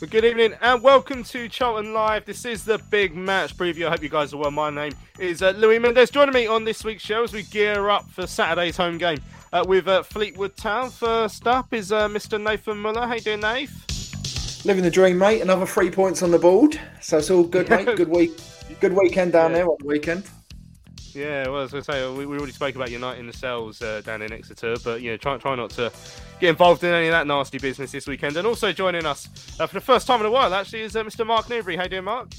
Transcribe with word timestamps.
Well, 0.00 0.10
Good 0.10 0.24
evening 0.24 0.54
and 0.60 0.82
welcome 0.82 1.24
to 1.24 1.48
Charlton 1.48 1.92
Live. 1.94 2.24
This 2.26 2.44
is 2.44 2.64
the 2.64 2.78
big 2.90 3.14
match 3.14 3.56
preview. 3.56 3.86
I 3.86 3.90
hope 3.90 4.02
you 4.02 4.08
guys 4.08 4.34
are 4.34 4.36
well. 4.36 4.50
My 4.50 4.68
name 4.70 4.92
is 5.18 5.40
uh, 5.42 5.50
Louis 5.50 5.78
Mendes. 5.78 6.10
Joining 6.10 6.34
me 6.34 6.46
on 6.46 6.64
this 6.64 6.84
week's 6.84 7.02
show 7.02 7.22
as 7.22 7.32
we 7.32 7.42
gear 7.44 7.88
up 7.88 8.04
for 8.10 8.26
Saturday's 8.26 8.76
home 8.76 8.98
game 8.98 9.18
uh, 9.52 9.64
with 9.66 9.88
uh, 9.88 10.02
Fleetwood 10.02 10.56
Town. 10.56 10.90
First 10.90 11.46
up 11.46 11.72
is 11.72 11.90
uh, 11.92 12.08
Mr. 12.08 12.40
Nathan 12.42 12.78
Muller. 12.78 13.06
How 13.06 13.14
you 13.14 13.20
doing, 13.20 13.40
Nath? 13.40 14.64
Living 14.66 14.82
the 14.82 14.90
dream, 14.90 15.16
mate. 15.18 15.40
Another 15.42 15.66
three 15.66 15.90
points 15.90 16.22
on 16.22 16.30
the 16.30 16.38
board, 16.38 16.78
so 17.00 17.18
it's 17.18 17.30
all 17.30 17.44
good, 17.44 17.68
mate. 17.70 17.86
Good 17.96 18.08
week, 18.08 18.32
good 18.80 18.92
weekend 18.94 19.32
down 19.32 19.50
Yeah. 19.52 19.58
there 19.58 19.68
on 19.68 19.76
the 19.80 19.86
weekend. 19.86 20.24
Yeah, 21.14 21.48
well, 21.48 21.62
as 21.62 21.72
I 21.74 21.80
say, 21.80 22.12
we, 22.12 22.26
we 22.26 22.36
already 22.36 22.52
spoke 22.52 22.74
about 22.74 22.90
uniting 22.90 23.26
the 23.26 23.32
cells 23.32 23.80
uh, 23.80 24.02
down 24.04 24.22
in 24.22 24.32
Exeter, 24.32 24.74
but 24.82 25.00
you 25.00 25.10
know, 25.10 25.16
try 25.16 25.38
try 25.38 25.54
not 25.54 25.70
to 25.70 25.92
get 26.40 26.50
involved 26.50 26.82
in 26.82 26.92
any 26.92 27.06
of 27.06 27.12
that 27.12 27.26
nasty 27.26 27.58
business 27.58 27.92
this 27.92 28.06
weekend. 28.06 28.36
And 28.36 28.46
also 28.46 28.72
joining 28.72 29.06
us 29.06 29.28
uh, 29.60 29.66
for 29.66 29.74
the 29.74 29.80
first 29.80 30.06
time 30.06 30.20
in 30.20 30.26
a 30.26 30.30
while, 30.30 30.52
actually, 30.52 30.80
is 30.80 30.96
uh, 30.96 31.04
Mr. 31.04 31.26
Mark 31.26 31.48
Newbury. 31.48 31.76
How 31.76 31.84
you 31.84 31.90
doing, 31.90 32.04
Mark? 32.04 32.32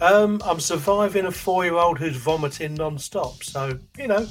Um, 0.00 0.40
I'm 0.44 0.60
surviving 0.60 1.26
a 1.26 1.32
four-year-old 1.32 1.98
who's 1.98 2.16
vomiting 2.16 2.74
non-stop. 2.74 3.42
So 3.42 3.78
you 3.96 4.08
know, 4.08 4.26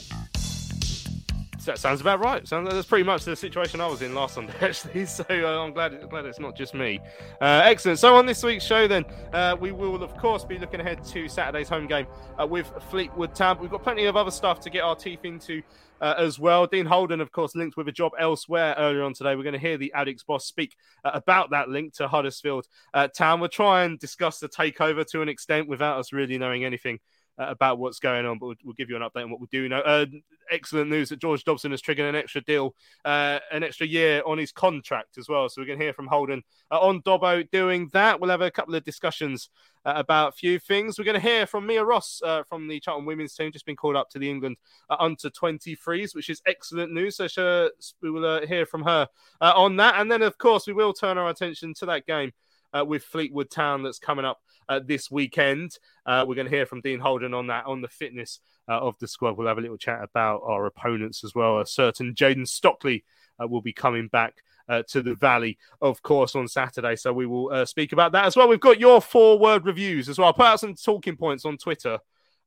That 1.68 1.80
sounds 1.80 2.00
about 2.00 2.22
right. 2.22 2.48
Sounds, 2.48 2.70
that's 2.70 2.88
pretty 2.88 3.04
much 3.04 3.26
the 3.26 3.36
situation 3.36 3.82
I 3.82 3.88
was 3.88 4.02
in 4.02 4.16
last 4.16 4.36
Sunday, 4.36 4.54
actually. 4.62 5.06
So 5.06 5.26
uh, 5.30 5.66
I'm 5.66 5.74
glad 5.74 6.10
glad 6.10 6.26
it's 6.26 6.40
not 6.40 6.56
just 6.56 6.74
me. 6.74 7.02
Uh, 7.42 7.62
excellent. 7.66 8.00
So 8.00 8.16
on 8.16 8.26
this 8.26 8.42
week's 8.42 8.64
show, 8.64 8.88
then 8.88 9.04
uh, 9.34 9.58
we 9.60 9.74
will 9.74 10.02
of 10.02 10.16
course 10.16 10.46
be 10.46 10.58
looking 10.58 10.80
ahead 10.80 11.04
to 11.04 11.28
Saturday's 11.28 11.68
home 11.68 11.86
game 11.86 12.08
uh, 12.42 12.48
with 12.48 12.72
Fleetwood 12.90 13.36
Town. 13.36 13.58
We've 13.60 13.70
got 13.70 13.84
plenty 13.84 14.06
of 14.06 14.16
other 14.16 14.32
stuff 14.32 14.62
to 14.62 14.70
get 14.70 14.82
our 14.82 14.96
teeth 14.96 15.26
into. 15.26 15.62
Uh, 16.00 16.14
as 16.20 16.38
well, 16.38 16.68
Dean 16.68 16.86
Holden, 16.86 17.22
of 17.22 17.32
course, 17.32 17.56
linked 17.56 17.76
with 17.76 17.88
a 17.88 17.92
job 17.92 18.12
elsewhere 18.20 18.76
earlier 18.78 19.02
on 19.02 19.16
today. 19.16 19.36
We're 19.36 19.42
going 19.42 19.54
to 19.54 19.60
hear 19.60 19.80
the 19.80 19.92
Addicks 19.96 20.24
boss 20.24 20.46
speak 20.46 20.76
uh, 21.04 21.10
about 21.16 21.50
that 21.50 21.70
link 21.70 21.96
to 21.96 22.08
Huddersfield 22.08 22.68
uh, 22.94 23.08
Town. 23.08 23.40
We'll 23.40 23.50
try 23.50 23.84
and 23.84 23.98
discuss 23.98 24.38
the 24.38 24.48
takeover 24.48 25.04
to 25.08 25.24
an 25.24 25.28
extent 25.28 25.68
without 25.68 25.98
us 25.98 26.14
really 26.14 26.38
knowing 26.38 26.64
anything 26.64 27.00
about 27.38 27.78
what's 27.78 28.00
going 28.00 28.26
on, 28.26 28.40
but 28.40 28.48
we'll, 28.48 28.56
we'll 28.64 28.74
give 28.74 28.90
you 28.90 28.96
an 28.96 29.02
update 29.02 29.24
on 29.24 29.30
what 29.30 29.40
we 29.40 29.48
do 29.52 29.70
know. 29.70 29.80
Uh, 29.80 30.06
excellent 30.52 30.90
news 30.90 31.10
that 31.10 31.20
George 31.20 31.44
Dobson 31.44 31.72
has 31.72 31.82
triggered 31.82 32.08
an 32.08 32.16
extra 32.16 32.42
deal, 32.42 32.76
uh, 33.06 33.40
an 33.52 33.64
extra 33.64 33.86
year 33.86 34.22
on 34.26 34.38
his 34.38 34.52
contract 34.52 35.18
as 35.18 35.30
well. 35.30 35.48
So 35.50 35.62
we're 35.62 35.68
going 35.68 35.80
to 35.80 35.86
hear 35.86 35.94
from 35.94 36.08
Holden 36.08 36.44
uh, 36.72 36.80
on 36.80 37.02
Dobbo 37.02 37.50
doing 37.52 37.90
that. 37.94 38.20
We'll 38.20 38.30
have 38.30 38.42
a 38.42 38.52
couple 38.52 38.76
of 38.76 38.84
discussions 38.84 39.50
uh, 39.86 39.94
about 39.96 40.30
a 40.30 40.32
few 40.34 40.60
things. 40.60 40.98
We're 40.98 41.06
going 41.06 41.16
to 41.16 41.22
hear 41.22 41.46
from 41.46 41.66
Mia 41.66 41.84
Ross 41.84 42.22
uh, 42.24 42.44
from 42.44 42.68
the 42.68 42.80
Charlton 42.80 43.06
women's 43.06 43.34
team, 43.34 43.52
just 43.52 43.66
been 43.66 43.76
called 43.76 43.96
up 43.96 44.10
to 44.12 44.20
the 44.20 44.30
England 44.30 44.58
uh, 44.90 44.98
under 45.00 45.30
23s, 45.30 46.16
which 46.16 46.30
is 46.30 46.42
excellent 46.46 46.92
news. 46.92 47.18
So 47.18 47.28
sure, 47.28 47.72
we 48.02 48.12
will 48.12 48.26
uh, 48.26 48.46
hear 48.46 48.66
from 48.66 48.84
her 48.84 49.08
uh, 49.42 49.54
on 49.56 49.76
that. 49.78 49.96
And 50.00 50.12
then, 50.12 50.22
of 50.22 50.38
course, 50.38 50.68
we 50.68 50.74
will 50.74 50.94
turn 50.94 51.18
our 51.18 51.30
attention 51.30 51.74
to 51.76 51.86
that 51.88 52.06
game 52.06 52.34
uh, 52.74 52.86
with 52.86 53.04
Fleetwood 53.04 53.50
Town 53.50 53.84
that's 53.84 54.00
coming 54.00 54.26
up 54.26 54.40
uh, 54.70 54.80
this 54.84 55.10
weekend. 55.10 55.78
Uh, 56.06 56.26
we're 56.28 56.36
going 56.36 56.50
to 56.50 56.56
hear 56.56 56.66
from 56.66 56.82
Dean 56.82 57.00
Holden 57.00 57.34
on 57.34 57.48
that, 57.48 57.66
on 57.66 57.82
the 57.82 57.88
fitness 57.88 58.40
uh, 58.68 58.80
of 58.80 58.98
the 59.00 59.08
squad. 59.08 59.38
We'll 59.38 59.48
have 59.48 59.58
a 59.58 59.62
little 59.62 59.78
chat 59.78 60.04
about 60.04 60.42
our 60.44 60.66
opponents 60.66 61.24
as 61.24 61.34
well. 61.34 61.60
A 61.60 61.66
certain 61.66 62.14
Jayden 62.14 62.48
Stockley 62.48 63.04
uh, 63.42 63.48
will 63.48 63.62
be 63.62 63.74
coming 63.74 64.08
back. 64.08 64.36
Uh, 64.70 64.84
to 64.86 65.02
the 65.02 65.16
Valley, 65.16 65.58
of 65.82 66.02
course, 66.02 66.36
on 66.36 66.46
Saturday. 66.46 66.98
So 66.98 67.14
we 67.14 67.26
will 67.26 67.66
speak 67.66 67.94
about 67.94 68.12
that 68.12 68.26
as 68.26 68.36
well. 68.36 68.50
We've 68.50 68.60
got 68.60 68.82
your 68.82 69.00
four 69.00 69.40
word 69.40 69.66
reviews 69.66 70.10
as 70.10 70.18
well. 70.18 70.28
I 70.28 70.34
put 70.34 70.46
out 70.46 70.60
some 70.60 70.76
talking 70.76 71.16
points 71.16 71.46
on 71.46 71.56
Twitter 71.56 72.00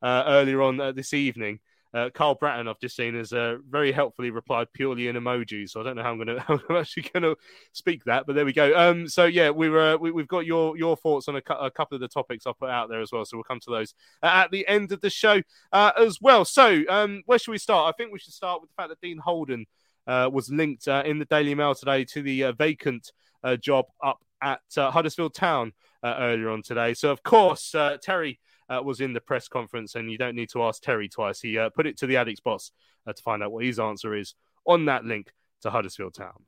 earlier 0.04 0.60
on 0.60 0.76
this 0.94 1.14
evening. 1.14 1.60
Uh, 1.92 2.08
Carl 2.14 2.36
Bratton, 2.36 2.68
I've 2.68 2.78
just 2.78 2.94
seen, 2.94 3.14
has 3.16 3.32
uh, 3.32 3.56
very 3.68 3.90
helpfully 3.90 4.30
replied 4.30 4.72
purely 4.72 5.08
in 5.08 5.16
emojis. 5.16 5.70
So 5.70 5.80
I 5.80 5.84
don't 5.84 5.96
know 5.96 6.02
how 6.02 6.12
I'm 6.12 6.24
going 6.24 6.38
to, 6.68 6.78
actually 6.78 7.10
going 7.12 7.22
to 7.24 7.36
speak 7.72 8.04
that, 8.04 8.26
but 8.26 8.36
there 8.36 8.44
we 8.44 8.52
go. 8.52 8.72
Um, 8.76 9.08
so 9.08 9.24
yeah, 9.24 9.50
we 9.50 9.68
were, 9.68 9.96
we, 9.96 10.12
we've 10.12 10.28
got 10.28 10.46
your 10.46 10.76
your 10.76 10.96
thoughts 10.96 11.28
on 11.28 11.36
a, 11.36 11.42
cou- 11.42 11.54
a 11.54 11.70
couple 11.70 11.96
of 11.96 12.00
the 12.00 12.08
topics 12.08 12.46
I 12.46 12.52
put 12.58 12.70
out 12.70 12.88
there 12.88 13.00
as 13.00 13.10
well. 13.12 13.24
So 13.24 13.36
we'll 13.36 13.44
come 13.44 13.60
to 13.60 13.70
those 13.70 13.94
at 14.22 14.50
the 14.50 14.66
end 14.68 14.92
of 14.92 15.00
the 15.00 15.10
show 15.10 15.42
uh, 15.72 15.92
as 15.98 16.18
well. 16.20 16.44
So 16.44 16.82
um, 16.88 17.22
where 17.26 17.38
should 17.38 17.52
we 17.52 17.58
start? 17.58 17.92
I 17.92 17.96
think 17.96 18.12
we 18.12 18.18
should 18.18 18.34
start 18.34 18.60
with 18.60 18.70
the 18.70 18.74
fact 18.74 18.90
that 18.90 19.00
Dean 19.00 19.18
Holden 19.18 19.66
uh, 20.06 20.30
was 20.32 20.48
linked 20.50 20.86
uh, 20.86 21.02
in 21.04 21.18
the 21.18 21.24
Daily 21.24 21.54
Mail 21.54 21.74
today 21.74 22.04
to 22.04 22.22
the 22.22 22.44
uh, 22.44 22.52
vacant 22.52 23.12
job 23.60 23.86
up 24.04 24.18
at 24.42 24.60
Huddersfield 24.76 25.34
Town 25.34 25.72
earlier 26.04 26.50
on 26.50 26.62
today. 26.62 26.92
So 26.94 27.10
of 27.10 27.22
course 27.22 27.74
Terry 28.02 28.38
uh, 28.70 28.80
was 28.82 29.00
in 29.00 29.12
the 29.12 29.20
press 29.20 29.48
conference, 29.48 29.94
and 29.94 30.10
you 30.10 30.16
don't 30.16 30.36
need 30.36 30.50
to 30.50 30.62
ask 30.62 30.82
Terry 30.82 31.08
twice. 31.08 31.40
He 31.40 31.58
uh, 31.58 31.70
put 31.70 31.86
it 31.86 31.98
to 31.98 32.06
the 32.06 32.14
Addicks 32.14 32.42
boss 32.42 32.70
uh, 33.06 33.12
to 33.12 33.22
find 33.22 33.42
out 33.42 33.52
what 33.52 33.64
his 33.64 33.78
answer 33.78 34.14
is 34.14 34.34
on 34.64 34.84
that 34.86 35.04
link 35.04 35.32
to 35.62 35.70
Huddersfield 35.70 36.14
Town. 36.14 36.44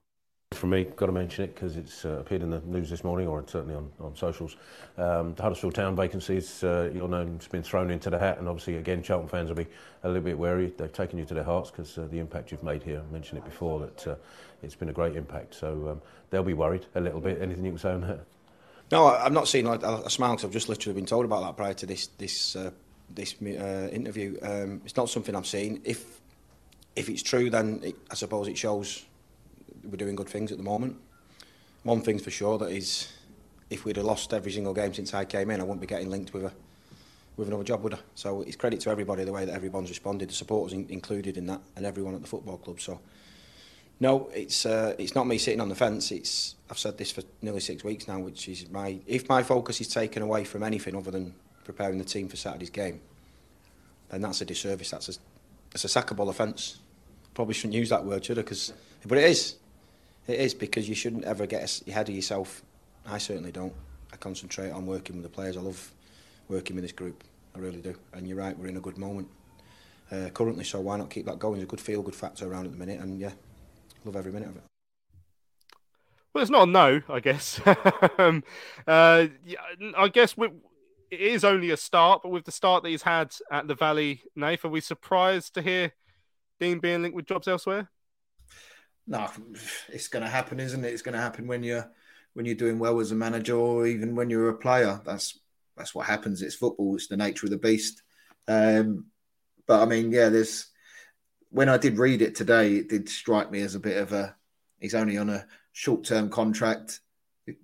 For 0.53 0.67
me, 0.67 0.85
got 0.85 1.07
to 1.07 1.13
mention 1.13 1.45
it 1.45 1.55
because 1.55 1.79
it's 1.79 2.05
uh, 2.05 2.21
appeared 2.21 2.43
in 2.43 2.51
the 2.51 2.61
news 2.61 2.91
this 2.91 3.05
morning, 3.05 3.27
or 3.27 3.43
certainly 3.47 3.75
on, 3.75 3.91
on 4.01 4.15
socials. 4.15 4.57
Um, 4.99 5.35
the 5.35 5.43
Huddersfield 5.43 5.75
Town 5.75 5.97
vacancies, 5.97 6.63
uh, 6.63 6.91
you'll 6.95 7.09
know, 7.09 7.27
it's 7.35 7.49
been 7.49 7.63
thrown 7.63 7.91
into 7.91 8.11
the 8.11 8.19
hat, 8.19 8.39
and 8.39 8.47
obviously, 8.47 8.77
again, 8.77 9.03
Charlton 9.03 9.29
fans 9.29 9.49
will 9.49 9.57
be 9.57 9.67
a 10.05 10.09
little 10.09 10.23
bit 10.23 10.39
wary. 10.39 10.73
They've 10.77 10.93
taken 10.93 11.19
you 11.19 11.25
to 11.25 11.35
their 11.35 11.45
hearts 11.45 11.71
because 11.71 11.97
uh, 11.97 12.07
the 12.11 12.19
impact 12.19 12.53
you've 12.53 12.63
made 12.63 12.83
here. 12.83 13.03
I 13.09 13.13
mentioned 13.13 13.39
it 13.39 13.45
before 13.45 13.81
that 13.81 14.19
it's 14.63 14.75
been 14.77 14.91
a 14.91 14.93
great 14.93 15.17
impact, 15.17 15.55
so 15.55 15.89
um, 15.89 16.03
they'll 16.31 16.43
be 16.43 16.55
worried 16.55 16.87
a 16.95 17.01
little 17.01 17.21
bit. 17.21 17.41
Anything 17.41 17.65
you 17.65 17.73
can 17.73 17.79
say 17.79 17.93
on 17.93 18.03
that? 18.03 18.21
No, 18.93 19.07
I, 19.07 19.25
I've 19.25 19.33
not 19.33 19.49
seen 19.49 19.65
like, 19.65 19.83
a, 19.83 20.03
a 20.05 20.11
smile 20.11 20.33
because 20.33 20.45
I've 20.45 20.53
just 20.53 20.69
literally 20.69 20.95
been 20.95 21.07
told 21.07 21.25
about 21.25 21.41
that 21.43 21.57
prior 21.57 21.73
to 21.73 21.87
this 21.87 22.09
this 22.19 22.55
uh, 22.55 22.71
this 23.09 23.35
uh, 23.43 23.89
interview. 23.91 24.37
Um, 24.43 24.83
it's 24.85 24.97
not 24.97 25.09
something 25.09 25.35
I've 25.35 25.47
seen. 25.47 25.81
If 25.85 26.21
if 26.95 27.09
it's 27.09 27.23
true, 27.23 27.49
then 27.49 27.81
it, 27.83 27.97
I 28.11 28.15
suppose 28.15 28.49
it 28.49 28.59
shows 28.59 29.07
we're 29.83 29.97
doing 29.97 30.15
good 30.15 30.29
things 30.29 30.53
at 30.53 30.59
the 30.59 30.65
moment. 30.65 30.99
One 31.85 32.03
thing's 32.03 32.23
for 32.23 32.31
sure 32.31 32.59
that 32.59 32.71
is, 32.71 33.11
if 33.71 33.85
we'd 33.85 33.97
have 33.97 34.05
lost 34.05 34.33
every 34.35 34.53
single 34.53 34.75
game 34.75 34.93
since 34.93 35.15
I 35.15 35.25
came 35.25 35.51
in, 35.51 35.61
I 35.61 35.65
wouldn't 35.65 35.81
be 35.81 35.87
getting 35.87 36.11
linked 36.11 36.35
with 36.35 36.45
a 36.45 36.53
with 37.39 37.49
another 37.49 37.65
job, 37.65 37.83
would 37.83 37.95
I? 37.95 37.99
So 38.15 38.43
it's 38.43 38.57
credit 38.57 38.81
to 38.81 38.91
everybody 38.91 39.25
the 39.25 39.33
way 39.33 39.47
that 39.47 39.55
everyone's 39.55 39.89
responded, 39.89 40.29
the 40.29 40.35
supporters 40.35 40.75
in, 40.75 40.87
included 40.91 41.39
in 41.39 41.47
that, 41.47 41.63
and 41.77 41.87
everyone 41.87 42.15
at 42.15 42.21
the 42.21 42.29
football 42.29 42.59
club. 42.59 42.79
So 42.79 43.01
No, 44.03 44.31
it's 44.35 44.67
uh, 44.67 44.97
it's 44.99 45.15
not 45.15 45.29
me 45.29 45.39
sitting 45.39 45.61
on 45.61 45.69
the 45.69 45.77
fence. 45.77 46.11
It's 46.11 46.57
I've 46.69 46.77
said 46.77 46.99
this 46.99 47.13
for 47.13 47.23
nearly 47.41 47.61
six 47.61 47.85
weeks 47.85 48.09
now, 48.09 48.19
which 48.19 48.49
is 48.49 48.69
my 48.69 48.99
if 49.07 49.29
my 49.29 49.45
focus 49.45 49.81
is 49.81 49.87
taken 49.87 50.25
away 50.25 50.43
from 50.43 50.65
anything 50.65 50.97
other 50.97 51.13
than 51.13 51.33
preparing 51.63 51.99
the 51.99 52.05
team 52.05 52.29
for 52.29 52.35
Saturday's 52.35 52.71
game, 52.71 53.01
then 54.09 54.23
that's 54.23 54.41
a 54.41 54.45
disservice. 54.45 54.91
That's 54.91 55.09
a 55.09 55.13
it's 55.73 55.85
a 55.85 55.87
sackable 55.87 56.29
offence. 56.29 56.81
Probably 57.33 57.55
shouldn't 57.55 57.75
use 57.75 57.91
that 57.91 58.05
word, 58.05 58.25
should 58.25 58.41
I? 58.41 58.43
Because 58.43 58.73
but 59.07 59.19
it 59.19 59.31
is, 59.31 59.55
it 60.27 60.41
is 60.41 60.53
because 60.53 60.89
you 60.89 60.97
shouldn't 60.97 61.23
ever 61.23 61.47
get 61.47 61.81
ahead 61.87 62.09
of 62.09 62.15
yourself. 62.17 62.61
I 63.07 63.19
certainly 63.19 63.53
don't. 63.53 63.73
I 64.13 64.17
concentrate 64.17 64.73
on 64.73 64.85
working 64.85 65.15
with 65.15 65.23
the 65.23 65.31
players. 65.31 65.57
I 65.57 65.61
love 65.61 65.93
working 66.49 66.75
with 66.75 66.83
this 66.83 66.91
group. 66.91 67.23
I 67.55 67.61
really 67.61 67.81
do. 67.81 67.95
And 68.15 68.27
you're 68.27 68.39
right, 68.39 68.59
we're 68.59 68.67
in 68.67 68.79
a 68.79 68.81
good 68.81 68.99
moment 68.99 69.29
uh, 70.11 70.31
currently. 70.35 70.65
So 70.65 70.81
why 70.81 70.97
not 70.97 71.09
keep 71.09 71.27
that 71.27 71.39
going? 71.39 71.59
There's 71.59 71.69
a 71.69 71.71
good 71.71 71.81
feel, 71.81 72.03
good 72.03 72.17
factor 72.17 72.51
around 72.51 72.65
at 72.65 72.73
the 72.73 72.79
minute, 72.79 72.99
and 72.99 73.21
yeah, 73.21 73.31
love 74.05 74.17
every 74.17 74.33
minute 74.33 74.49
of 74.49 74.57
it. 74.57 74.63
Well, 76.35 76.43
it's 76.43 76.51
not 76.51 76.69
a 76.69 76.71
no, 76.71 77.03
I 77.09 77.21
guess. 77.21 77.61
um, 78.19 78.43
uh, 78.87 79.27
yeah, 79.45 79.59
I 79.97 80.09
guess 80.09 80.37
we, 80.37 80.49
it 81.11 81.21
is 81.21 81.45
only 81.45 81.71
a 81.71 81.77
start, 81.77 82.23
but 82.23 82.31
with 82.31 82.45
the 82.45 82.53
start 82.53 82.83
that 82.83 82.89
he's 82.89 83.03
had 83.03 83.35
at 83.51 83.69
the 83.69 83.75
Valley, 83.75 84.23
Nath, 84.35 84.65
are 84.65 84.71
we 84.71 84.81
surprised 84.81 85.55
to 85.55 85.63
hear 85.63 85.93
Dean 86.59 86.79
being 86.79 87.03
linked 87.03 87.15
with 87.15 87.27
jobs 87.27 87.49
elsewhere? 87.49 87.91
No, 89.07 89.29
it's 89.89 90.09
going 90.09 90.23
to 90.23 90.31
happen, 90.31 90.59
isn't 90.59 90.85
it? 90.85 90.93
It's 90.93 91.03
going 91.03 91.15
to 91.15 91.21
happen 91.21 91.47
when 91.47 91.63
you're 91.63 91.91
when 92.35 92.47
you're 92.47 92.55
doing 92.55 92.79
well 92.79 92.99
as 93.01 93.13
a 93.13 93.15
manager, 93.15 93.57
or 93.57 93.87
even 93.87 94.15
when 94.15 94.31
you're 94.31 94.49
a 94.49 94.57
player. 94.57 95.01
That's 95.05 95.39
that's 95.77 95.95
what 95.95 96.07
happens. 96.07 96.41
It's 96.41 96.55
football. 96.55 96.95
It's 96.95 97.09
the 97.09 97.17
nature 97.17 97.47
of 97.47 97.51
the 97.51 97.59
beast. 97.59 98.03
Um, 98.49 99.07
but 99.67 99.83
I 99.83 99.87
mean, 99.87 100.13
yeah, 100.13 100.29
there's 100.29 100.69
when 101.53 101.69
I 101.69 101.79
did 101.79 101.99
read 101.99 102.23
it 102.23 102.35
today, 102.35 102.77
it 102.77 102.89
did 102.89 103.09
strike 103.09 103.51
me 103.51 103.61
as 103.61 103.75
a 103.75 103.81
bit 103.81 103.99
of 103.99 104.13
a 104.13 104.35
He's 104.83 104.97
only 104.97 105.17
on 105.17 105.31
a 105.31 105.47
short 105.71 106.05
term 106.05 106.29
contract. 106.29 107.01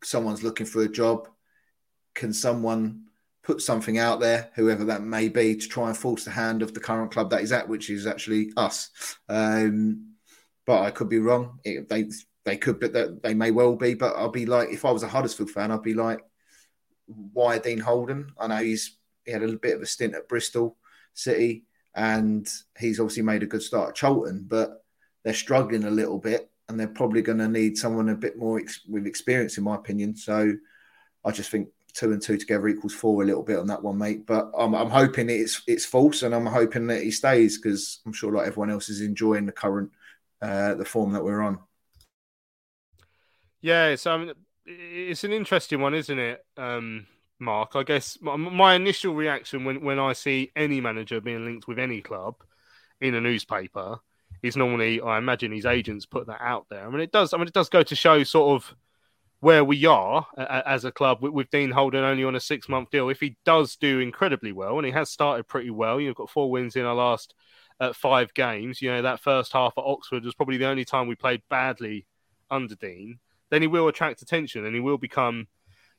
Someone's 0.05 0.45
looking 0.45 0.67
for 0.67 0.83
a 0.83 0.89
job. 0.89 1.29
Can 2.15 2.33
someone 2.33 3.07
put 3.43 3.61
something 3.61 3.99
out 3.99 4.21
there, 4.21 4.51
whoever 4.55 4.85
that 4.85 5.03
may 5.03 5.29
be, 5.29 5.57
to 5.57 5.69
try 5.69 5.89
and 5.89 5.97
force 5.97 6.25
the 6.25 6.31
hand 6.31 6.63
of 6.63 6.73
the 6.73 6.81
current 6.81 7.11
club 7.11 7.31
that 7.31 7.41
he's 7.41 7.51
at, 7.51 7.69
which 7.69 7.91
is 7.91 8.07
actually 8.07 8.53
us? 8.57 8.91
Um, 9.29 10.15
but 10.65 10.83
I 10.83 10.93
could 10.93 11.09
be 11.09 11.19
wrong. 11.19 11.59
It, 11.65 11.89
they 11.89 12.09
they 12.45 12.57
could, 12.57 12.79
but 12.79 13.23
they 13.23 13.35
may 13.35 13.51
well 13.51 13.75
be. 13.75 13.95
But 13.95 14.15
I'll 14.17 14.31
be 14.31 14.47
like, 14.47 14.69
if 14.71 14.85
I 14.85 14.93
was 14.93 15.03
a 15.03 15.09
Huddersfield 15.09 15.51
fan, 15.51 15.73
I'd 15.73 15.83
be 15.83 15.95
like, 15.95 16.21
why 17.07 17.59
Dean 17.59 17.81
Holden? 17.81 18.33
I 18.39 18.47
know 18.47 18.59
he's 18.59 18.97
he 19.25 19.33
had 19.33 19.43
a 19.43 19.53
bit 19.57 19.75
of 19.75 19.83
a 19.83 19.87
stint 19.87 20.15
at 20.15 20.29
Bristol 20.29 20.77
City, 21.15 21.65
and 21.99 22.49
he's 22.79 23.01
obviously 23.01 23.25
made 23.25 23.43
a 23.43 23.47
good 23.47 23.63
start 23.63 23.91
at 23.91 23.95
Charlton, 23.97 24.47
but 24.47 24.85
they're 25.25 25.35
struggling 25.35 25.85
a 25.85 25.91
little 25.91 26.19
bit, 26.19 26.49
and 26.69 26.79
they're 26.79 26.87
probably 26.87 27.23
going 27.23 27.39
to 27.39 27.49
need 27.49 27.77
someone 27.77 28.09
a 28.09 28.15
bit 28.15 28.39
more 28.39 28.61
ex- 28.61 28.87
with 28.89 29.07
experience, 29.07 29.59
in 29.59 29.65
my 29.65 29.75
opinion. 29.75 30.15
So 30.15 30.53
I 31.25 31.31
just 31.33 31.51
think 31.51 31.69
two 31.95 32.13
and 32.13 32.23
two 32.23 32.37
together 32.37 32.69
equals 32.69 32.95
four 32.95 33.23
a 33.23 33.27
little 33.27 33.43
bit 33.43 33.59
on 33.59 33.67
that 33.67 33.83
one, 33.83 33.99
mate. 33.99 34.27
But 34.27 34.53
I'm, 34.57 34.77
I'm 34.77 34.91
hoping 34.91 35.29
it's 35.29 35.61
it's 35.67 35.85
false, 35.85 36.23
and 36.23 36.33
I'm 36.33 36.47
hoping 36.47 36.87
that 36.87 37.03
he 37.03 37.11
stays 37.11 37.59
because 37.59 38.01
I'm 38.07 38.13
sure 38.13 38.33
like 38.33 38.47
everyone 38.47 38.71
else 38.71 38.89
is 38.89 39.01
enjoying 39.01 39.47
the 39.47 39.53
current 39.53 39.91
uh, 40.41 40.75
the 40.75 40.85
form 40.85 41.13
that 41.15 41.25
we're 41.25 41.43
on. 41.43 41.59
Yeah, 43.61 43.97
so 43.97 44.13
I 44.13 44.19
mean, 44.19 44.33
it's 44.65 45.25
an 45.25 45.33
interesting 45.33 45.81
one, 45.81 45.95
isn't 45.95 46.19
it, 46.19 46.45
um, 46.57 47.09
Mark? 47.39 47.73
I 47.75 47.83
guess 47.83 48.19
my, 48.21 48.75
initial 48.75 49.15
reaction 49.15 49.65
when, 49.65 49.83
when 49.83 49.99
I 49.99 50.13
see 50.13 50.51
any 50.57 50.81
manager 50.81 51.21
being 51.21 51.45
linked 51.45 51.69
with 51.69 51.79
any 51.79 52.01
club 52.01 52.37
in 53.01 53.15
a 53.15 53.21
newspaper 53.21 53.99
is 54.43 54.57
normally, 54.57 55.01
I 55.01 55.19
imagine, 55.19 55.53
his 55.53 55.67
agents 55.67 56.07
put 56.07 56.27
that 56.27 56.41
out 56.41 56.67
there. 56.71 56.87
I 56.87 56.91
mean, 56.91 57.01
it 57.01 57.13
does. 57.13 57.33
I 57.33 57.39
mean, 57.39 57.49
it 57.49 57.55
does 57.55 57.69
go 57.69 57.83
to 57.83 57.95
show 57.97 58.23
sort 58.23 58.63
of 58.63 58.75
where 59.41 59.65
we 59.65 59.85
are 59.85 60.27
as 60.37 60.85
a 60.85 60.93
club 60.93 61.19
with, 61.23 61.33
with 61.33 61.51
Dean 61.51 61.71
Holden 61.71 62.05
only 62.05 62.25
on 62.25 62.35
a 62.35 62.41
six 62.41 62.69
month 62.69 62.91
deal. 62.91 63.09
If 63.09 63.21
he 63.21 63.37
does 63.45 63.77
do 63.77 64.01
incredibly 64.01 64.53
well, 64.53 64.77
and 64.79 64.87
he 64.87 64.93
has 64.93 65.11
started 65.11 65.49
pretty 65.49 65.71
well, 65.71 66.01
you've 66.01 66.17
got 66.17 66.31
four 66.31 66.51
wins 66.51 66.77
in 66.77 66.85
our 66.85 66.95
last 66.95 67.35
uh, 67.81 67.93
five 67.93 68.35
games. 68.35 68.83
You 68.83 68.91
know 68.91 69.03
that 69.03 69.21
first 69.21 69.53
half 69.53 69.75
at 69.77 69.85
Oxford 69.85 70.25
was 70.25 70.35
probably 70.35 70.57
the 70.57 70.67
only 70.67 70.85
time 70.85 71.09
we 71.09 71.15
played 71.15 71.43
badly 71.49 72.07
under 72.51 72.75
Dean 72.75 73.19
then 73.51 73.63
he 73.63 73.69
will 73.69 73.89
attract 73.89 74.23
attention 74.23 74.65
and 74.65 74.75
he 74.75 74.81
will 74.81 74.99
become, 74.99 75.47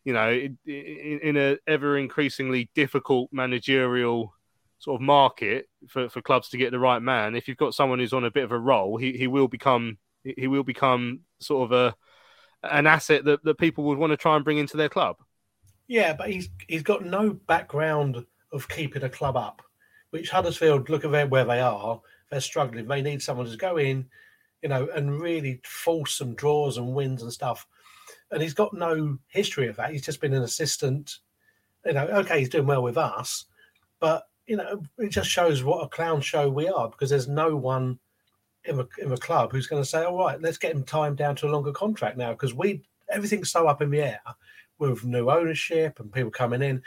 you 0.04 0.13
know, 0.13 0.31
in, 0.31 0.57
in 0.66 1.38
a 1.38 1.57
ever 1.68 1.98
increasingly 1.98 2.69
difficult 2.75 3.30
managerial 3.31 4.34
sort 4.80 5.00
of 5.00 5.06
market 5.06 5.68
for, 5.88 6.10
for 6.10 6.22
clubs 6.22 6.50
to 6.50 6.57
get 6.57 6.72
the 6.72 6.80
right 6.80 7.01
man. 7.01 7.36
If 7.36 7.48
you've 7.48 7.57
got 7.57 7.74
someone 7.74 8.00
who's 8.00 8.13
on 8.13 8.25
a 8.25 8.31
bit 8.31 8.44
of 8.44 8.51
a 8.51 8.60
roll, 8.60 8.98
he, 8.98 9.13
he 9.13 9.28
will 9.28 9.48
become 9.48 9.98
he 10.24 10.48
will 10.48 10.63
become 10.63 11.22
sort 11.40 11.72
of 11.72 11.72
a 11.72 11.96
an 12.63 12.88
asset 12.88 13.24
that, 13.25 13.44
that 13.44 13.57
people 13.57 13.86
would 13.86 13.98
want 13.98 14.12
to 14.12 14.18
try 14.18 14.36
and 14.36 14.44
bring 14.44 14.57
into 14.57 14.78
their 14.78 14.90
club. 14.90 15.18
Yeah, 15.88 16.13
but 16.13 16.30
he's 16.30 16.50
he's 16.68 16.84
got 16.84 17.06
no 17.06 17.31
background 17.31 18.25
of 18.51 18.69
keeping 18.69 19.04
a 19.04 19.10
club 19.10 19.38
up, 19.38 19.62
which 20.12 20.30
Huddersfield 20.30 20.90
look 20.90 21.06
at 21.06 21.30
where 21.30 21.46
they 21.46 21.60
are. 21.60 22.01
They're 22.30 22.42
struggling. 22.42 22.88
They 22.88 23.01
need 23.01 23.22
someone 23.22 23.50
to 23.50 23.57
go 23.57 23.78
in, 23.78 24.07
you 24.62 24.69
know, 24.69 24.88
and 24.96 25.19
really 25.19 25.62
force 25.66 26.13
some 26.13 26.36
draws 26.36 26.78
and 26.78 26.94
wins 26.94 27.24
and 27.24 27.34
stuff. 27.34 27.66
And 28.31 28.42
he's 28.42 28.54
got 28.54 28.74
no 28.74 29.18
history 29.28 29.68
of 29.68 29.76
that. 29.78 29.92
He's 29.92 30.06
just 30.06 30.22
been 30.22 30.34
an 30.34 30.44
assistant. 30.44 31.20
You 31.86 31.94
know, 31.94 32.06
okay, 32.08 32.40
he's 32.40 32.50
doing 32.50 32.68
well 32.68 32.84
with 32.84 32.98
us, 32.98 33.46
but 34.00 34.28
you 34.48 34.58
know, 34.58 34.81
it 34.98 35.10
just 35.10 35.30
shows 35.30 35.64
what 35.64 35.84
a 35.84 35.88
clown 35.88 36.22
show 36.22 36.50
we 36.50 36.68
are 36.68 36.90
because 36.90 37.10
there's 37.12 37.28
no 37.28 37.56
one 37.56 38.00
in 38.66 38.78
the 38.78 38.88
in 39.02 39.10
the 39.10 39.18
club 39.18 39.52
who's 39.52 39.68
going 39.68 39.81
to 39.81 39.88
say, 39.88 40.04
"All 40.04 40.18
right, 40.18 40.42
let's 40.42 40.58
get 40.58 40.74
him 40.74 40.84
timed 40.84 41.18
down 41.18 41.36
to 41.38 41.48
a 41.48 41.52
longer 41.52 41.72
contract 41.72 42.18
now," 42.18 42.31
because 42.31 42.54
we 42.54 42.81
everything's 43.10 43.52
so 43.52 43.68
up 43.68 43.81
in 43.81 43.92
the 43.92 44.02
air 44.02 44.22
with 44.80 45.06
new 45.06 45.30
ownership 45.30 46.00
and 46.00 46.12
people 46.12 46.32
coming 46.32 46.62
in. 46.62 46.82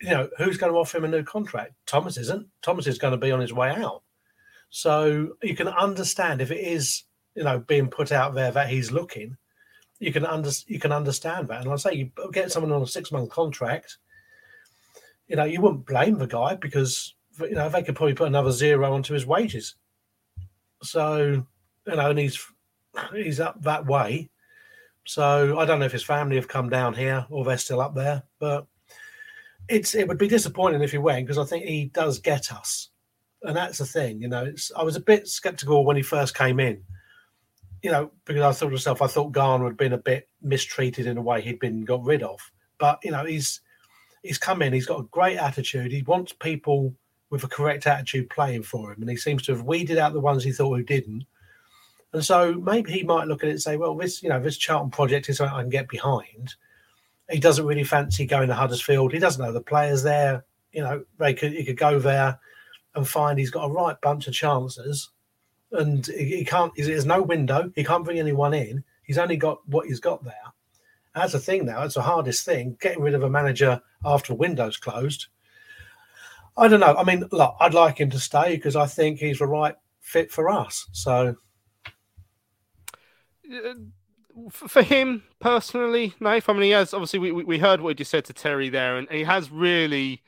You 0.00 0.10
know, 0.10 0.28
who's 0.38 0.56
going 0.56 0.72
to 0.72 0.78
offer 0.78 0.98
him 0.98 1.04
a 1.04 1.08
new 1.08 1.22
contract? 1.22 1.72
Thomas 1.86 2.16
isn't. 2.16 2.46
Thomas 2.62 2.86
is 2.86 2.98
going 2.98 3.12
to 3.12 3.18
be 3.18 3.32
on 3.32 3.40
his 3.40 3.52
way 3.52 3.70
out. 3.70 4.02
So 4.70 5.36
you 5.42 5.56
can 5.56 5.68
understand 5.68 6.40
if 6.40 6.50
it 6.50 6.60
is, 6.60 7.04
you 7.34 7.44
know, 7.44 7.58
being 7.58 7.88
put 7.88 8.12
out 8.12 8.34
there 8.34 8.50
that 8.52 8.68
he's 8.68 8.92
looking, 8.92 9.36
you 10.00 10.12
can 10.12 10.26
under, 10.26 10.50
you 10.66 10.80
can 10.80 10.92
understand 10.92 11.48
that. 11.48 11.62
And 11.62 11.72
I 11.72 11.76
say 11.76 11.94
you 11.94 12.10
get 12.32 12.50
someone 12.50 12.72
on 12.72 12.82
a 12.82 12.86
six 12.86 13.12
month 13.12 13.30
contract, 13.30 13.98
you 15.28 15.36
know, 15.36 15.44
you 15.44 15.60
wouldn't 15.60 15.86
blame 15.86 16.18
the 16.18 16.26
guy 16.26 16.56
because 16.56 17.14
you 17.38 17.54
know 17.54 17.68
they 17.68 17.82
could 17.82 17.94
probably 17.94 18.14
put 18.14 18.26
another 18.26 18.50
zero 18.50 18.92
onto 18.92 19.14
his 19.14 19.26
wages. 19.26 19.76
So 20.82 21.44
you 21.86 21.96
know, 21.96 22.10
and 22.10 22.18
he's 22.18 22.44
he's 23.14 23.38
up 23.38 23.62
that 23.62 23.86
way. 23.86 24.28
So 25.06 25.58
I 25.58 25.64
don't 25.64 25.78
know 25.78 25.86
if 25.86 25.92
his 25.92 26.02
family 26.02 26.36
have 26.36 26.48
come 26.48 26.68
down 26.68 26.94
here 26.94 27.26
or 27.30 27.44
they're 27.44 27.58
still 27.58 27.80
up 27.80 27.94
there, 27.94 28.24
but 28.40 28.66
it's 29.68 29.94
it 29.94 30.08
would 30.08 30.18
be 30.18 30.28
disappointing 30.28 30.82
if 30.82 30.90
he 30.90 30.98
went 30.98 31.26
because 31.26 31.38
I 31.38 31.44
think 31.44 31.64
he 31.64 31.86
does 31.86 32.18
get 32.18 32.52
us 32.52 32.90
and 33.42 33.56
that's 33.56 33.78
the 33.78 33.86
thing, 33.86 34.20
you 34.20 34.28
know. 34.28 34.52
I 34.76 34.82
was 34.82 34.96
a 34.96 35.00
bit 35.00 35.28
skeptical 35.28 35.84
when 35.84 35.96
he 35.96 36.02
first 36.02 36.34
came 36.34 36.60
in, 36.60 36.82
you 37.82 37.90
know, 37.90 38.10
because 38.24 38.42
I 38.42 38.52
thought 38.52 38.66
to 38.66 38.72
myself, 38.72 39.02
I 39.02 39.06
thought 39.06 39.32
Garner 39.32 39.64
had 39.64 39.76
been 39.76 39.92
a 39.92 39.98
bit 39.98 40.28
mistreated 40.42 41.06
in 41.06 41.16
a 41.16 41.22
way 41.22 41.40
he'd 41.40 41.60
been 41.60 41.84
got 41.84 42.04
rid 42.04 42.22
of. 42.22 42.40
But 42.78 42.98
you 43.02 43.10
know, 43.10 43.24
he's 43.24 43.60
he's 44.22 44.38
come 44.38 44.62
in, 44.62 44.72
he's 44.72 44.86
got 44.86 45.00
a 45.00 45.08
great 45.10 45.38
attitude. 45.38 45.92
He 45.92 46.02
wants 46.02 46.32
people 46.32 46.94
with 47.30 47.44
a 47.44 47.48
correct 47.48 47.86
attitude 47.86 48.28
playing 48.30 48.64
for 48.64 48.92
him, 48.92 49.00
and 49.00 49.10
he 49.10 49.16
seems 49.16 49.42
to 49.44 49.52
have 49.52 49.64
weeded 49.64 49.98
out 49.98 50.12
the 50.12 50.20
ones 50.20 50.44
he 50.44 50.52
thought 50.52 50.76
who 50.76 50.82
didn't. 50.82 51.24
And 52.12 52.24
so 52.24 52.54
maybe 52.54 52.90
he 52.90 53.04
might 53.04 53.28
look 53.28 53.42
at 53.42 53.48
it 53.48 53.52
and 53.52 53.62
say, 53.62 53.76
well, 53.76 53.94
this 53.94 54.22
you 54.22 54.28
know 54.28 54.40
this 54.40 54.56
Charlton 54.56 54.90
project 54.90 55.28
is 55.28 55.38
something 55.38 55.56
I 55.56 55.62
can 55.62 55.70
get 55.70 55.88
behind. 55.88 56.54
He 57.30 57.38
doesn't 57.38 57.66
really 57.66 57.84
fancy 57.84 58.26
going 58.26 58.48
to 58.48 58.54
Huddersfield. 58.54 59.12
He 59.12 59.20
doesn't 59.20 59.42
know 59.42 59.52
the 59.52 59.60
players 59.60 60.02
there. 60.02 60.44
You 60.72 60.82
know, 60.82 61.04
they 61.18 61.34
could 61.34 61.52
he 61.52 61.64
could 61.64 61.76
go 61.76 61.98
there 61.98 62.38
and 62.94 63.08
find 63.08 63.38
he's 63.38 63.50
got 63.50 63.64
a 63.64 63.72
right 63.72 64.00
bunch 64.00 64.26
of 64.26 64.34
chances, 64.34 65.10
and 65.72 66.06
he, 66.06 66.44
can't. 66.44 66.72
There's 66.76 67.06
no 67.06 67.22
window. 67.22 67.70
He 67.74 67.84
can't 67.84 68.04
bring 68.04 68.18
anyone 68.18 68.54
in. 68.54 68.84
He's 69.02 69.18
only 69.18 69.36
got 69.36 69.66
what 69.68 69.86
he's 69.86 70.00
got 70.00 70.24
there. 70.24 70.34
That's 71.14 71.32
the 71.32 71.38
thing 71.38 71.66
now. 71.66 71.82
It's 71.82 71.94
the 71.94 72.02
hardest 72.02 72.44
thing 72.44 72.76
getting 72.80 73.02
rid 73.02 73.14
of 73.14 73.22
a 73.22 73.30
manager 73.30 73.80
after 74.04 74.32
a 74.32 74.36
window's 74.36 74.76
closed. 74.76 75.26
I 76.56 76.68
don't 76.68 76.80
know. 76.80 76.94
I 76.96 77.04
mean, 77.04 77.24
look, 77.32 77.56
I'd 77.60 77.74
like 77.74 77.98
him 77.98 78.10
to 78.10 78.20
stay 78.20 78.56
because 78.56 78.76
I 78.76 78.86
think 78.86 79.18
he's 79.18 79.38
the 79.38 79.46
right 79.46 79.74
fit 80.00 80.30
for 80.30 80.48
us. 80.48 80.88
So, 80.92 81.36
uh, 83.52 83.74
for 84.50 84.82
him 84.82 85.24
personally, 85.40 86.14
Nath, 86.20 86.48
I 86.48 86.52
mean, 86.52 86.62
he 86.62 86.70
has 86.70 86.94
obviously 86.94 87.18
we, 87.18 87.32
we 87.32 87.58
heard 87.58 87.80
what 87.80 87.90
he 87.90 87.94
just 87.94 88.10
said 88.10 88.24
to 88.26 88.32
Terry 88.32 88.68
there, 88.68 88.96
and 88.96 89.08
he 89.10 89.24
has 89.24 89.50
really 89.50 90.22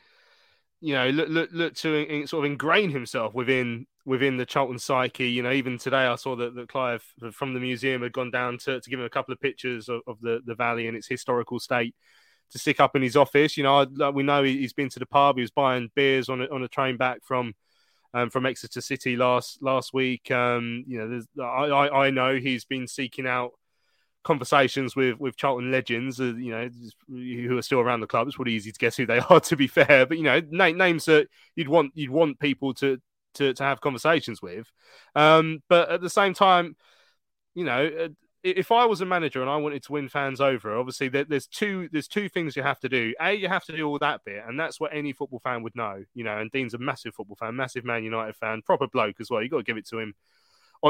you 0.82 0.94
know, 0.94 1.08
look, 1.10 1.28
look, 1.28 1.50
look 1.52 1.74
to 1.76 2.26
sort 2.26 2.44
of 2.44 2.50
ingrain 2.50 2.90
himself 2.90 3.32
within 3.32 3.86
within 4.04 4.36
the 4.36 4.46
Charlton 4.46 4.78
psyche. 4.78 5.30
You 5.30 5.42
know, 5.42 5.52
even 5.52 5.78
today 5.78 6.06
I 6.06 6.16
saw 6.16 6.36
that, 6.36 6.54
that 6.54 6.68
Clive 6.68 7.04
from 7.32 7.54
the 7.54 7.60
museum 7.60 8.02
had 8.02 8.12
gone 8.12 8.30
down 8.30 8.58
to, 8.58 8.80
to 8.80 8.90
give 8.90 8.98
him 8.98 9.06
a 9.06 9.10
couple 9.10 9.32
of 9.32 9.40
pictures 9.40 9.88
of, 9.88 10.00
of 10.06 10.20
the, 10.20 10.40
the 10.44 10.54
valley 10.54 10.88
and 10.88 10.96
its 10.96 11.06
historical 11.06 11.60
state 11.60 11.94
to 12.50 12.58
stick 12.58 12.80
up 12.80 12.96
in 12.96 13.02
his 13.02 13.16
office. 13.16 13.56
You 13.56 13.62
know, 13.62 13.86
I, 14.00 14.10
we 14.10 14.22
know 14.22 14.42
he's 14.42 14.72
been 14.72 14.90
to 14.90 14.98
the 14.98 15.06
pub. 15.06 15.36
He 15.36 15.42
was 15.42 15.50
buying 15.50 15.90
beers 15.94 16.28
on 16.28 16.42
a, 16.42 16.46
on 16.46 16.62
a 16.62 16.68
train 16.68 16.96
back 16.96 17.20
from 17.24 17.54
um, 18.14 18.30
from 18.30 18.44
Exeter 18.46 18.80
City 18.80 19.16
last 19.16 19.62
last 19.62 19.94
week. 19.94 20.30
Um, 20.30 20.84
you 20.86 20.98
know, 20.98 21.44
I, 21.44 21.66
I, 21.66 22.06
I 22.06 22.10
know 22.10 22.36
he's 22.36 22.64
been 22.64 22.86
seeking 22.86 23.26
out 23.26 23.52
conversations 24.22 24.94
with 24.94 25.18
with 25.18 25.36
Charlton 25.36 25.70
legends, 25.70 26.20
uh, 26.20 26.34
you 26.34 26.50
know, 26.50 26.68
who 27.08 27.56
are 27.56 27.62
still 27.62 27.80
around 27.80 28.00
the 28.00 28.06
club. 28.06 28.26
It's 28.26 28.36
pretty 28.36 28.52
easy 28.52 28.72
to 28.72 28.78
guess 28.78 28.96
who 28.96 29.06
they 29.06 29.18
are, 29.30 29.40
to 29.40 29.56
be 29.56 29.66
fair. 29.66 30.06
But 30.06 30.18
you 30.18 30.24
know, 30.24 30.40
na- 30.50 30.68
names 30.68 31.06
that 31.06 31.28
you'd 31.56 31.68
want 31.68 31.92
you'd 31.94 32.10
want 32.10 32.38
people 32.38 32.74
to 32.74 33.00
to 33.34 33.54
to 33.54 33.62
have 33.62 33.80
conversations 33.80 34.40
with. 34.42 34.70
Um, 35.14 35.62
but 35.68 35.90
at 35.90 36.00
the 36.00 36.10
same 36.10 36.34
time, 36.34 36.76
you 37.54 37.64
know, 37.64 37.86
uh, 37.86 38.08
if 38.42 38.72
I 38.72 38.86
was 38.86 39.00
a 39.00 39.06
manager 39.06 39.40
and 39.40 39.50
I 39.50 39.56
wanted 39.56 39.84
to 39.84 39.92
win 39.92 40.08
fans 40.08 40.40
over, 40.40 40.76
obviously 40.76 41.08
there, 41.08 41.24
there's 41.24 41.46
two 41.46 41.88
there's 41.92 42.08
two 42.08 42.28
things 42.28 42.56
you 42.56 42.62
have 42.62 42.80
to 42.80 42.88
do. 42.88 43.14
A, 43.20 43.32
you 43.32 43.48
have 43.48 43.64
to 43.66 43.76
do 43.76 43.86
all 43.86 43.98
that 44.00 44.24
bit, 44.24 44.42
and 44.46 44.58
that's 44.58 44.80
what 44.80 44.94
any 44.94 45.12
football 45.12 45.40
fan 45.40 45.62
would 45.62 45.76
know. 45.76 46.04
You 46.14 46.24
know, 46.24 46.38
and 46.38 46.50
Dean's 46.50 46.74
a 46.74 46.78
massive 46.78 47.14
football 47.14 47.36
fan, 47.36 47.54
massive 47.54 47.84
Man 47.84 48.04
United 48.04 48.36
fan, 48.36 48.62
proper 48.62 48.88
bloke 48.88 49.20
as 49.20 49.30
well. 49.30 49.42
You 49.42 49.48
got 49.48 49.58
to 49.58 49.62
give 49.62 49.76
it 49.76 49.88
to 49.88 49.98
him 49.98 50.14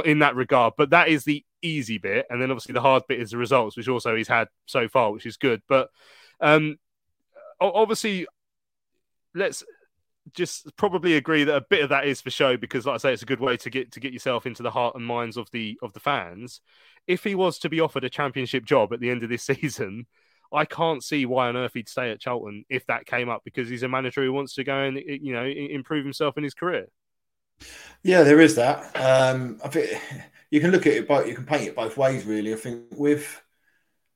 in 0.05 0.21
that 0.21 0.37
regard. 0.37 0.75
But 0.79 0.91
that 0.91 1.09
is 1.09 1.25
the 1.25 1.45
easy 1.61 1.99
bit, 1.99 2.27
and 2.31 2.41
then 2.41 2.51
obviously 2.51 2.73
the 2.73 2.81
hard 2.81 3.03
bit 3.07 3.21
is 3.21 3.33
the 3.33 3.39
results, 3.39 3.77
which 3.77 3.89
also 3.89 4.17
he's 4.17 4.29
had 4.29 4.49
so 4.67 4.89
far, 4.89 5.13
which 5.13 5.27
is 5.27 5.37
good. 5.37 5.61
But 5.69 5.91
um, 6.41 6.79
obviously, 7.61 8.27
let's 9.35 9.63
just 10.35 10.77
probably 10.77 11.17
agree 11.17 11.45
that 11.45 11.57
a 11.57 11.61
bit 11.69 11.83
of 11.83 11.89
that 11.91 12.07
is 12.07 12.21
for 12.21 12.31
show 12.31 12.57
because, 12.57 12.87
like 12.87 12.95
I 12.95 12.99
say, 12.99 13.13
it's 13.13 13.23
a 13.23 13.27
good 13.27 13.41
way 13.41 13.57
to 13.59 13.71
get 13.71 13.93
to 13.93 14.01
get 14.01 14.13
yourself 14.13 14.47
into 14.47 14.63
the 14.63 14.71
heart 14.71 14.95
and 14.95 15.05
minds 15.05 15.37
of 15.37 15.51
the 15.51 15.79
of 15.83 15.93
the 15.93 16.01
fans. 16.01 16.61
If 17.07 17.25
he 17.25 17.35
was 17.35 17.59
to 17.61 17.69
be 17.69 17.81
offered 17.81 18.05
a 18.05 18.11
championship 18.11 18.65
job 18.65 18.93
at 18.93 19.01
the 19.01 19.11
end 19.11 19.23
of 19.23 19.29
this 19.29 19.43
season, 19.47 20.07
I 20.53 20.65
can't 20.65 21.03
see 21.03 21.27
why 21.27 21.49
on 21.49 21.57
earth 21.57 21.75
he'd 21.75 21.89
stay 21.89 22.11
at 22.11 22.21
Charlton 22.21 22.65
if 22.69 22.87
that 22.87 23.07
came 23.07 23.29
up 23.29 23.43
because 23.45 23.69
he's 23.69 23.83
a 23.83 23.89
manager 23.89 24.23
who 24.23 24.33
wants 24.33 24.55
to 24.55 24.65
go 24.65 24.79
and 24.79 24.97
you 24.99 25.33
know 25.33 25.45
improve 25.45 26.05
himself 26.05 26.39
in 26.39 26.45
his 26.45 26.55
career. 26.55 26.87
Yeah, 28.03 28.23
there 28.23 28.41
is 28.41 28.57
that. 28.57 28.95
Um, 28.97 29.61
I 29.65 29.69
think 29.69 30.01
you 30.51 30.61
can 30.61 30.71
look 30.71 30.87
at 30.87 30.95
it 30.95 31.09
both. 31.09 31.27
You 31.27 31.35
can 31.35 31.47
paint 31.47 31.69
it 31.69 31.77
both 31.77 31.97
ways, 31.97 32.25
really. 32.25 32.53
I 32.53 32.57
think 32.57 32.85
with 32.93 33.42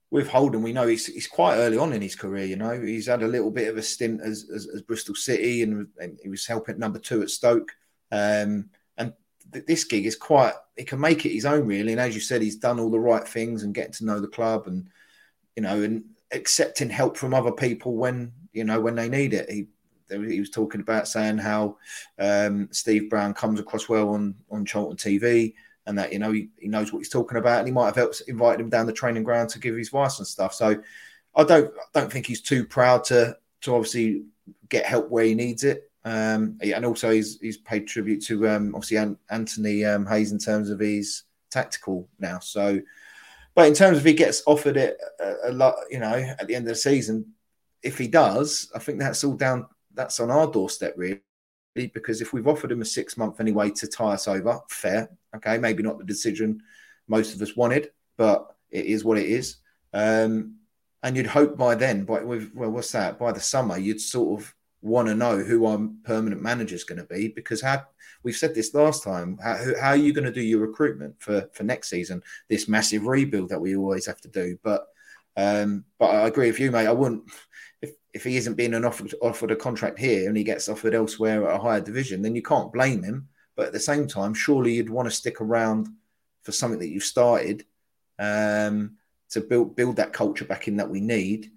with 0.09 0.29
Holden, 0.29 0.61
we 0.61 0.73
know 0.73 0.87
he's 0.87 1.05
he's 1.05 1.27
quite 1.27 1.57
early 1.57 1.77
on 1.77 1.93
in 1.93 2.01
his 2.01 2.15
career. 2.15 2.45
You 2.45 2.55
know, 2.55 2.79
he's 2.79 3.07
had 3.07 3.23
a 3.23 3.27
little 3.27 3.51
bit 3.51 3.67
of 3.67 3.77
a 3.77 3.83
stint 3.83 4.21
as 4.21 4.49
as, 4.53 4.67
as 4.67 4.81
Bristol 4.81 5.15
City, 5.15 5.63
and, 5.63 5.87
and, 5.99 6.17
he 6.21 6.29
was 6.29 6.45
helping 6.45 6.79
number 6.79 6.99
two 6.99 7.21
at 7.21 7.29
Stoke. 7.29 7.71
Um, 8.11 8.69
and 8.97 9.13
th- 9.51 9.65
this 9.65 9.83
gig 9.83 10.05
is 10.05 10.15
quite. 10.15 10.53
He 10.77 10.85
can 10.85 10.99
make 10.99 11.25
it 11.25 11.33
his 11.33 11.45
own, 11.45 11.67
really. 11.67 11.91
And 11.91 12.01
as 12.01 12.15
you 12.15 12.21
said, 12.21 12.41
he's 12.41 12.55
done 12.55 12.79
all 12.79 12.91
the 12.91 12.99
right 12.99 13.27
things 13.27 13.63
and 13.63 13.73
getting 13.73 13.93
to 13.93 14.05
know 14.05 14.21
the 14.21 14.27
club, 14.27 14.67
and 14.67 14.87
you 15.57 15.63
know, 15.63 15.81
and 15.81 16.05
accepting 16.31 16.89
help 16.89 17.17
from 17.17 17.33
other 17.33 17.51
people 17.51 17.95
when 17.95 18.31
you 18.53 18.63
know 18.63 18.79
when 18.79 18.95
they 18.95 19.09
need 19.09 19.33
it. 19.33 19.49
He 19.49 19.67
he 20.09 20.39
was 20.39 20.49
talking 20.49 20.79
about 20.79 21.09
saying 21.09 21.39
how 21.39 21.75
um, 22.17 22.69
Steve 22.71 23.09
Brown 23.09 23.33
comes 23.33 23.59
across 23.59 23.89
well 23.89 24.09
on 24.11 24.35
on 24.49 24.63
Charlton 24.63 24.95
TV 24.95 25.53
and 25.87 25.97
that 25.97 26.13
you 26.13 26.19
know 26.19 26.31
he, 26.31 26.49
he 26.57 26.67
knows 26.67 26.93
what 26.93 26.99
he's 26.99 27.09
talking 27.09 27.37
about, 27.37 27.59
and 27.59 27.67
he 27.67 27.73
might 27.73 27.85
have 27.87 27.95
helped 27.95 28.21
invited 28.27 28.61
him 28.61 28.69
down 28.69 28.85
the 28.85 28.93
training 28.93 29.23
ground 29.23 29.49
to 29.49 29.59
give 29.59 29.75
his 29.75 29.87
advice 29.87 30.19
and 30.19 30.27
stuff. 30.27 30.53
So 30.53 30.81
I 31.35 31.43
don't 31.43 31.73
I 31.73 31.99
don't 31.99 32.11
think 32.11 32.27
he's 32.27 32.41
too 32.41 32.65
proud 32.65 33.03
to 33.05 33.37
to 33.61 33.75
obviously 33.75 34.23
get 34.69 34.85
help 34.85 35.09
where 35.09 35.25
he 35.25 35.33
needs 35.33 35.63
it. 35.63 35.89
Um, 36.05 36.59
and 36.61 36.85
also 36.85 37.11
he's 37.11 37.39
he's 37.39 37.57
paid 37.57 37.87
tribute 37.87 38.23
to 38.25 38.47
um, 38.47 38.75
obviously 38.75 38.97
An- 38.97 39.17
Anthony 39.29 39.83
um, 39.83 40.05
Hayes 40.05 40.31
in 40.31 40.39
terms 40.39 40.69
of 40.69 40.79
his 40.79 41.23
tactical 41.49 42.07
now. 42.19 42.39
So, 42.39 42.81
but 43.55 43.67
in 43.67 43.73
terms 43.73 43.97
of 43.97 44.05
he 44.05 44.13
gets 44.13 44.43
offered 44.45 44.77
it 44.77 44.97
a, 45.19 45.49
a 45.49 45.51
lot, 45.51 45.75
you 45.89 45.99
know, 45.99 46.13
at 46.13 46.47
the 46.47 46.55
end 46.55 46.65
of 46.65 46.69
the 46.69 46.75
season, 46.75 47.33
if 47.81 47.97
he 47.97 48.07
does, 48.07 48.71
I 48.75 48.79
think 48.79 48.99
that's 48.99 49.23
all 49.23 49.33
down. 49.33 49.67
That's 49.93 50.19
on 50.19 50.29
our 50.29 50.49
doorstep, 50.49 50.93
really 50.95 51.21
because 51.75 52.21
if 52.21 52.33
we've 52.33 52.47
offered 52.47 52.71
him 52.71 52.81
a 52.81 52.85
six 52.85 53.17
month 53.17 53.39
anyway 53.39 53.69
to 53.69 53.87
tie 53.87 54.13
us 54.13 54.27
over, 54.27 54.59
fair. 54.69 55.09
Okay, 55.37 55.57
maybe 55.57 55.83
not 55.83 55.97
the 55.97 56.03
decision 56.03 56.61
most 57.07 57.33
of 57.33 57.41
us 57.41 57.55
wanted, 57.55 57.91
but 58.17 58.55
it 58.69 58.85
is 58.85 59.03
what 59.03 59.17
it 59.17 59.25
is. 59.25 59.57
Um, 59.93 60.55
and 61.03 61.15
you'd 61.15 61.27
hope 61.27 61.57
by 61.57 61.75
then, 61.75 62.03
by 62.03 62.23
with 62.23 62.51
well, 62.53 62.71
what's 62.71 62.91
that? 62.91 63.19
By 63.19 63.31
the 63.31 63.39
summer, 63.39 63.77
you'd 63.77 64.01
sort 64.01 64.41
of 64.41 64.53
want 64.81 65.07
to 65.07 65.15
know 65.15 65.37
who 65.37 65.65
our 65.65 65.79
permanent 66.03 66.41
manager 66.41 66.75
is 66.75 66.83
going 66.83 66.99
to 66.99 67.05
be 67.05 67.29
because 67.29 67.61
how 67.61 67.83
we've 68.23 68.35
said 68.35 68.53
this 68.53 68.73
last 68.73 69.03
time. 69.03 69.37
How, 69.43 69.57
how 69.79 69.89
are 69.89 69.95
you 69.95 70.13
going 70.13 70.25
to 70.25 70.31
do 70.31 70.41
your 70.41 70.59
recruitment 70.59 71.15
for 71.19 71.49
for 71.53 71.63
next 71.63 71.89
season? 71.89 72.21
This 72.49 72.67
massive 72.67 73.05
rebuild 73.05 73.49
that 73.49 73.61
we 73.61 73.75
always 73.75 74.05
have 74.05 74.21
to 74.21 74.29
do, 74.29 74.57
but. 74.63 74.87
Um, 75.39 75.85
but 75.99 76.07
I 76.07 76.27
agree 76.27 76.47
with 76.47 76.59
you, 76.59 76.71
mate. 76.71 76.87
I 76.87 76.91
wouldn't 76.91 77.29
if 77.83 77.91
if 78.13 78.23
he 78.23 78.37
isn't 78.37 78.55
being 78.55 78.73
an 78.73 78.85
offered, 78.85 79.13
offered 79.21 79.51
a 79.51 79.55
contract 79.55 79.99
here 79.99 80.27
and 80.27 80.35
he 80.35 80.43
gets 80.43 80.67
offered 80.67 80.95
elsewhere 80.95 81.47
at 81.47 81.55
a 81.55 81.61
higher 81.61 81.79
division, 81.79 82.23
then 82.23 82.35
you 82.35 82.41
can't 82.41 82.73
blame 82.73 83.03
him. 83.03 83.29
But 83.57 83.67
at 83.67 83.73
the 83.73 83.79
same 83.79 84.07
time, 84.07 84.33
surely 84.33 84.75
you'd 84.75 84.89
want 84.89 85.07
to 85.09 85.15
stick 85.15 85.41
around 85.41 85.89
for 86.43 86.53
something 86.53 86.79
that 86.79 86.87
you've 86.89 87.03
started 87.03 87.65
um, 88.19 88.97
to 89.31 89.41
build 89.41 89.75
build 89.75 89.97
that 89.97 90.13
culture 90.13 90.45
back 90.45 90.69
in 90.69 90.77
that 90.77 90.89
we 90.89 91.01
need, 91.01 91.51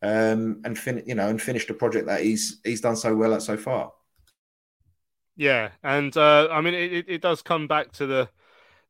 um, 0.00 0.62
and 0.64 0.78
fin- 0.78 1.02
you 1.06 1.14
know, 1.14 1.28
and 1.28 1.42
finish 1.42 1.66
the 1.66 1.74
project 1.74 2.06
that 2.06 2.22
he's 2.22 2.60
he's 2.64 2.80
done 2.80 2.96
so 2.96 3.14
well 3.14 3.34
at 3.34 3.42
so 3.42 3.56
far. 3.56 3.92
Yeah, 5.36 5.70
and 5.82 6.16
uh, 6.16 6.48
I 6.50 6.60
mean, 6.60 6.74
it, 6.74 7.06
it 7.08 7.20
does 7.20 7.42
come 7.42 7.66
back 7.66 7.92
to 7.92 8.06
the 8.06 8.30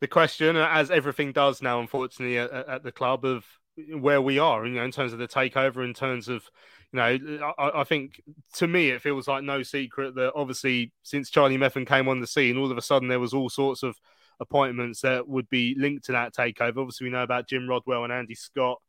the 0.01 0.09
question, 0.09 0.57
as 0.57 0.91
everything 0.91 1.33
does 1.33 1.63
now, 1.63 1.81
unfortunately, 1.81 2.39
at, 2.39 2.51
at 2.53 2.83
the 2.83 2.93
club 2.93 3.25
of 3.25 3.45
where 3.93 4.21
we 4.21 4.39
are, 4.39 4.67
you 4.67 4.75
know, 4.75 4.85
in 4.85 4.91
terms 4.91 5.13
of 5.13 5.19
the 5.19 5.29
takeover, 5.29 5.85
in 5.85 5.95
terms 5.95 6.29
of 6.29 6.51
you 6.93 6.97
know, 6.97 7.53
I, 7.59 7.81
I, 7.81 7.85
think 7.85 8.21
to 8.55 8.67
me 8.67 8.91
it 8.91 9.01
feels 9.01 9.29
like 9.29 9.45
no 9.45 9.63
secret 9.63 10.17
that 10.17 10.33
obviously 10.35 10.93
since 11.03 11.31
Charlie 11.31 11.57
Methven 11.57 11.87
came 11.87 12.09
on 12.09 12.21
the 12.21 12.27
scene, 12.27 12.57
all 12.57 12.71
of 12.71 12.77
a 12.77 12.83
sudden 12.83 13.09
there 13.09 13.21
was 13.21 13.33
all 13.33 13.49
sorts 13.49 13.83
of 13.83 13.97
appointments 14.41 15.03
that 15.03 15.29
would 15.29 15.49
be 15.51 15.77
linked 15.79 16.07
to 16.07 16.13
that 16.13 16.35
takeover. 16.35 16.79
Obviously, 16.79 17.07
we 17.07 17.13
know 17.13 17.23
about 17.23 17.49
Jim 17.49 17.69
Rodwell 17.69 18.05
and 18.05 18.13
Andy 18.13 18.35
Scott 18.35 18.81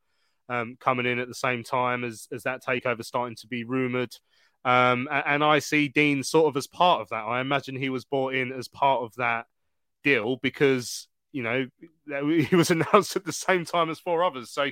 um, 0.49 0.77
coming 0.79 1.05
in 1.05 1.19
at 1.19 1.27
the 1.27 1.35
same 1.35 1.63
time 1.63 2.03
as 2.03 2.27
as 2.31 2.43
that 2.43 2.63
takeover 2.63 3.05
starting 3.05 3.35
to 3.37 3.47
be 3.47 3.63
rumored. 3.63 4.15
Um, 4.63 5.07
and 5.11 5.43
I 5.43 5.59
see 5.59 5.87
Dean 5.87 6.23
sort 6.23 6.47
of 6.47 6.57
as 6.57 6.67
part 6.67 7.01
of 7.01 7.09
that. 7.09 7.23
I 7.23 7.41
imagine 7.41 7.75
he 7.75 7.89
was 7.89 8.05
brought 8.05 8.35
in 8.35 8.51
as 8.51 8.67
part 8.67 9.01
of 9.01 9.13
that 9.15 9.45
deal 10.03 10.37
because 10.37 11.07
you 11.31 11.43
know 11.43 11.67
he 12.47 12.55
was 12.55 12.71
announced 12.71 13.15
at 13.15 13.25
the 13.25 13.33
same 13.33 13.65
time 13.65 13.89
as 13.89 13.99
four 13.99 14.23
others. 14.23 14.51
So 14.51 14.69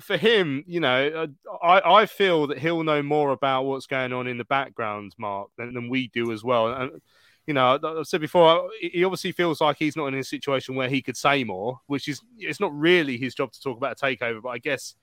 for 0.00 0.16
him, 0.16 0.64
you 0.66 0.80
know, 0.80 1.08
uh, 1.08 1.56
I, 1.64 2.00
I 2.02 2.06
feel 2.06 2.46
that 2.48 2.58
he'll 2.58 2.84
know 2.84 3.02
more 3.02 3.30
about 3.30 3.64
what's 3.64 3.86
going 3.86 4.12
on 4.12 4.26
in 4.26 4.38
the 4.38 4.44
background, 4.44 5.14
Mark, 5.18 5.50
than, 5.56 5.74
than 5.74 5.88
we 5.88 6.08
do 6.08 6.32
as 6.32 6.44
well. 6.44 6.68
And, 6.68 7.00
you 7.46 7.54
know, 7.54 7.78
I've 7.82 8.06
said 8.06 8.20
before, 8.20 8.68
he 8.80 9.02
obviously 9.04 9.32
feels 9.32 9.60
like 9.60 9.78
he's 9.78 9.96
not 9.96 10.06
in 10.08 10.14
a 10.14 10.24
situation 10.24 10.74
where 10.74 10.88
he 10.88 11.00
could 11.00 11.16
say 11.16 11.44
more, 11.44 11.80
which 11.86 12.06
is, 12.08 12.20
it's 12.38 12.60
not 12.60 12.78
really 12.78 13.16
his 13.16 13.34
job 13.34 13.52
to 13.52 13.60
talk 13.60 13.76
about 13.76 14.00
a 14.00 14.04
takeover, 14.04 14.42
but 14.42 14.50
I 14.50 14.58
guess 14.58 14.94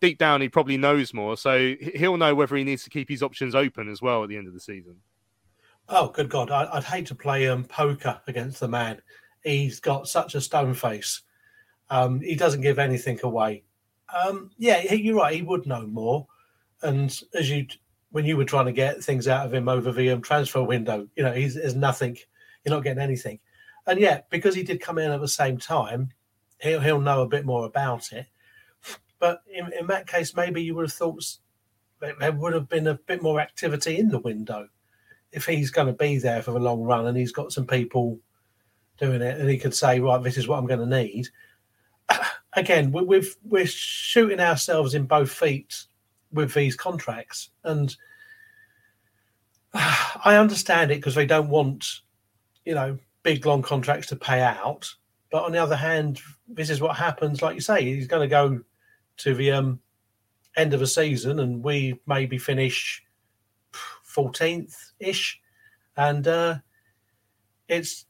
deep 0.00 0.18
down 0.18 0.40
he 0.40 0.48
probably 0.48 0.76
knows 0.76 1.12
more. 1.12 1.36
So 1.36 1.74
he'll 1.80 2.16
know 2.16 2.34
whether 2.34 2.56
he 2.56 2.64
needs 2.64 2.84
to 2.84 2.90
keep 2.90 3.08
his 3.08 3.22
options 3.22 3.54
open 3.54 3.88
as 3.88 4.00
well 4.00 4.22
at 4.22 4.28
the 4.28 4.36
end 4.36 4.46
of 4.46 4.54
the 4.54 4.60
season. 4.60 4.96
Oh, 5.88 6.08
good 6.08 6.30
God. 6.30 6.50
I, 6.50 6.72
would 6.72 6.84
hate 6.84 7.06
to 7.06 7.14
play 7.14 7.48
um, 7.48 7.64
poker 7.64 8.20
against 8.26 8.60
the 8.60 8.68
man. 8.68 9.02
He's 9.42 9.80
got 9.80 10.08
such 10.08 10.34
a 10.34 10.40
stone 10.40 10.74
face. 10.74 11.22
Um, 11.90 12.20
he 12.20 12.36
doesn't 12.36 12.62
give 12.62 12.78
anything 12.78 13.18
away. 13.22 13.64
Um, 14.12 14.50
yeah, 14.58 14.92
you're 14.92 15.16
right. 15.16 15.34
He 15.34 15.42
would 15.42 15.66
know 15.66 15.86
more. 15.86 16.26
And 16.82 17.18
as 17.34 17.50
you, 17.50 17.66
when 18.10 18.24
you 18.24 18.36
were 18.36 18.44
trying 18.44 18.66
to 18.66 18.72
get 18.72 19.02
things 19.02 19.28
out 19.28 19.46
of 19.46 19.54
him 19.54 19.68
over 19.68 19.92
the 19.92 20.10
um, 20.10 20.22
transfer 20.22 20.62
window, 20.62 21.08
you 21.16 21.22
know, 21.22 21.32
he's 21.32 21.54
there's 21.54 21.74
nothing. 21.74 22.16
You're 22.64 22.74
not 22.74 22.84
getting 22.84 23.02
anything. 23.02 23.40
And 23.86 24.00
yet, 24.00 24.28
because 24.30 24.54
he 24.54 24.62
did 24.62 24.80
come 24.80 24.98
in 24.98 25.10
at 25.10 25.20
the 25.20 25.28
same 25.28 25.58
time, 25.58 26.10
he'll 26.60 26.80
he'll 26.80 27.00
know 27.00 27.22
a 27.22 27.28
bit 27.28 27.44
more 27.44 27.66
about 27.66 28.12
it. 28.12 28.26
But 29.18 29.42
in, 29.50 29.72
in 29.78 29.86
that 29.86 30.06
case, 30.06 30.36
maybe 30.36 30.62
you 30.62 30.74
would 30.74 30.86
have 30.86 30.92
thought 30.92 31.24
there 32.00 32.32
would 32.32 32.52
have 32.52 32.68
been 32.68 32.86
a 32.86 32.94
bit 32.94 33.22
more 33.22 33.40
activity 33.40 33.98
in 33.98 34.08
the 34.08 34.18
window 34.18 34.68
if 35.32 35.46
he's 35.46 35.70
going 35.70 35.86
to 35.86 35.92
be 35.92 36.18
there 36.18 36.42
for 36.42 36.52
the 36.52 36.60
long 36.60 36.82
run 36.82 37.06
and 37.06 37.16
he's 37.16 37.32
got 37.32 37.52
some 37.52 37.66
people 37.66 38.18
doing 38.98 39.22
it 39.22 39.40
and 39.40 39.50
he 39.50 39.58
could 39.58 39.74
say, 39.74 39.98
right, 40.00 40.22
this 40.22 40.36
is 40.36 40.46
what 40.46 40.58
I'm 40.58 40.66
going 40.66 40.80
to 40.80 41.02
need 41.02 41.28
again, 42.56 42.92
we're, 42.92 43.22
we're 43.44 43.66
shooting 43.66 44.40
ourselves 44.40 44.94
in 44.94 45.06
both 45.06 45.30
feet 45.30 45.84
with 46.32 46.54
these 46.54 46.76
contracts, 46.76 47.50
and 47.64 47.94
I 49.74 50.36
understand 50.36 50.90
it 50.90 50.96
because 50.96 51.14
they 51.14 51.26
don't 51.26 51.48
want, 51.48 51.86
you 52.64 52.74
know, 52.74 52.98
big 53.22 53.46
long 53.46 53.62
contracts 53.62 54.08
to 54.08 54.16
pay 54.16 54.40
out. 54.40 54.92
But 55.30 55.44
on 55.44 55.52
the 55.52 55.58
other 55.58 55.76
hand, 55.76 56.20
this 56.46 56.70
is 56.70 56.80
what 56.80 56.96
happens. 56.96 57.42
Like 57.42 57.54
you 57.54 57.60
say, 57.60 57.82
he's 57.82 58.06
going 58.06 58.22
to 58.22 58.28
go 58.28 58.60
to 59.18 59.34
the 59.34 59.50
um, 59.52 59.80
end 60.56 60.74
of 60.74 60.82
a 60.82 60.86
season, 60.86 61.40
and 61.40 61.62
we 61.62 62.00
maybe 62.06 62.38
finish 62.38 63.02
14th 64.06 64.92
ish, 65.00 65.40
and 65.96 66.26
uh, 66.28 66.56
it's 67.68 68.06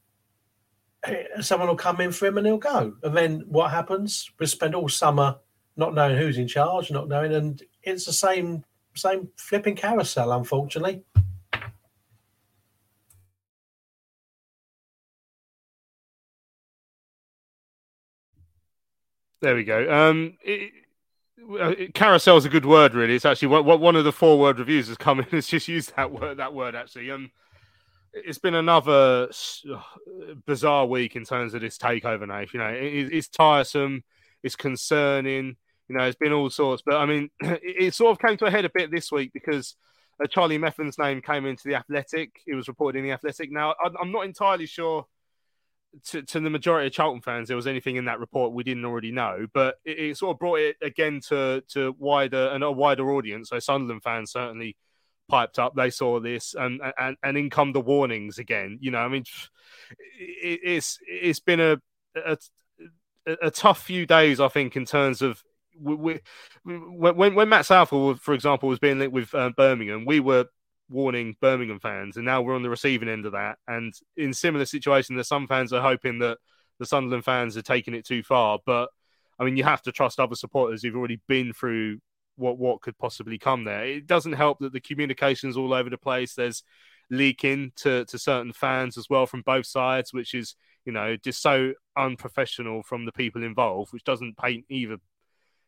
someone 1.41 1.67
will 1.67 1.75
come 1.75 2.01
in 2.01 2.11
for 2.11 2.25
him 2.25 2.37
and 2.37 2.47
he'll 2.47 2.57
go. 2.57 2.95
And 3.03 3.15
then 3.15 3.43
what 3.47 3.71
happens? 3.71 4.29
We 4.39 4.45
spend 4.45 4.75
all 4.75 4.89
summer 4.89 5.37
not 5.77 5.93
knowing 5.93 6.17
who's 6.17 6.37
in 6.37 6.47
charge, 6.47 6.91
not 6.91 7.07
knowing, 7.07 7.33
and 7.33 7.61
it's 7.83 8.05
the 8.05 8.13
same 8.13 8.63
same 8.93 9.29
flipping 9.35 9.75
carousel, 9.75 10.31
unfortunately. 10.31 11.03
There 19.41 19.55
we 19.55 19.63
go. 19.63 19.91
Um, 19.93 20.37
it, 20.41 20.71
carousel 21.93 22.37
is 22.37 22.45
a 22.45 22.49
good 22.49 22.65
word, 22.65 22.95
really. 22.95 23.15
It's 23.15 23.25
actually 23.25 23.49
one 23.49 23.95
of 23.95 24.03
the 24.03 24.11
four 24.11 24.39
word 24.39 24.59
reviews 24.59 24.87
has 24.87 24.97
come 24.97 25.19
in 25.19 25.25
has 25.31 25.47
just 25.47 25.67
used 25.67 25.95
that 25.95 26.11
word. 26.11 26.37
That 26.37 26.53
word 26.53 26.75
actually. 26.75 27.11
Um, 27.11 27.31
it's 28.15 28.37
been 28.37 28.55
another 28.55 29.29
bizarre 30.45 30.85
week 30.85 31.15
in 31.15 31.25
terms 31.25 31.53
of 31.53 31.61
this 31.61 31.77
takeover, 31.77 32.27
Nate. 32.27 32.53
You 32.53 32.59
know, 32.59 32.69
it, 32.69 33.11
it's 33.11 33.27
tiresome, 33.27 34.03
it's 34.41 34.55
concerning. 34.55 35.57
You 35.87 35.97
know, 35.97 36.05
it's 36.05 36.17
been 36.17 36.33
all 36.33 36.49
sorts, 36.49 36.81
but 36.83 36.95
I 36.95 37.05
mean, 37.05 37.29
it, 37.41 37.61
it, 37.63 37.93
sort 37.93 38.11
of 38.11 38.19
came 38.19 38.37
to 38.37 38.45
a 38.45 38.51
head 38.51 38.65
a 38.65 38.71
bit 38.73 38.89
this 38.89 39.11
week 39.11 39.31
because 39.33 39.75
uh, 40.23 40.27
Charlie 40.27 40.57
Methven's 40.57 40.97
name 40.97 41.21
came 41.21 41.45
into 41.45 41.67
the 41.67 41.75
Athletic. 41.75 42.41
It 42.47 42.55
was 42.55 42.67
reported 42.67 42.99
in 42.99 43.05
the 43.05 43.11
Athletic. 43.11 43.51
Now, 43.51 43.75
I, 43.83 43.89
am 44.01 44.11
not 44.11 44.25
entirely 44.25 44.65
sure. 44.65 45.05
To, 46.07 46.21
to, 46.23 46.41
the 46.41 46.49
majority 46.49 46.87
of 46.87 46.93
Charlton 46.93 47.21
fans, 47.21 47.47
there 47.47 47.55
was 47.55 47.67
anything 47.67 47.95
in 47.95 48.03
that 48.05 48.19
report 48.19 48.51
we 48.51 48.65
didn't 48.65 48.83
already 48.83 49.13
know, 49.13 49.47
but 49.53 49.75
it, 49.85 49.97
it 49.97 50.17
sort 50.17 50.35
of 50.35 50.39
brought 50.39 50.59
it 50.59 50.75
again 50.81 51.21
to 51.29 51.63
to 51.69 51.95
wider 51.97 52.49
and 52.53 52.65
a 52.65 52.71
wider 52.71 53.13
audience. 53.13 53.47
So 53.47 53.59
Sunderland 53.59 54.03
fans 54.03 54.33
certainly 54.33 54.75
piped 55.27 55.59
up. 55.59 55.75
They 55.75 55.89
saw 55.89 56.19
this, 56.19 56.55
and 56.57 56.81
and 56.97 57.17
and 57.23 57.37
in 57.37 57.49
come 57.49 57.71
the 57.71 57.81
warnings 57.81 58.37
again. 58.37 58.77
You 58.81 58.91
know, 58.91 58.99
I 58.99 59.07
mean, 59.07 59.23
it, 60.19 60.59
it's 60.63 60.99
it's 61.07 61.39
been 61.39 61.59
a, 61.59 61.77
a 62.15 62.37
a 63.41 63.51
tough 63.51 63.81
few 63.83 64.05
days, 64.05 64.39
I 64.39 64.47
think, 64.47 64.75
in 64.75 64.85
terms 64.85 65.21
of 65.21 65.43
we, 65.79 65.95
we, 65.95 66.19
when 66.63 67.35
when 67.35 67.49
Matt 67.49 67.65
Southall, 67.65 68.15
for 68.15 68.33
example, 68.33 68.69
was 68.69 68.79
being 68.79 68.99
linked 68.99 69.13
with 69.13 69.33
uh, 69.33 69.51
Birmingham, 69.55 70.05
we 70.05 70.19
were 70.19 70.45
warning 70.89 71.35
Birmingham 71.41 71.79
fans, 71.79 72.17
and 72.17 72.25
now 72.25 72.41
we're 72.41 72.55
on 72.55 72.63
the 72.63 72.69
receiving 72.69 73.09
end 73.09 73.25
of 73.25 73.33
that. 73.33 73.57
And 73.67 73.93
in 74.15 74.33
similar 74.33 74.65
situation, 74.65 75.15
there's 75.15 75.27
some 75.27 75.47
fans 75.47 75.73
are 75.73 75.81
hoping 75.81 76.19
that 76.19 76.37
the 76.79 76.85
Sunderland 76.85 77.25
fans 77.25 77.57
are 77.57 77.61
taking 77.61 77.93
it 77.93 78.05
too 78.05 78.23
far. 78.23 78.59
But 78.65 78.89
I 79.39 79.43
mean, 79.43 79.57
you 79.57 79.63
have 79.63 79.81
to 79.83 79.91
trust 79.91 80.19
other 80.19 80.35
supporters 80.35 80.83
who've 80.83 80.95
already 80.95 81.21
been 81.27 81.53
through 81.53 81.99
what 82.37 82.57
what 82.57 82.81
could 82.81 82.97
possibly 82.97 83.37
come 83.37 83.63
there. 83.63 83.85
It 83.85 84.07
doesn't 84.07 84.33
help 84.33 84.59
that 84.59 84.73
the 84.73 84.79
communication's 84.79 85.57
all 85.57 85.73
over 85.73 85.89
the 85.89 85.97
place. 85.97 86.33
There's 86.33 86.63
leaking 87.09 87.71
to 87.77 88.05
to 88.05 88.17
certain 88.17 88.53
fans 88.53 88.97
as 88.97 89.09
well 89.09 89.25
from 89.25 89.41
both 89.41 89.65
sides, 89.65 90.13
which 90.13 90.33
is 90.33 90.55
you 90.85 90.91
know 90.91 91.15
just 91.17 91.41
so 91.41 91.73
unprofessional 91.97 92.83
from 92.83 93.05
the 93.05 93.11
people 93.11 93.43
involved, 93.43 93.93
which 93.93 94.03
doesn't 94.03 94.37
paint 94.37 94.65
either 94.69 94.97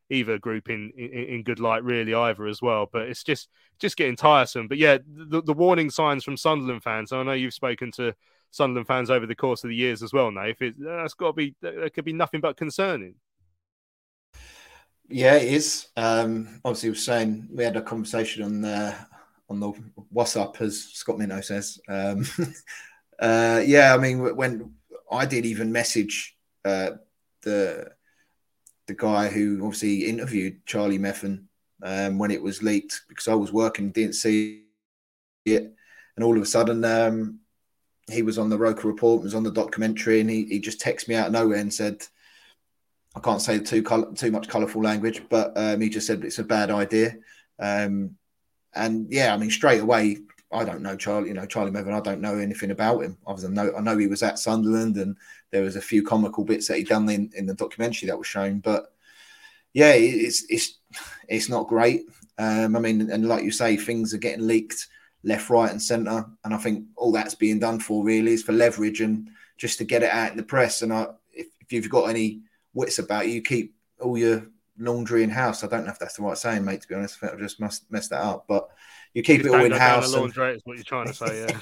either 0.10 0.38
group 0.38 0.70
in, 0.70 0.92
in, 0.98 1.10
in 1.10 1.44
good 1.44 1.60
light 1.60 1.84
really 1.84 2.14
either 2.14 2.48
as 2.48 2.62
well. 2.62 2.88
But 2.92 3.04
it's 3.04 3.24
just 3.24 3.50
just 3.80 3.98
getting 3.98 4.16
tiresome. 4.16 4.68
But 4.68 4.78
yeah, 4.78 4.98
the, 5.06 5.42
the 5.42 5.54
warning 5.54 5.90
signs 5.90 6.24
from 6.24 6.38
Sunderland 6.38 6.84
fans. 6.84 7.12
I 7.12 7.24
know 7.24 7.34
you've 7.34 7.54
spoken 7.54 7.92
to 7.94 8.14
Sunderland 8.52 8.88
fans 8.88 9.10
over 9.10 9.26
the 9.26 9.36
course 9.36 9.64
of 9.64 9.70
the 9.70 9.76
years 9.76 10.02
as 10.02 10.14
well, 10.14 10.32
Nate. 10.32 10.76
That's 10.78 11.14
got 11.14 11.28
to 11.28 11.34
be 11.34 11.56
there 11.62 11.90
could 11.90 12.06
be 12.06 12.14
nothing 12.14 12.42
but 12.42 12.58
concerning. 12.58 13.16
Yeah, 15.10 15.36
it 15.36 15.54
is. 15.54 15.88
Um, 15.96 16.60
obviously, 16.66 16.90
was 16.90 17.06
saying 17.06 17.48
we 17.52 17.64
had 17.64 17.78
a 17.78 17.82
conversation 17.82 18.44
on 18.44 18.62
the 18.62 18.96
on 19.50 19.60
the 19.60 19.72
WhatsApp, 20.14 20.60
as 20.62 20.84
Scott 20.84 21.18
Minto 21.18 21.40
says. 21.42 21.80
Um, 21.88 22.26
uh, 23.20 23.62
yeah, 23.66 23.94
I 23.94 23.98
mean, 23.98 24.36
when 24.36 24.74
I 25.12 25.26
did 25.26 25.46
even 25.46 25.72
message 25.72 26.36
uh, 26.66 26.92
the 27.44 27.92
the 28.88 28.96
guy 28.96 29.30
who 29.30 29.64
obviously 29.64 30.06
interviewed 30.06 30.66
Charlie 30.66 31.00
Methven 31.00 31.46
um, 31.84 32.18
when 32.18 32.32
it 32.32 32.42
was 32.42 32.64
leaked 32.64 33.02
because 33.08 33.28
I 33.28 33.34
was 33.36 33.54
working, 33.54 33.92
didn't 33.92 34.14
see 34.16 34.64
it, 35.46 35.74
and 36.16 36.26
all 36.26 36.36
of 36.36 36.42
a 36.42 36.46
sudden 36.46 36.84
um, 36.84 37.40
he 38.10 38.22
was 38.22 38.38
on 38.38 38.50
the 38.50 38.58
Roker 38.58 38.88
report, 38.88 39.24
was 39.24 39.36
on 39.36 39.44
the 39.44 39.52
documentary, 39.52 40.20
and 40.20 40.30
he, 40.30 40.46
he 40.46 40.60
just 40.60 40.82
texted 40.82 41.08
me 41.08 41.16
out 41.16 41.28
of 41.28 41.34
nowhere 41.34 41.60
and 41.60 41.74
said, 41.74 42.04
I 43.18 43.20
can't 43.20 43.42
say 43.42 43.58
too 43.60 43.84
too 44.16 44.32
much 44.32 44.48
colourful 44.48 44.84
language, 44.84 45.24
but 45.28 45.52
um, 45.56 45.82
he 45.82 45.90
just 45.90 46.06
said 46.06 46.24
it's 46.24 46.38
a 46.38 46.44
bad 46.44 46.70
idea. 46.70 47.18
Um, 47.58 48.16
and 48.76 49.08
yeah, 49.10 49.34
I 49.34 49.38
mean, 49.38 49.50
straight 49.50 49.82
away, 49.82 50.18
I 50.52 50.64
don't 50.64 50.84
know 50.84 50.96
Charlie. 50.96 51.30
You 51.30 51.34
know, 51.34 51.48
Charlie 51.48 51.72
Methven. 51.72 51.94
I 51.94 52.00
don't 52.00 52.22
know 52.22 52.38
anything 52.38 52.70
about 52.70 53.04
him 53.04 53.18
than 53.38 53.56
know 53.56 53.74
I 53.76 53.82
know 53.82 53.98
he 53.98 54.06
was 54.06 54.22
at 54.22 54.38
Sunderland, 54.38 54.98
and 54.98 55.18
there 55.50 55.64
was 55.64 55.76
a 55.76 55.82
few 55.82 56.04
comical 56.04 56.46
bits 56.46 56.68
that 56.68 56.78
he 56.78 56.84
done 56.84 57.10
in, 57.10 57.32
in 57.36 57.48
the 57.48 57.56
documentary 57.56 58.08
that 58.08 58.18
was 58.18 58.28
shown. 58.28 58.60
But 58.60 58.94
yeah, 59.74 59.94
it's 59.94 60.46
it's 60.48 60.78
it's 61.28 61.50
not 61.50 61.68
great. 61.68 62.04
Um, 62.38 62.76
I 62.76 62.80
mean, 62.80 63.10
and 63.10 63.28
like 63.28 63.44
you 63.44 63.52
say, 63.52 63.78
things 63.78 64.14
are 64.14 64.20
getting 64.20 64.46
leaked 64.46 64.88
left, 65.24 65.50
right, 65.50 65.72
and 65.72 65.82
centre, 65.82 66.24
and 66.44 66.54
I 66.54 66.58
think 66.58 66.86
all 66.96 67.12
that's 67.12 67.34
being 67.34 67.58
done 67.58 67.80
for 67.80 68.04
really 68.04 68.34
is 68.34 68.44
for 68.44 68.52
leverage 68.52 69.02
and 69.02 69.28
just 69.58 69.80
to 69.80 69.86
get 69.86 70.04
it 70.04 70.12
out 70.12 70.30
in 70.30 70.38
the 70.38 70.44
press. 70.44 70.84
And 70.84 70.94
I, 70.94 71.08
if, 71.34 71.48
if 71.62 71.74
you've 71.74 71.90
got 71.90 72.12
any 72.12 72.42
wits 72.78 73.00
about 73.00 73.28
you, 73.28 73.42
keep 73.42 73.76
all 74.00 74.18
your 74.18 74.48
laundry 74.78 75.24
in 75.24 75.30
house. 75.32 75.64
I 75.64 75.68
don't 75.68 75.84
know 75.84 75.92
if 75.92 76.00
that's 76.00 76.16
the 76.16 76.22
right 76.22 76.38
saying, 76.38 76.64
mate. 76.64 76.82
To 76.82 76.88
be 76.88 76.96
honest, 76.96 77.18
I 77.18 77.28
think 77.28 77.40
I 77.40 77.44
just 77.44 77.60
must 77.60 77.92
mess 77.92 78.08
that 78.10 78.22
up. 78.22 78.46
But 78.48 78.70
you 79.14 79.24
keep 79.24 79.44
you 79.44 79.54
it 79.54 79.58
all 79.58 79.66
in 79.66 79.72
house. 79.72 80.14
And... 80.14 80.22
Laundry 80.22 80.56
is 80.56 80.62
what 80.64 80.78
you're 80.78 80.84
trying 80.84 81.08
to 81.08 81.14
say, 81.14 81.48
yeah. 81.48 81.60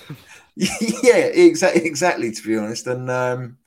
yeah, 1.03 1.15
exactly, 1.15 1.85
exactly. 1.85 2.31
To 2.31 2.43
be 2.43 2.57
honest, 2.57 2.85
and 2.87 3.09
um, 3.09 3.57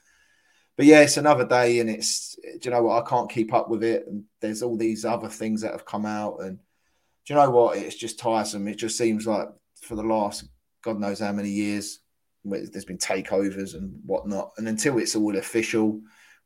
but 0.76 0.87
yeah, 0.87 1.00
it's 1.00 1.17
another 1.17 1.47
day, 1.47 1.81
and 1.81 1.88
it's 1.88 2.37
do 2.37 2.59
you 2.62 2.71
know 2.71 2.83
what? 2.83 3.02
I 3.02 3.09
can't 3.09 3.31
keep 3.31 3.52
up 3.55 3.71
with 3.71 3.83
it, 3.83 4.07
and 4.07 4.25
there's 4.40 4.62
all 4.62 4.76
these 4.76 5.05
other 5.05 5.28
things 5.28 5.62
that 5.62 5.73
have 5.73 5.87
come 5.87 6.05
out, 6.05 6.40
and 6.40 6.59
do 6.59 7.35
you 7.35 7.35
know 7.35 7.50
what? 7.50 7.78
It's 7.78 7.97
just 7.97 8.19
tiresome. 8.19 8.69
It 8.69 8.76
just 8.76 8.99
seems 8.99 9.26
like 9.26 9.49
for 9.83 9.97
the 9.97 10.02
last 10.02 10.45
God 10.83 11.00
knows 11.00 11.21
how 11.21 11.33
many 11.33 11.50
years, 11.50 12.00
there's 12.45 12.85
been 12.85 12.99
takeovers 12.99 13.75
and 13.75 13.99
whatnot, 14.05 14.52
and 14.59 14.69
until 14.69 14.99
it's 14.99 15.17
all 15.17 15.37
official 15.37 16.00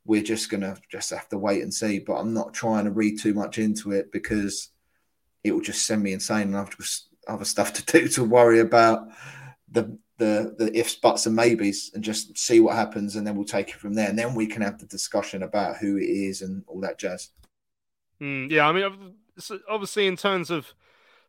we're 0.05 0.23
just 0.23 0.51
gonna 0.51 0.77
just 0.91 1.11
have 1.11 1.29
to 1.29 1.39
wait 1.39 1.63
and 1.63 1.73
see. 1.73 1.99
But 1.99 2.15
I'm 2.15 2.35
not 2.35 2.55
trying 2.55 2.85
to 2.85 2.91
read 2.91 3.21
too 3.21 3.35
much 3.35 3.59
into 3.59 3.93
it 3.93 4.11
because 4.13 4.71
it 5.45 5.53
will 5.53 5.61
just 5.61 5.87
send 5.87 6.03
me 6.03 6.13
insane, 6.13 6.49
and 6.49 6.57
I've 6.57 6.77
just 6.77 7.09
other 7.29 7.45
stuff 7.45 7.73
to 7.75 7.85
do 8.01 8.09
to 8.09 8.25
worry 8.25 8.61
about 8.61 9.09
the 9.71 9.97
the 10.19 10.55
the 10.59 10.77
ifs, 10.79 10.97
buts, 10.97 11.27
and 11.27 11.37
maybes, 11.37 11.91
and 11.95 12.03
just 12.05 12.37
see 12.39 12.61
what 12.61 12.77
happens, 12.77 13.17
and 13.17 13.27
then 13.27 13.37
we'll 13.37 13.45
take 13.45 13.71
it 13.71 13.77
from 13.77 13.95
there, 13.95 14.09
and 14.09 14.19
then 14.19 14.35
we 14.35 14.47
can 14.47 14.63
have 14.63 14.79
the 14.79 14.87
discussion 14.87 15.43
about 15.43 15.79
who 15.79 15.97
it 15.97 16.05
is 16.05 16.43
and 16.43 16.65
all 16.67 16.81
that 16.81 16.99
jazz. 16.99 17.31
Mm, 18.21 18.51
yeah, 18.51 18.69
I 18.69 18.73
mean, 18.73 19.15
obviously, 19.69 20.07
in 20.07 20.17
terms 20.17 20.51
of 20.51 20.75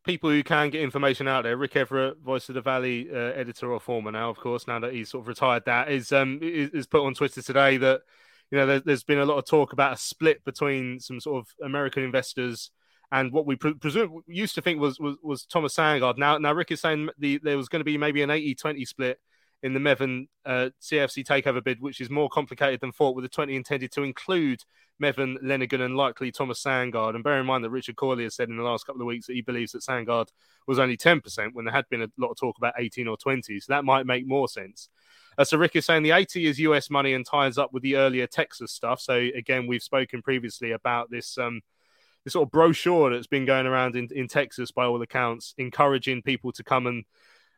people 0.03 0.29
who 0.29 0.43
can 0.43 0.69
get 0.69 0.81
information 0.81 1.27
out 1.27 1.43
there. 1.43 1.57
Rick 1.57 1.73
Everitt, 1.73 2.19
Voice 2.19 2.49
of 2.49 2.55
the 2.55 2.61
Valley 2.61 3.09
uh, 3.11 3.15
editor 3.15 3.71
or 3.71 3.79
former 3.79 4.11
now, 4.11 4.29
of 4.29 4.37
course, 4.37 4.67
now 4.67 4.79
that 4.79 4.93
he's 4.93 5.09
sort 5.09 5.23
of 5.23 5.27
retired, 5.27 5.65
that 5.65 5.89
is 5.89 6.11
um 6.11 6.39
is, 6.41 6.69
is 6.71 6.85
put 6.85 7.05
on 7.05 7.13
Twitter 7.13 7.41
today 7.41 7.77
that 7.77 8.01
you 8.53 8.59
know, 8.59 8.67
there, 8.67 8.81
has 8.85 9.03
been 9.03 9.17
a 9.17 9.25
lot 9.25 9.39
of 9.39 9.45
talk 9.45 9.73
about 9.73 9.93
a 9.93 9.97
split 9.97 10.45
between 10.45 10.99
some 10.99 11.19
sort 11.19 11.43
of 11.43 11.65
American 11.65 12.03
investors 12.03 12.69
and 13.11 13.31
what 13.31 13.47
we 13.47 13.55
pre- 13.55 13.73
presume 13.73 14.21
used 14.27 14.53
to 14.53 14.61
think 14.61 14.79
was, 14.79 14.99
was, 14.99 15.15
was 15.23 15.45
Thomas 15.47 15.75
Sandgaard. 15.75 16.19
Now, 16.19 16.37
now 16.37 16.53
Rick 16.53 16.69
is 16.69 16.79
saying 16.79 17.09
the, 17.17 17.39
there 17.41 17.57
was 17.57 17.67
going 17.67 17.79
to 17.79 17.83
be 17.83 17.97
maybe 17.97 18.21
an 18.21 18.29
80-20 18.29 18.87
split 18.87 19.19
in 19.63 19.73
the 19.73 19.79
Methven 19.79 20.27
uh, 20.45 20.69
CFC 20.79 21.25
takeover 21.25 21.63
bid, 21.63 21.81
which 21.81 21.99
is 21.99 22.11
more 22.11 22.29
complicated 22.29 22.79
than 22.79 22.91
thought, 22.91 23.15
with 23.15 23.25
the 23.25 23.29
20 23.29 23.55
intended 23.55 23.91
to 23.93 24.03
include 24.03 24.59
Methven, 25.01 25.37
Lenigan, 25.41 25.83
and 25.83 25.97
likely 25.97 26.31
Thomas 26.31 26.61
Sandgaard. 26.63 27.15
And 27.15 27.23
bear 27.23 27.39
in 27.39 27.47
mind 27.47 27.63
that 27.63 27.71
Richard 27.71 27.95
Cawley 27.95 28.25
has 28.25 28.35
said 28.35 28.49
in 28.49 28.57
the 28.57 28.63
last 28.63 28.85
couple 28.85 29.01
of 29.01 29.07
weeks 29.07 29.25
that 29.25 29.33
he 29.33 29.41
believes 29.41 29.71
that 29.71 29.81
Sandgaard 29.81 30.27
was 30.67 30.77
only 30.77 30.95
10% 30.95 31.23
when 31.53 31.65
there 31.65 31.73
had 31.73 31.89
been 31.89 32.03
a 32.03 32.07
lot 32.19 32.29
of 32.29 32.37
talk 32.37 32.59
about 32.59 32.75
18 32.77 33.07
or 33.07 33.17
20. 33.17 33.59
So 33.61 33.73
that 33.73 33.83
might 33.83 34.05
make 34.05 34.27
more 34.27 34.47
sense. 34.47 34.89
Uh, 35.37 35.43
so 35.43 35.57
Rick 35.57 35.75
is 35.75 35.85
saying 35.85 36.03
the 36.03 36.11
80 36.11 36.45
is 36.45 36.59
US 36.59 36.89
money 36.89 37.13
and 37.13 37.25
ties 37.25 37.57
up 37.57 37.73
with 37.73 37.83
the 37.83 37.95
earlier 37.95 38.27
Texas 38.27 38.71
stuff. 38.71 38.99
So 39.01 39.13
again, 39.13 39.67
we've 39.67 39.83
spoken 39.83 40.21
previously 40.21 40.71
about 40.71 41.09
this 41.09 41.37
um, 41.37 41.61
this 42.23 42.33
sort 42.33 42.47
of 42.47 42.51
brochure 42.51 43.11
that's 43.11 43.27
been 43.27 43.45
going 43.45 43.65
around 43.65 43.95
in, 43.95 44.07
in 44.13 44.27
Texas 44.27 44.71
by 44.71 44.85
all 44.85 45.01
accounts, 45.01 45.53
encouraging 45.57 46.21
people 46.21 46.51
to 46.53 46.63
come 46.63 46.87
and 46.87 47.03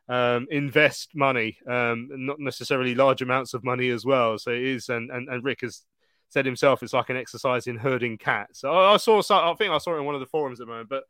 um, 0.08 0.48
invest 0.50 1.16
money, 1.16 1.58
um, 1.68 2.10
not 2.12 2.40
necessarily 2.40 2.96
large 2.96 3.22
amounts 3.22 3.54
of 3.54 3.64
money 3.64 3.90
as 3.90 4.06
well. 4.06 4.38
So 4.38 4.52
it 4.52 4.64
is, 4.64 4.90
and, 4.90 5.12
and, 5.12 5.30
and 5.30 5.44
Rick 5.44 5.62
has 5.62 5.84
said 6.30 6.46
himself, 6.46 6.84
it's 6.84 6.94
like 6.94 7.10
an 7.10 7.18
exercise 7.18 7.68
in 7.68 7.78
herding 7.78 8.18
cats. 8.18 8.62
So 8.62 8.72
I, 8.72 8.94
I 8.94 8.98
saw, 8.98 9.22
I 9.30 9.54
think 9.56 9.72
I 9.72 9.78
saw 9.78 9.96
it 9.96 10.00
in 10.00 10.06
one 10.06 10.16
of 10.16 10.22
the 10.22 10.28
forums 10.28 10.60
at 10.60 10.68
the 10.68 10.72
moment, 10.72 10.90
but 10.90 11.04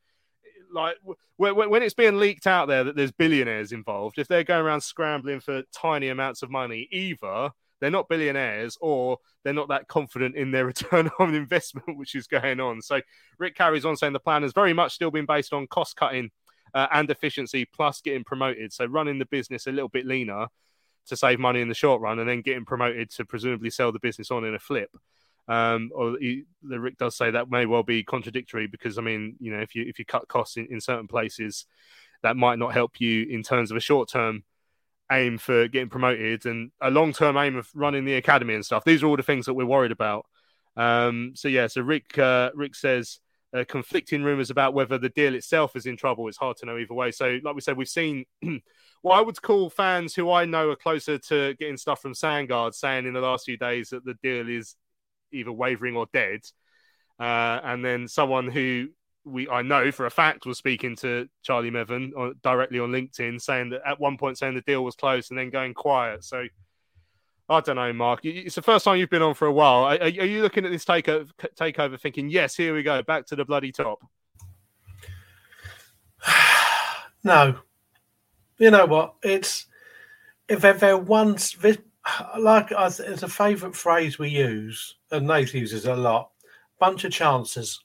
like 0.72 0.98
when, 1.38 1.70
when 1.70 1.84
it's 1.84 1.94
being 1.94 2.20
leaked 2.20 2.48
out 2.48 2.68
there 2.68 2.84
that 2.84 2.96
there's 2.96 3.12
billionaires 3.12 3.72
involved, 3.72 4.18
if 4.18 4.28
they're 4.28 4.44
going 4.44 4.66
around 4.66 4.82
scrambling 4.82 5.40
for 5.40 5.64
tiny 5.74 6.10
amounts 6.10 6.42
of 6.42 6.50
money, 6.50 6.88
either 6.92 7.52
they're 7.80 7.92
not 7.92 8.10
billionaires 8.10 8.78
or 8.82 9.18
they're 9.44 9.54
not 9.54 9.70
that 9.70 9.88
confident 9.88 10.36
in 10.36 10.52
their 10.52 10.66
return 10.74 11.10
on 11.20 11.36
investment, 11.36 11.98
which 11.98 12.16
is 12.16 12.28
going 12.28 12.60
on. 12.60 12.82
So 12.82 13.02
Rick 13.38 13.56
carries 13.56 13.86
on 13.86 13.96
saying 13.96 14.14
the 14.14 14.20
plan 14.20 14.44
has 14.44 14.54
very 14.54 14.74
much 14.74 14.94
still 14.94 15.12
been 15.12 15.26
based 15.26 15.54
on 15.54 15.68
cost 15.68 15.96
cutting 15.96 16.32
uh, 16.74 16.88
and 16.92 17.10
efficiency, 17.10 17.66
plus 17.66 18.02
getting 18.02 18.24
promoted. 18.24 18.74
So 18.74 18.86
running 18.86 19.20
the 19.20 19.26
business 19.26 19.68
a 19.68 19.72
little 19.72 19.90
bit 19.90 20.06
leaner 20.06 20.48
to 21.08 21.16
save 21.16 21.40
money 21.40 21.62
in 21.62 21.70
the 21.70 21.76
short 21.76 22.02
run, 22.02 22.20
and 22.20 22.28
then 22.28 22.42
getting 22.42 22.66
promoted 22.66 23.12
to 23.12 23.26
presumably 23.26 23.70
sell 23.70 23.92
the 23.92 24.00
business 24.00 24.32
on 24.32 24.44
in 24.44 24.56
a 24.56 24.60
flip. 24.60 24.90
Um, 25.48 25.92
or 25.94 26.18
he, 26.20 26.44
the 26.64 26.80
Rick 26.80 26.98
does 26.98 27.16
say 27.16 27.32
that 27.32 27.52
may 27.52 27.66
well 27.66 27.84
be 27.84 28.04
contradictory 28.04 28.68
because 28.68 28.98
I 28.98 29.02
mean, 29.02 29.36
you 29.40 29.52
know, 29.52 29.62
if 29.62 29.76
you 29.76 29.84
if 29.88 30.00
you 30.00 30.06
cut 30.06 30.28
costs 30.28 30.58
in, 30.58 30.68
in 30.72 30.82
certain 30.82 31.08
places, 31.08 31.66
that 32.24 32.36
might 32.38 32.60
not 32.60 32.74
help 32.74 33.00
you 33.00 33.26
in 33.30 33.44
terms 33.44 33.72
of 33.72 33.78
a 33.78 33.82
short 33.82 34.10
term 34.10 34.44
aim 35.12 35.38
for 35.38 35.68
getting 35.68 35.90
promoted 35.90 36.48
and 36.48 36.72
a 36.82 36.90
long 36.90 37.14
term 37.14 37.38
aim 37.38 37.56
of 37.56 37.70
running 37.76 38.06
the 38.06 38.16
academy 38.16 38.56
and 38.56 38.66
stuff. 38.66 38.84
These 38.84 39.04
are 39.04 39.08
all 39.08 39.18
the 39.18 39.24
things 39.24 39.46
that 39.46 39.54
we're 39.54 39.66
worried 39.66 39.92
about. 39.92 40.26
Um, 40.76 41.34
so 41.36 41.48
yeah, 41.48 41.68
so 41.68 41.82
Rick 41.82 42.18
uh, 42.18 42.50
Rick 42.56 42.76
says 42.76 43.20
uh, 43.56 43.64
conflicting 43.68 44.24
rumors 44.24 44.50
about 44.50 44.74
whether 44.74 44.98
the 44.98 45.10
deal 45.10 45.36
itself 45.36 45.76
is 45.76 45.86
in 45.86 45.96
trouble. 45.96 46.28
It's 46.28 46.38
hard 46.38 46.58
to 46.58 46.66
know 46.66 46.78
either 46.78 46.94
way. 46.94 47.12
So 47.12 47.40
like 47.44 47.56
we 47.56 47.62
said, 47.62 47.78
we've 47.78 47.88
seen. 47.88 48.26
what 49.06 49.20
I 49.20 49.22
would 49.22 49.40
call 49.40 49.70
fans 49.70 50.16
who 50.16 50.32
I 50.32 50.46
know 50.46 50.72
are 50.72 50.76
closer 50.76 51.20
to 51.20 51.54
getting 51.60 51.78
stuff 51.78 52.02
from 52.02 52.14
Sandgaard 52.14 52.74
saying 52.74 53.06
in 53.06 53.14
the 53.14 53.22
last 53.22 53.46
few 53.46 53.56
days 53.56 53.90
that 53.90 54.04
the 54.04 54.16
deal 54.24 54.50
is 54.50 54.76
either 55.36 55.52
wavering 55.52 55.96
or 55.96 56.08
dead. 56.14 56.42
Uh, 57.20 57.60
and 57.64 57.84
then 57.84 58.08
someone 58.08 58.48
who 58.48 58.90
we 59.24 59.50
I 59.50 59.62
know 59.64 59.92
for 59.92 60.06
a 60.06 60.12
fact 60.12 60.46
was 60.46 60.58
speaking 60.58 60.96
to 60.98 61.28
Charlie 61.42 61.72
Methven 61.72 62.12
on, 62.16 62.36
directly 62.44 62.80
on 62.80 62.92
LinkedIn, 62.92 63.42
saying 63.42 63.70
that 63.72 63.82
at 63.86 64.00
one 64.00 64.18
point 64.18 64.38
saying 64.38 64.56
the 64.56 64.62
deal 64.62 64.84
was 64.84 64.96
closed 64.96 65.32
and 65.32 65.40
then 65.40 65.50
going 65.50 65.74
quiet. 65.74 66.24
So 66.24 66.46
I 67.50 67.60
don't 67.60 67.76
know, 67.76 67.94
Mark. 67.94 68.22
It's 68.24 68.56
the 68.56 68.62
first 68.62 68.86
time 68.86 68.98
you've 68.98 69.10
been 69.10 69.22
on 69.22 69.34
for 69.34 69.48
a 69.48 69.52
while. 69.52 69.84
Are, 69.84 70.02
are 70.02 70.08
you 70.08 70.42
looking 70.42 70.66
at 70.66 70.72
this 70.72 70.86
takeover, 70.86 71.30
takeover 71.60 72.00
thinking, 72.00 72.30
yes, 72.30 72.56
here 72.56 72.74
we 72.74 72.82
go, 72.82 73.04
back 73.04 73.28
to 73.28 73.36
the 73.36 73.46
bloody 73.46 73.72
top? 73.72 74.00
no. 77.24 77.60
You 78.58 78.72
know 78.72 78.86
what? 78.86 79.16
It's 79.22 79.68
if 80.48 80.62
they're 80.80 80.98
once 80.98 81.56
like 82.38 82.68
it's 82.72 83.24
a 83.24 83.28
favourite 83.28 83.76
phrase 83.76 84.18
we 84.18 84.30
use, 84.30 84.96
and 85.16 85.28
Nate 85.28 85.54
uses 85.54 85.86
a 85.86 85.96
lot. 85.96 86.32
Bunch 86.80 87.04
of 87.04 87.12
chances. 87.12 87.80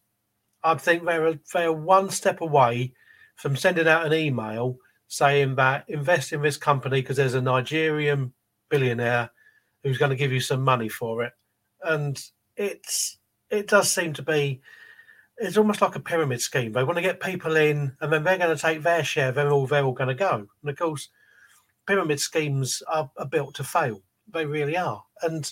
I 0.63 0.75
think 0.75 1.05
they're 1.05 1.39
they're 1.53 1.73
one 1.73 2.11
step 2.11 2.41
away 2.41 2.93
from 3.37 3.57
sending 3.57 3.89
out 3.89 4.07
an 4.07 4.13
email 4.13 4.77
saying 5.09 5.57
that 5.57 5.85
invest 5.89 6.33
in 6.33 6.43
this 6.43 6.57
company 6.57 7.01
because 7.01 7.17
there's 7.17 7.35
a 7.35 7.41
Nigerian 7.41 8.33
billionaire 8.69 9.31
who's 9.83 9.99
going 9.99 10.11
to 10.11 10.17
give 10.17 10.33
you 10.33 10.41
some 10.41 10.63
money 10.63 10.89
for 10.89 11.25
it. 11.25 11.33
and 11.85 12.23
it's 12.57 13.19
it 13.51 13.67
does 13.67 13.91
seem 13.91 14.13
to 14.13 14.23
be 14.23 14.61
it's 15.39 15.57
almost 15.57 15.81
like 15.81 15.97
a 15.97 16.01
pyramid 16.01 16.41
scheme. 16.43 16.73
They 16.73 16.85
want 16.85 16.99
to 16.99 17.03
get 17.03 17.19
people 17.19 17.57
in, 17.57 17.97
and 18.03 18.13
then 18.13 18.25
they're 18.25 18.37
going 18.37 18.55
to 18.55 18.61
take 18.61 18.83
their 18.83 19.03
share. 19.03 19.33
They're 19.33 19.51
all 19.51 19.67
they're 19.67 19.85
all 19.85 19.93
going 19.93 20.09
to 20.09 20.15
go, 20.15 20.47
and 20.63 20.71
of 20.71 20.77
course, 20.77 21.09
pyramid 21.87 22.21
schemes 22.21 22.83
are, 22.93 23.11
are 23.17 23.27
built 23.27 23.55
to 23.55 23.65
fail. 23.65 24.03
They 24.33 24.45
really 24.45 24.77
are. 24.77 25.03
And 25.23 25.51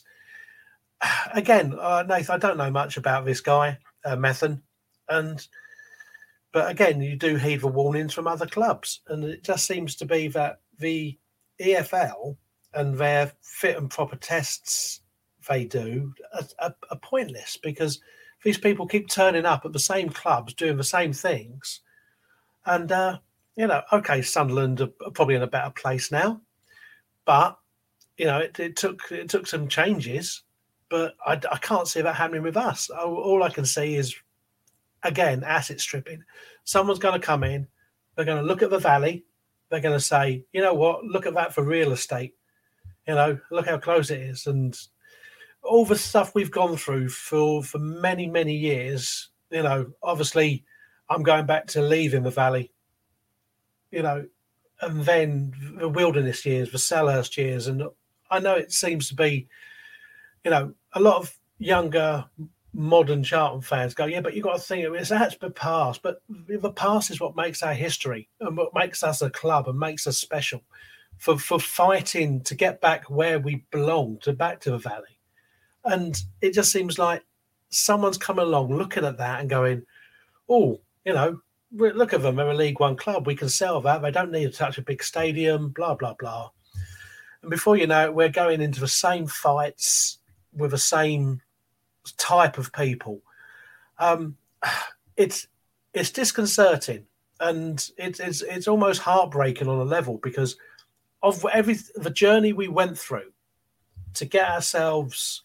again, 1.32 1.74
uh, 1.78 2.04
Nathan, 2.08 2.34
I 2.34 2.38
don't 2.38 2.58
know 2.58 2.70
much 2.70 2.96
about 2.96 3.24
this 3.24 3.40
guy, 3.40 3.78
uh, 4.04 4.16
Methven, 4.16 4.62
and 5.08 5.46
but 6.52 6.70
again, 6.70 7.00
you 7.00 7.16
do 7.16 7.36
heed 7.36 7.60
the 7.60 7.68
warnings 7.68 8.14
from 8.14 8.26
other 8.26 8.46
clubs, 8.46 9.00
and 9.08 9.22
it 9.24 9.44
just 9.44 9.66
seems 9.66 9.94
to 9.96 10.04
be 10.04 10.28
that 10.28 10.60
the 10.78 11.18
EFL 11.60 12.36
and 12.74 12.96
their 12.96 13.32
fit 13.42 13.76
and 13.76 13.90
proper 13.90 14.16
tests 14.16 15.00
they 15.48 15.64
do 15.64 16.12
are, 16.34 16.44
are, 16.60 16.74
are 16.90 16.98
pointless 16.98 17.56
because 17.62 18.00
these 18.44 18.58
people 18.58 18.86
keep 18.86 19.08
turning 19.08 19.46
up 19.46 19.64
at 19.64 19.72
the 19.72 19.78
same 19.78 20.10
clubs 20.10 20.54
doing 20.54 20.76
the 20.76 20.84
same 20.84 21.12
things, 21.12 21.80
and 22.66 22.90
uh, 22.90 23.18
you 23.56 23.66
know, 23.66 23.82
okay, 23.92 24.22
Sunderland 24.22 24.80
are 24.80 25.10
probably 25.12 25.34
in 25.34 25.42
a 25.42 25.46
better 25.46 25.70
place 25.70 26.10
now, 26.10 26.40
but 27.24 27.58
you 28.16 28.26
know, 28.26 28.38
it, 28.38 28.58
it 28.58 28.76
took 28.76 29.02
it 29.10 29.28
took 29.28 29.46
some 29.46 29.68
changes, 29.68 30.42
but 30.90 31.14
I, 31.26 31.32
I, 31.32 31.58
can't 31.58 31.88
see 31.88 32.00
that 32.00 32.14
happening 32.14 32.42
with 32.42 32.56
us. 32.56 32.90
All 32.90 33.42
I 33.42 33.50
can 33.50 33.64
see 33.64 33.96
is, 33.96 34.14
again, 35.02 35.44
asset 35.44 35.80
stripping. 35.80 36.24
Someone's 36.64 36.98
going 36.98 37.20
to 37.20 37.26
come 37.26 37.44
in, 37.44 37.66
they're 38.14 38.24
going 38.24 38.42
to 38.42 38.48
look 38.48 38.62
at 38.62 38.70
the 38.70 38.78
valley, 38.78 39.24
they're 39.68 39.80
going 39.80 39.96
to 39.96 40.00
say, 40.00 40.44
you 40.52 40.62
know 40.62 40.74
what, 40.74 41.04
look 41.04 41.26
at 41.26 41.34
that 41.34 41.54
for 41.54 41.62
real 41.62 41.92
estate. 41.92 42.34
You 43.06 43.14
know, 43.14 43.38
look 43.50 43.66
how 43.66 43.78
close 43.78 44.10
it 44.10 44.20
is, 44.20 44.46
and 44.46 44.78
all 45.62 45.84
the 45.84 45.96
stuff 45.96 46.34
we've 46.34 46.50
gone 46.50 46.76
through 46.76 47.08
for 47.08 47.62
for 47.62 47.78
many 47.78 48.26
many 48.26 48.54
years. 48.54 49.30
You 49.50 49.62
know, 49.62 49.92
obviously, 50.02 50.64
I'm 51.08 51.22
going 51.22 51.46
back 51.46 51.66
to 51.68 51.80
leaving 51.80 52.22
the 52.22 52.30
valley 52.30 52.70
you 53.90 54.02
know, 54.02 54.26
and 54.80 55.04
then 55.04 55.52
the 55.78 55.88
wilderness 55.88 56.44
years, 56.46 56.70
the 56.70 56.78
Selhurst 56.78 57.36
years, 57.36 57.66
and 57.66 57.82
I 58.30 58.38
know 58.38 58.54
it 58.54 58.72
seems 58.72 59.08
to 59.08 59.14
be, 59.14 59.48
you 60.44 60.50
know, 60.50 60.74
a 60.92 61.00
lot 61.00 61.16
of 61.16 61.38
younger 61.58 62.24
modern 62.72 63.24
Charlton 63.24 63.60
fans 63.60 63.94
go, 63.94 64.06
yeah, 64.06 64.20
but 64.20 64.34
you've 64.34 64.44
got 64.44 64.56
to 64.56 64.62
think 64.62 64.84
it's 64.94 65.08
that's 65.08 65.36
the 65.36 65.50
past. 65.50 66.02
But 66.02 66.22
the 66.28 66.72
past 66.72 67.10
is 67.10 67.20
what 67.20 67.36
makes 67.36 67.62
our 67.62 67.74
history 67.74 68.28
and 68.40 68.56
what 68.56 68.74
makes 68.74 69.02
us 69.02 69.22
a 69.22 69.30
club 69.30 69.68
and 69.68 69.78
makes 69.78 70.06
us 70.06 70.18
special 70.18 70.62
for 71.18 71.38
for 71.38 71.58
fighting 71.58 72.40
to 72.42 72.54
get 72.54 72.80
back 72.80 73.10
where 73.10 73.38
we 73.40 73.64
belong, 73.70 74.18
to 74.22 74.32
back 74.32 74.60
to 74.60 74.70
the 74.70 74.78
valley. 74.78 75.18
And 75.84 76.20
it 76.40 76.54
just 76.54 76.72
seems 76.72 76.98
like 76.98 77.24
someone's 77.70 78.18
come 78.18 78.38
along 78.38 78.74
looking 78.74 79.04
at 79.04 79.18
that 79.18 79.40
and 79.40 79.50
going, 79.50 79.82
oh, 80.48 80.80
you 81.04 81.12
know, 81.12 81.40
look 81.72 82.12
at 82.12 82.22
them. 82.22 82.36
They're 82.36 82.50
a 82.50 82.54
League 82.54 82.80
One 82.80 82.96
club. 82.96 83.26
We 83.26 83.34
can 83.34 83.48
sell 83.48 83.80
that. 83.82 84.02
They 84.02 84.10
don't 84.10 84.32
need 84.32 84.50
to 84.50 84.56
touch 84.56 84.78
a 84.78 84.82
big 84.82 85.02
stadium. 85.02 85.70
Blah 85.70 85.94
blah 85.94 86.14
blah. 86.14 86.50
And 87.42 87.50
before 87.50 87.76
you 87.76 87.86
know 87.86 88.06
it, 88.06 88.14
we're 88.14 88.28
going 88.28 88.60
into 88.60 88.80
the 88.80 88.88
same 88.88 89.26
fights 89.26 90.18
with 90.52 90.70
the 90.72 90.78
same 90.78 91.40
type 92.16 92.58
of 92.58 92.72
people. 92.72 93.22
Um, 93.98 94.36
it's 95.16 95.46
it's 95.92 96.10
disconcerting, 96.10 97.06
and 97.40 97.88
it's 97.96 98.20
it's 98.20 98.42
it's 98.42 98.68
almost 98.68 99.02
heartbreaking 99.02 99.68
on 99.68 99.78
a 99.78 99.84
level 99.84 100.18
because 100.22 100.56
of 101.22 101.44
every 101.52 101.76
the 101.96 102.10
journey 102.10 102.52
we 102.52 102.68
went 102.68 102.98
through 102.98 103.32
to 104.14 104.24
get 104.24 104.48
ourselves. 104.48 105.42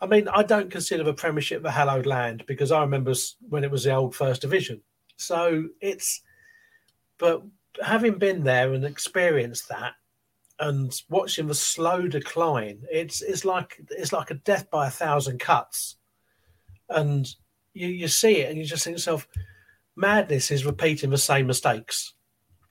I 0.00 0.06
mean, 0.06 0.28
I 0.28 0.44
don't 0.44 0.70
consider 0.70 1.02
the 1.02 1.12
Premiership 1.12 1.62
the 1.62 1.72
hallowed 1.72 2.06
land 2.06 2.44
because 2.46 2.70
I 2.70 2.80
remember 2.80 3.14
when 3.48 3.64
it 3.64 3.70
was 3.70 3.84
the 3.84 3.94
old 3.94 4.14
First 4.14 4.42
Division 4.42 4.80
so 5.18 5.68
it's, 5.80 6.22
but 7.18 7.42
having 7.84 8.18
been 8.18 8.44
there 8.44 8.72
and 8.72 8.84
experienced 8.84 9.68
that, 9.68 9.94
and 10.60 10.92
watching 11.08 11.46
the 11.46 11.54
slow 11.54 12.08
decline, 12.08 12.82
it's 12.90 13.22
it's 13.22 13.44
like 13.44 13.80
it's 13.90 14.12
like 14.12 14.30
a 14.30 14.34
death 14.34 14.70
by 14.70 14.88
a 14.88 14.90
thousand 14.90 15.38
cuts, 15.40 15.96
and 16.88 17.28
you 17.74 17.88
you 17.88 18.08
see 18.08 18.38
it 18.38 18.50
and 18.50 18.58
you 18.58 18.64
just 18.64 18.84
think 18.84 18.96
to 18.96 18.98
yourself, 18.98 19.28
madness 19.96 20.50
is 20.50 20.66
repeating 20.66 21.10
the 21.10 21.18
same 21.18 21.46
mistakes, 21.46 22.14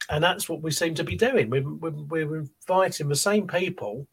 and 0.10 0.23
that's 0.23 0.50
what 0.50 0.62
we 0.62 0.71
seem 0.71 0.95
to 0.95 1.04
be 1.04 1.15
doing. 1.15 1.50
We're 1.50 1.69
we're, 1.69 2.26
we're 2.26 2.45
inviting 2.67 3.08
the 3.08 3.15
same 3.15 3.47
people 3.47 4.08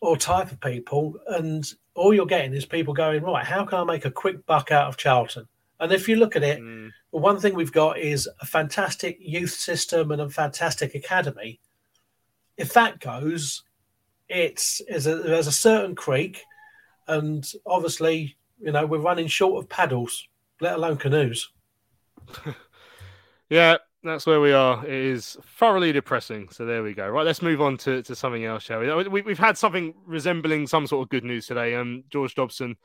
or 0.00 0.16
type 0.16 0.52
of 0.52 0.60
people, 0.60 1.18
and 1.28 1.64
all 1.94 2.14
you're 2.14 2.26
getting 2.26 2.54
is 2.54 2.66
people 2.66 2.94
going 2.94 3.22
right. 3.22 3.44
How 3.44 3.64
can 3.64 3.78
I 3.78 3.84
make 3.84 4.04
a 4.04 4.10
quick 4.10 4.44
buck 4.46 4.70
out 4.70 4.88
of 4.88 4.96
Charlton? 4.96 5.48
And 5.80 5.92
if 5.92 6.08
you 6.08 6.16
look 6.16 6.36
at 6.36 6.42
it, 6.42 6.60
mm. 6.60 6.90
one 7.10 7.40
thing 7.40 7.54
we've 7.54 7.72
got 7.72 7.98
is 7.98 8.28
a 8.40 8.46
fantastic 8.46 9.16
youth 9.20 9.50
system 9.50 10.12
and 10.12 10.22
a 10.22 10.30
fantastic 10.30 10.94
academy. 10.94 11.60
If 12.56 12.72
that 12.74 13.00
goes, 13.00 13.62
it's 14.28 14.80
a, 14.88 15.16
there's 15.16 15.46
a 15.46 15.52
certain 15.52 15.94
creek, 15.94 16.42
and 17.08 17.44
obviously, 17.66 18.36
you 18.60 18.72
know, 18.72 18.86
we're 18.86 18.98
running 18.98 19.26
short 19.26 19.62
of 19.62 19.68
paddles, 19.68 20.28
let 20.60 20.74
alone 20.74 20.96
canoes. 20.96 21.50
yeah, 23.50 23.76
that's 24.02 24.26
where 24.26 24.40
we 24.40 24.52
are. 24.52 24.84
It 24.84 24.92
is 24.92 25.36
thoroughly 25.56 25.92
depressing. 25.92 26.48
So 26.50 26.64
there 26.64 26.82
we 26.82 26.94
go. 26.94 27.08
Right, 27.08 27.26
let's 27.26 27.42
move 27.42 27.60
on 27.60 27.76
to, 27.78 28.02
to 28.02 28.14
something 28.14 28.44
else, 28.44 28.62
shall 28.62 28.80
we? 28.80 29.08
we? 29.08 29.22
We've 29.22 29.38
had 29.38 29.58
something 29.58 29.94
resembling 30.06 30.66
some 30.66 30.86
sort 30.86 31.04
of 31.04 31.10
good 31.10 31.24
news 31.24 31.46
today. 31.46 31.74
Um, 31.74 32.04
George 32.10 32.34
Dobson 32.34 32.76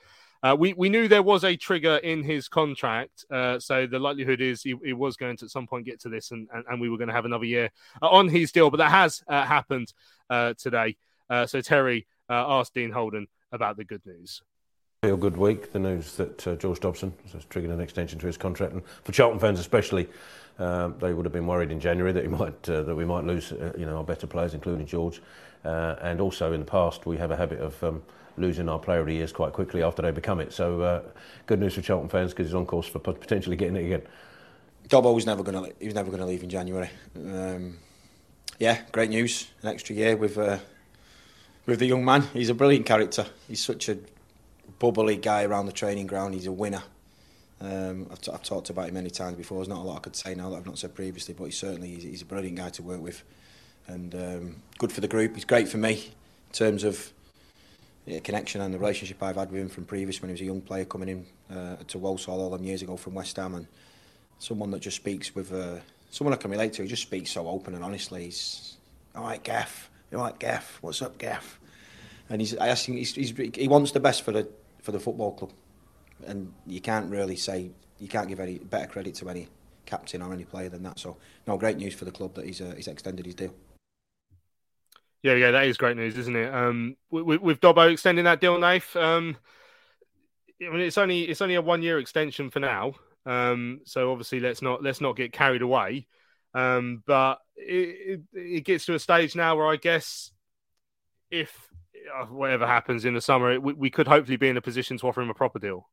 uh, 0.41 0.55
we 0.57 0.73
we 0.73 0.87
knew 0.87 1.07
there 1.07 1.23
was 1.23 1.43
a 1.43 1.57
trigger 1.57 1.97
in 1.97 2.23
his 2.23 2.47
contract, 2.47 3.25
uh, 3.29 3.59
so 3.59 3.85
the 3.85 3.99
likelihood 3.99 4.39
is 4.39 4.61
he, 4.61 4.75
he, 4.83 4.93
was 4.93 5.17
going 5.17 5.35
to 5.35 5.45
at 5.45 5.51
some 5.51 5.67
point 5.67 5.85
get 5.85 5.99
to 5.99 6.09
this, 6.09 6.31
and, 6.31 6.47
and, 6.53 6.63
and 6.69 6.79
we 6.79 6.89
were 6.89 6.97
going 6.97 7.09
to 7.09 7.13
have 7.13 7.25
another 7.25 7.45
year 7.45 7.69
uh, 8.01 8.07
on 8.07 8.29
his 8.29 8.51
deal. 8.51 8.69
But 8.69 8.77
that 8.77 8.91
has 8.91 9.21
uh, 9.27 9.43
happened 9.45 9.91
uh, 10.29 10.53
today. 10.57 10.95
Uh, 11.29 11.45
so 11.45 11.59
Terry 11.59 12.07
asked 12.29 12.73
Dean 12.73 12.91
Holden 12.91 13.27
about 13.51 13.75
the 13.75 13.83
good 13.83 14.05
news. 14.05 14.41
Feel 15.03 15.17
good 15.17 15.35
week. 15.35 15.73
The 15.73 15.79
news 15.79 16.15
that 16.15 16.59
George 16.59 16.79
Dobson 16.79 17.13
has 17.33 17.43
triggered 17.45 17.71
an 17.71 17.81
extension 17.81 18.17
to 18.19 18.27
his 18.27 18.37
contract, 18.37 18.73
and 18.73 18.83
for 19.03 19.11
Charlton 19.11 19.39
fans 19.39 19.59
especially, 19.59 20.07
they 20.57 21.13
would 21.13 21.25
have 21.25 21.33
been 21.33 21.47
worried 21.47 21.71
in 21.71 21.81
January 21.81 22.13
that 22.13 22.23
he 22.23 22.29
might 22.29 22.63
that 22.63 22.95
we 22.95 23.03
might 23.03 23.25
lose, 23.25 23.51
you 23.77 23.85
know, 23.85 23.97
our 23.97 24.03
better 24.05 24.27
players, 24.27 24.53
including 24.53 24.85
George. 24.85 25.21
and 25.65 26.21
also 26.21 26.53
in 26.53 26.61
the 26.61 26.65
past, 26.65 27.05
we 27.05 27.17
have 27.17 27.31
a 27.31 27.35
habit 27.35 27.59
of 27.59 27.83
um, 27.83 28.01
losing 28.39 28.69
our 28.69 28.79
player 28.79 28.99
of 28.99 29.07
the 29.07 29.13
years 29.13 29.31
quite 29.31 29.53
quickly 29.53 29.83
after 29.83 30.01
they 30.01 30.11
become 30.11 30.39
it. 30.39 30.53
So 30.53 30.81
uh, 30.81 31.01
good 31.45 31.59
news 31.59 31.75
for 31.75 31.81
Charlton 31.81 32.09
fans 32.09 32.31
because 32.31 32.47
he's 32.47 32.55
on 32.55 32.65
course 32.65 32.87
for 32.87 32.99
potentially 32.99 33.55
getting 33.55 33.75
it 33.75 33.85
again. 33.85 34.01
Dobbo 34.87 35.13
was 35.13 35.25
never 35.25 35.43
going 35.43 35.63
to 35.63 35.73
he 35.79 35.85
was 35.85 35.95
never 35.95 36.09
going 36.09 36.21
to 36.21 36.25
leave 36.25 36.43
in 36.43 36.49
January. 36.49 36.89
Um, 37.15 37.77
yeah, 38.57 38.81
great 38.91 39.09
news. 39.09 39.47
An 39.61 39.69
extra 39.69 39.95
year 39.95 40.17
with 40.17 40.37
uh, 40.37 40.57
with 41.65 41.79
the 41.79 41.85
young 41.85 42.03
man. 42.03 42.23
He's 42.33 42.49
a 42.49 42.53
brilliant 42.55 42.85
character. 42.85 43.25
He's 43.47 43.63
such 43.63 43.87
a 43.89 43.97
bubbly 44.79 45.17
guy 45.17 45.43
around 45.43 45.67
the 45.67 45.71
training 45.71 46.07
ground. 46.07 46.33
He's 46.33 46.47
a 46.47 46.51
winner. 46.51 46.83
Um, 47.61 48.07
I've, 48.09 48.21
t- 48.21 48.31
I've 48.31 48.43
talked 48.43 48.69
about 48.69 48.87
him 48.87 48.93
many 48.93 49.09
times 49.09 49.35
before. 49.35 49.57
There's 49.57 49.67
not 49.67 49.79
a 49.79 49.81
lot 49.81 49.97
I 49.97 49.99
could 49.99 50.15
say 50.15 50.33
now 50.33 50.49
that 50.49 50.55
I've 50.55 50.65
not 50.65 50.79
said 50.79 50.95
previously, 50.95 51.35
but 51.37 51.45
he's 51.45 51.57
certainly 51.57 51.89
he's, 51.89 52.03
he's 52.03 52.21
a 52.21 52.25
brilliant 52.25 52.57
guy 52.57 52.69
to 52.69 52.81
work 52.81 53.01
with, 53.01 53.23
and 53.87 54.15
um, 54.15 54.55
good 54.77 54.91
for 54.91 55.01
the 55.01 55.07
group. 55.07 55.35
He's 55.35 55.45
great 55.45 55.67
for 55.67 55.77
me 55.77 56.13
in 56.47 56.53
terms 56.53 56.83
of 56.83 57.11
connection 58.23 58.61
and 58.61 58.73
the 58.73 58.79
relationship 58.79 59.21
I've 59.21 59.35
had 59.35 59.51
with 59.51 59.61
him 59.61 59.69
from 59.69 59.85
previous 59.85 60.21
when 60.21 60.29
he 60.29 60.33
was 60.33 60.41
a 60.41 60.45
young 60.45 60.61
player 60.61 60.85
coming 60.85 61.09
in 61.09 61.55
uh, 61.55 61.75
to 61.87 61.97
Walsall 61.97 62.41
all 62.41 62.49
them 62.49 62.63
years 62.63 62.81
ago 62.81 62.97
from 62.97 63.13
West 63.13 63.35
Ham 63.37 63.55
and 63.55 63.67
someone 64.39 64.71
that 64.71 64.79
just 64.79 64.97
speaks 64.97 65.35
with 65.35 65.53
uh, 65.53 65.79
someone 66.09 66.33
I 66.33 66.37
can 66.37 66.51
relate 66.51 66.73
to. 66.73 66.83
He 66.83 66.87
just 66.87 67.03
speaks 67.03 67.31
so 67.31 67.47
open 67.47 67.75
and 67.75 67.83
honestly. 67.83 68.25
He's 68.25 68.77
all 69.15 69.23
right, 69.23 69.43
Gaff. 69.43 69.89
You 70.11 70.17
all 70.17 70.25
right, 70.25 70.39
Gaff? 70.39 70.79
What's 70.81 71.01
up, 71.01 71.17
Gaff? 71.17 71.59
And 72.29 72.41
he's 72.41 72.57
I 72.57 72.73
he's, 72.73 73.15
he's, 73.15 73.35
he 73.37 73.67
wants 73.67 73.91
the 73.91 73.99
best 73.99 74.23
for 74.23 74.31
the 74.31 74.47
for 74.81 74.91
the 74.91 74.99
football 74.99 75.33
club, 75.33 75.51
and 76.25 76.53
you 76.65 76.81
can't 76.81 77.09
really 77.11 77.35
say 77.35 77.71
you 77.99 78.07
can't 78.07 78.27
give 78.27 78.39
any 78.39 78.59
better 78.59 78.87
credit 78.87 79.15
to 79.15 79.29
any 79.29 79.47
captain 79.85 80.21
or 80.21 80.31
any 80.33 80.45
player 80.45 80.69
than 80.69 80.83
that. 80.83 80.99
So 80.99 81.17
no, 81.47 81.57
great 81.57 81.77
news 81.77 81.93
for 81.93 82.05
the 82.05 82.11
club 82.11 82.35
that 82.35 82.45
he's 82.45 82.61
uh, 82.61 82.73
he's 82.75 82.87
extended 82.87 83.25
his 83.25 83.35
deal. 83.35 83.53
Yeah, 85.21 85.33
yeah, 85.33 85.51
that 85.51 85.65
is 85.65 85.77
great 85.77 85.97
news, 85.97 86.17
isn't 86.17 86.35
it? 86.35 86.53
Um, 86.53 86.95
with, 87.11 87.41
with 87.41 87.59
Dobbo 87.59 87.91
extending 87.91 88.25
that 88.25 88.39
deal, 88.39 88.57
Nath. 88.57 88.95
Um, 88.95 89.35
I 90.61 90.69
mean, 90.69 90.81
it's 90.81 90.97
only 90.97 91.23
it's 91.23 91.41
only 91.41 91.55
a 91.55 91.61
one 91.61 91.81
year 91.81 91.99
extension 91.99 92.49
for 92.49 92.59
now. 92.59 92.93
Um, 93.25 93.81
so 93.85 94.11
obviously, 94.11 94.39
let's 94.39 94.61
not 94.61 94.81
let's 94.81 95.01
not 95.01 95.15
get 95.15 95.33
carried 95.33 95.61
away. 95.61 96.07
Um, 96.53 97.03
but 97.05 97.39
it, 97.55 98.21
it, 98.33 98.39
it 98.39 98.65
gets 98.65 98.85
to 98.85 98.95
a 98.95 98.99
stage 98.99 99.35
now 99.35 99.55
where 99.55 99.67
I 99.67 99.75
guess 99.75 100.31
if 101.29 101.69
uh, 102.17 102.25
whatever 102.25 102.65
happens 102.65 103.05
in 103.05 103.13
the 103.13 103.21
summer, 103.21 103.59
we, 103.59 103.73
we 103.73 103.89
could 103.89 104.07
hopefully 104.07 104.37
be 104.37 104.47
in 104.47 104.57
a 104.57 104.61
position 104.61 104.97
to 104.97 105.07
offer 105.07 105.21
him 105.21 105.29
a 105.29 105.35
proper 105.35 105.59
deal. 105.59 105.87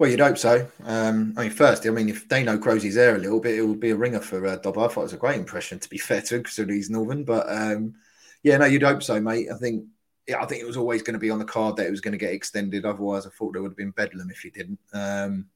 Well, 0.00 0.08
you'd 0.08 0.20
hope 0.20 0.38
so. 0.38 0.66
Um, 0.86 1.34
I 1.36 1.42
mean, 1.42 1.50
first, 1.50 1.86
I 1.86 1.90
mean, 1.90 2.08
if 2.08 2.26
Dano 2.26 2.56
grows 2.56 2.82
his 2.82 2.96
hair 2.96 3.16
a 3.16 3.18
little 3.18 3.38
bit, 3.38 3.58
it 3.58 3.62
would 3.62 3.80
be 3.80 3.90
a 3.90 3.96
ringer 3.96 4.20
for 4.20 4.46
uh, 4.46 4.56
Dobbo. 4.56 4.82
I 4.82 4.88
thought 4.88 5.02
it 5.02 5.02
was 5.02 5.12
a 5.12 5.18
great 5.18 5.38
impression, 5.38 5.78
to 5.78 5.90
be 5.90 5.98
fair 5.98 6.22
to 6.22 6.36
him, 6.36 6.42
considering 6.42 6.78
he's 6.78 6.88
Northern. 6.88 7.22
But 7.22 7.44
um, 7.50 7.96
yeah, 8.42 8.56
no, 8.56 8.64
you'd 8.64 8.82
hope 8.82 9.02
so, 9.02 9.20
mate. 9.20 9.48
I 9.54 9.58
think 9.58 9.84
yeah, 10.26 10.40
I 10.40 10.46
think 10.46 10.62
it 10.62 10.66
was 10.66 10.78
always 10.78 11.02
going 11.02 11.12
to 11.12 11.20
be 11.20 11.28
on 11.28 11.38
the 11.38 11.44
card 11.44 11.76
that 11.76 11.86
it 11.86 11.90
was 11.90 12.00
going 12.00 12.12
to 12.12 12.18
get 12.18 12.32
extended. 12.32 12.86
Otherwise, 12.86 13.26
I 13.26 13.28
thought 13.28 13.52
there 13.52 13.60
would 13.60 13.72
have 13.72 13.76
been 13.76 13.90
bedlam 13.90 14.30
if 14.30 14.40
he 14.40 14.48
didn't. 14.48 14.78
Um, 14.94 15.48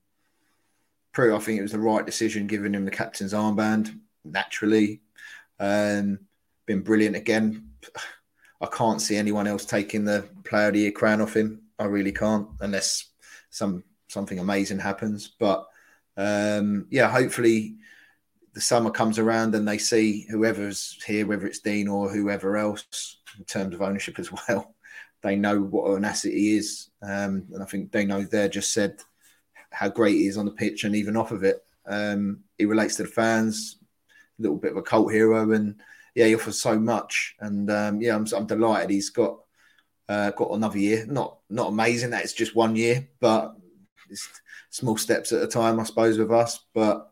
Prue, 1.14 1.34
I 1.34 1.38
think 1.38 1.58
it 1.58 1.62
was 1.62 1.72
the 1.72 1.78
right 1.78 2.04
decision 2.04 2.46
giving 2.46 2.74
him 2.74 2.84
the 2.84 2.90
captain's 2.90 3.32
armband 3.32 3.98
naturally. 4.26 5.00
Um, 5.58 6.18
been 6.66 6.82
brilliant 6.82 7.16
again. 7.16 7.70
I 8.60 8.66
can't 8.66 9.00
see 9.00 9.16
anyone 9.16 9.46
else 9.46 9.64
taking 9.64 10.04
the 10.04 10.28
player 10.44 10.66
of 10.66 10.74
the 10.74 10.80
year 10.80 10.92
crown 10.92 11.22
off 11.22 11.34
him. 11.34 11.62
I 11.78 11.84
really 11.84 12.12
can't, 12.12 12.48
unless 12.60 13.06
some 13.48 13.84
something 14.14 14.38
amazing 14.38 14.78
happens. 14.78 15.34
But 15.38 15.66
um, 16.16 16.86
yeah, 16.90 17.10
hopefully 17.10 17.76
the 18.54 18.60
summer 18.60 18.90
comes 18.90 19.18
around 19.18 19.54
and 19.54 19.66
they 19.66 19.78
see 19.78 20.26
whoever's 20.30 21.02
here, 21.06 21.26
whether 21.26 21.46
it's 21.46 21.58
Dean 21.58 21.88
or 21.88 22.08
whoever 22.08 22.56
else, 22.56 23.18
in 23.36 23.44
terms 23.44 23.74
of 23.74 23.82
ownership 23.82 24.18
as 24.18 24.30
well. 24.48 24.74
They 25.22 25.36
know 25.36 25.60
what 25.60 25.90
an 25.96 26.04
asset 26.04 26.32
he 26.32 26.56
is, 26.56 26.90
um, 27.02 27.46
and 27.52 27.62
I 27.62 27.66
think 27.66 27.90
they 27.90 28.04
know 28.04 28.22
there 28.22 28.48
just 28.48 28.72
said 28.72 29.00
how 29.70 29.88
great 29.88 30.16
he 30.16 30.26
is 30.26 30.36
on 30.36 30.44
the 30.44 30.52
pitch 30.52 30.84
and 30.84 30.94
even 30.94 31.16
off 31.16 31.32
of 31.32 31.44
it. 31.44 31.64
Um, 31.86 32.40
he 32.58 32.66
relates 32.66 32.96
to 32.96 33.04
the 33.04 33.08
fans, 33.08 33.78
a 34.38 34.42
little 34.42 34.58
bit 34.58 34.72
of 34.72 34.76
a 34.76 34.82
cult 34.82 35.10
hero, 35.10 35.52
and 35.52 35.80
yeah, 36.14 36.26
he 36.26 36.34
offers 36.34 36.60
so 36.60 36.78
much. 36.78 37.34
And 37.40 37.70
um, 37.70 38.00
yeah, 38.02 38.14
I'm, 38.14 38.26
I'm, 38.36 38.46
delighted 38.46 38.90
he's 38.90 39.10
got 39.10 39.38
uh, 40.10 40.30
got 40.32 40.52
another 40.52 40.78
year. 40.78 41.06
Not 41.06 41.38
not 41.48 41.68
amazing 41.68 42.10
that 42.10 42.22
it's 42.22 42.34
just 42.34 42.54
one 42.54 42.76
year, 42.76 43.08
but 43.18 43.56
it's 44.14 44.40
small 44.70 44.96
steps 44.96 45.32
at 45.32 45.42
a 45.42 45.46
time, 45.46 45.78
I 45.78 45.84
suppose, 45.84 46.18
with 46.18 46.32
us. 46.32 46.60
But 46.72 47.10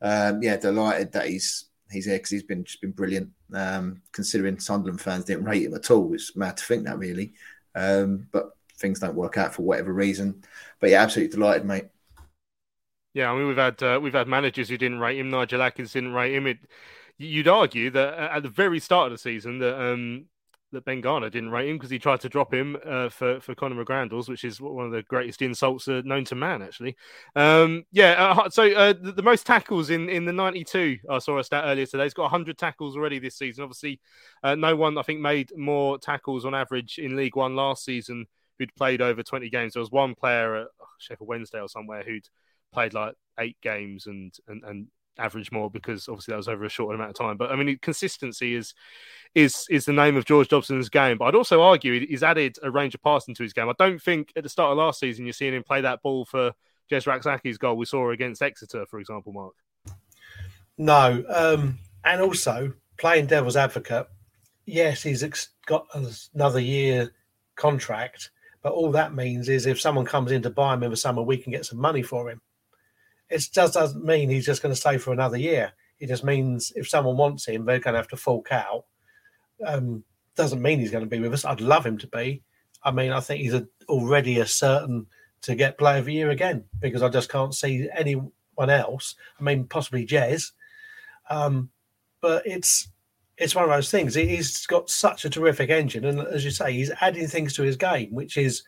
um, 0.00 0.42
yeah, 0.42 0.56
delighted 0.56 1.12
that 1.12 1.28
he's 1.28 1.66
he's 1.90 2.06
here 2.06 2.16
because 2.16 2.30
he's 2.30 2.42
been 2.42 2.64
just 2.64 2.80
been 2.80 2.92
brilliant. 2.92 3.30
Um, 3.54 4.02
considering 4.12 4.58
Sunderland 4.58 5.00
fans 5.00 5.24
didn't 5.24 5.44
rate 5.44 5.62
him 5.62 5.74
at 5.74 5.90
all, 5.90 6.12
it's 6.14 6.36
mad 6.36 6.56
to 6.56 6.64
think 6.64 6.84
that 6.84 6.98
really. 6.98 7.34
Um, 7.74 8.26
but 8.32 8.50
things 8.76 9.00
don't 9.00 9.14
work 9.14 9.36
out 9.36 9.54
for 9.54 9.62
whatever 9.62 9.92
reason. 9.92 10.42
But 10.80 10.90
yeah, 10.90 11.02
absolutely 11.02 11.36
delighted, 11.36 11.66
mate. 11.66 11.88
Yeah, 13.14 13.32
I 13.32 13.36
mean 13.36 13.48
we've 13.48 13.56
had 13.56 13.82
uh, 13.82 13.98
we've 14.02 14.12
had 14.12 14.28
managers 14.28 14.68
who 14.68 14.78
didn't 14.78 15.00
rate 15.00 15.18
him. 15.18 15.30
Nigel 15.30 15.62
Adkins 15.62 15.92
didn't 15.92 16.12
rate 16.12 16.34
him. 16.34 16.46
It, 16.46 16.58
you'd 17.16 17.48
argue 17.48 17.90
that 17.90 18.18
at 18.18 18.42
the 18.42 18.48
very 18.48 18.78
start 18.78 19.06
of 19.06 19.12
the 19.12 19.18
season 19.18 19.58
that 19.58 19.80
um, 19.80 20.26
that 20.72 20.84
Ben 20.84 21.00
Garner 21.00 21.30
didn't 21.30 21.50
rate 21.50 21.68
him 21.68 21.76
because 21.76 21.90
he 21.90 21.98
tried 21.98 22.20
to 22.20 22.28
drop 22.28 22.52
him 22.52 22.76
uh, 22.84 23.08
for 23.08 23.40
for 23.40 23.54
Conor 23.54 23.84
McGrandles, 23.84 24.28
which 24.28 24.44
is 24.44 24.60
one 24.60 24.86
of 24.86 24.92
the 24.92 25.02
greatest 25.02 25.42
insults 25.42 25.88
uh, 25.88 26.02
known 26.04 26.24
to 26.26 26.34
man, 26.34 26.62
actually. 26.62 26.96
Um, 27.34 27.84
yeah, 27.90 28.12
uh, 28.18 28.50
so 28.50 28.70
uh, 28.72 28.92
the, 28.92 29.12
the, 29.12 29.22
most 29.22 29.46
tackles 29.46 29.90
in 29.90 30.08
in 30.08 30.24
the 30.24 30.32
'92. 30.32 30.98
I 31.10 31.18
saw 31.18 31.38
a 31.38 31.44
stat 31.44 31.64
earlier 31.66 31.86
today. 31.86 32.04
He's 32.04 32.14
got 32.14 32.22
100 32.22 32.58
tackles 32.58 32.96
already 32.96 33.18
this 33.18 33.36
season. 33.36 33.64
Obviously, 33.64 34.00
uh, 34.42 34.54
no 34.54 34.76
one 34.76 34.98
I 34.98 35.02
think 35.02 35.20
made 35.20 35.52
more 35.56 35.98
tackles 35.98 36.44
on 36.44 36.54
average 36.54 36.98
in 36.98 37.16
League 37.16 37.36
One 37.36 37.56
last 37.56 37.84
season 37.84 38.26
who'd 38.58 38.74
played 38.74 39.00
over 39.00 39.22
20 39.22 39.48
games. 39.50 39.74
There 39.74 39.80
was 39.80 39.90
one 39.90 40.14
player 40.14 40.56
at 40.56 40.66
oh, 40.80 40.86
Sheffield 40.98 41.28
Wednesday 41.28 41.60
or 41.60 41.68
somewhere 41.68 42.02
who'd 42.02 42.28
played 42.72 42.92
like 42.92 43.14
eight 43.38 43.56
games 43.62 44.06
and 44.06 44.34
and 44.48 44.64
and 44.64 44.86
average 45.18 45.50
more 45.52 45.70
because 45.70 46.08
obviously 46.08 46.32
that 46.32 46.38
was 46.38 46.48
over 46.48 46.64
a 46.64 46.68
short 46.68 46.94
amount 46.94 47.10
of 47.10 47.16
time. 47.16 47.36
But 47.36 47.50
I 47.50 47.56
mean, 47.56 47.78
consistency 47.80 48.54
is 48.54 48.74
is 49.34 49.66
is 49.70 49.84
the 49.84 49.92
name 49.92 50.16
of 50.16 50.24
George 50.24 50.48
Dobson's 50.48 50.88
game. 50.88 51.18
But 51.18 51.26
I'd 51.26 51.34
also 51.34 51.62
argue 51.62 52.06
he's 52.06 52.22
added 52.22 52.56
a 52.62 52.70
range 52.70 52.94
of 52.94 53.02
passing 53.02 53.34
to 53.34 53.42
his 53.42 53.52
game. 53.52 53.68
I 53.68 53.74
don't 53.78 54.00
think 54.00 54.32
at 54.36 54.42
the 54.42 54.48
start 54.48 54.72
of 54.72 54.78
last 54.78 55.00
season 55.00 55.26
you're 55.26 55.32
seeing 55.32 55.54
him 55.54 55.64
play 55.64 55.80
that 55.80 56.02
ball 56.02 56.24
for 56.24 56.52
Jes 56.90 57.06
Rak-Sakyi's 57.06 57.58
goal 57.58 57.76
we 57.76 57.84
saw 57.84 58.10
against 58.10 58.42
Exeter, 58.42 58.86
for 58.86 58.98
example, 58.98 59.32
Mark. 59.32 59.54
No, 60.78 61.24
um, 61.28 61.78
and 62.04 62.20
also 62.22 62.72
playing 62.96 63.26
devil's 63.26 63.56
advocate. 63.56 64.06
Yes, 64.64 65.02
he's 65.02 65.22
ex- 65.22 65.50
got 65.66 65.86
another 66.34 66.60
year 66.60 67.12
contract, 67.56 68.30
but 68.62 68.72
all 68.72 68.90
that 68.92 69.14
means 69.14 69.48
is 69.48 69.66
if 69.66 69.80
someone 69.80 70.04
comes 70.04 70.30
in 70.30 70.42
to 70.42 70.50
buy 70.50 70.74
him 70.74 70.82
in 70.82 70.90
the 70.90 70.96
summer, 70.96 71.22
we 71.22 71.36
can 71.36 71.52
get 71.52 71.66
some 71.66 71.78
money 71.78 72.02
for 72.02 72.30
him. 72.30 72.40
It 73.30 73.46
just 73.52 73.74
doesn't 73.74 74.04
mean 74.04 74.30
he's 74.30 74.46
just 74.46 74.62
going 74.62 74.74
to 74.74 74.80
stay 74.80 74.98
for 74.98 75.12
another 75.12 75.36
year. 75.36 75.72
It 75.98 76.08
just 76.08 76.24
means 76.24 76.72
if 76.76 76.88
someone 76.88 77.16
wants 77.16 77.46
him, 77.46 77.64
they're 77.64 77.80
going 77.80 77.94
to 77.94 78.00
have 78.00 78.08
to 78.08 78.16
fork 78.16 78.52
out. 78.52 78.84
Um, 79.64 80.04
doesn't 80.36 80.62
mean 80.62 80.78
he's 80.78 80.90
going 80.90 81.04
to 81.04 81.10
be 81.10 81.20
with 81.20 81.34
us. 81.34 81.44
I'd 81.44 81.60
love 81.60 81.84
him 81.84 81.98
to 81.98 82.06
be. 82.06 82.42
I 82.82 82.92
mean, 82.92 83.10
I 83.12 83.20
think 83.20 83.42
he's 83.42 83.54
a, 83.54 83.66
already 83.88 84.38
a 84.38 84.46
certain 84.46 85.06
to 85.42 85.54
get 85.54 85.78
player 85.78 85.98
of 85.98 86.06
the 86.06 86.14
year 86.14 86.30
again 86.30 86.64
because 86.80 87.02
I 87.02 87.08
just 87.08 87.30
can't 87.30 87.54
see 87.54 87.88
anyone 87.94 88.30
else. 88.58 89.14
I 89.38 89.42
mean, 89.42 89.64
possibly 89.64 90.04
Jes, 90.04 90.52
um, 91.28 91.70
but 92.20 92.46
it's 92.46 92.88
it's 93.36 93.54
one 93.54 93.64
of 93.64 93.70
those 93.70 93.90
things. 93.90 94.14
He's 94.14 94.66
got 94.66 94.90
such 94.90 95.24
a 95.24 95.30
terrific 95.30 95.70
engine, 95.70 96.04
and 96.04 96.20
as 96.20 96.44
you 96.44 96.50
say, 96.50 96.72
he's 96.72 96.90
adding 97.00 97.28
things 97.28 97.54
to 97.54 97.62
his 97.62 97.76
game, 97.76 98.12
which 98.12 98.36
is 98.36 98.62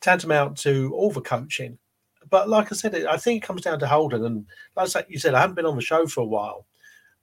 tantamount 0.00 0.56
to 0.58 0.92
all 0.94 1.10
the 1.10 1.20
coaching 1.20 1.78
but 2.30 2.48
like 2.48 2.72
I 2.72 2.76
said, 2.76 2.94
I 3.06 3.16
think 3.16 3.42
it 3.42 3.46
comes 3.46 3.62
down 3.62 3.78
to 3.80 3.86
Holden. 3.86 4.24
And 4.24 4.46
like 4.76 5.06
you 5.08 5.18
said, 5.18 5.34
I 5.34 5.40
haven't 5.40 5.56
been 5.56 5.66
on 5.66 5.76
the 5.76 5.82
show 5.82 6.06
for 6.06 6.20
a 6.20 6.26
while. 6.26 6.66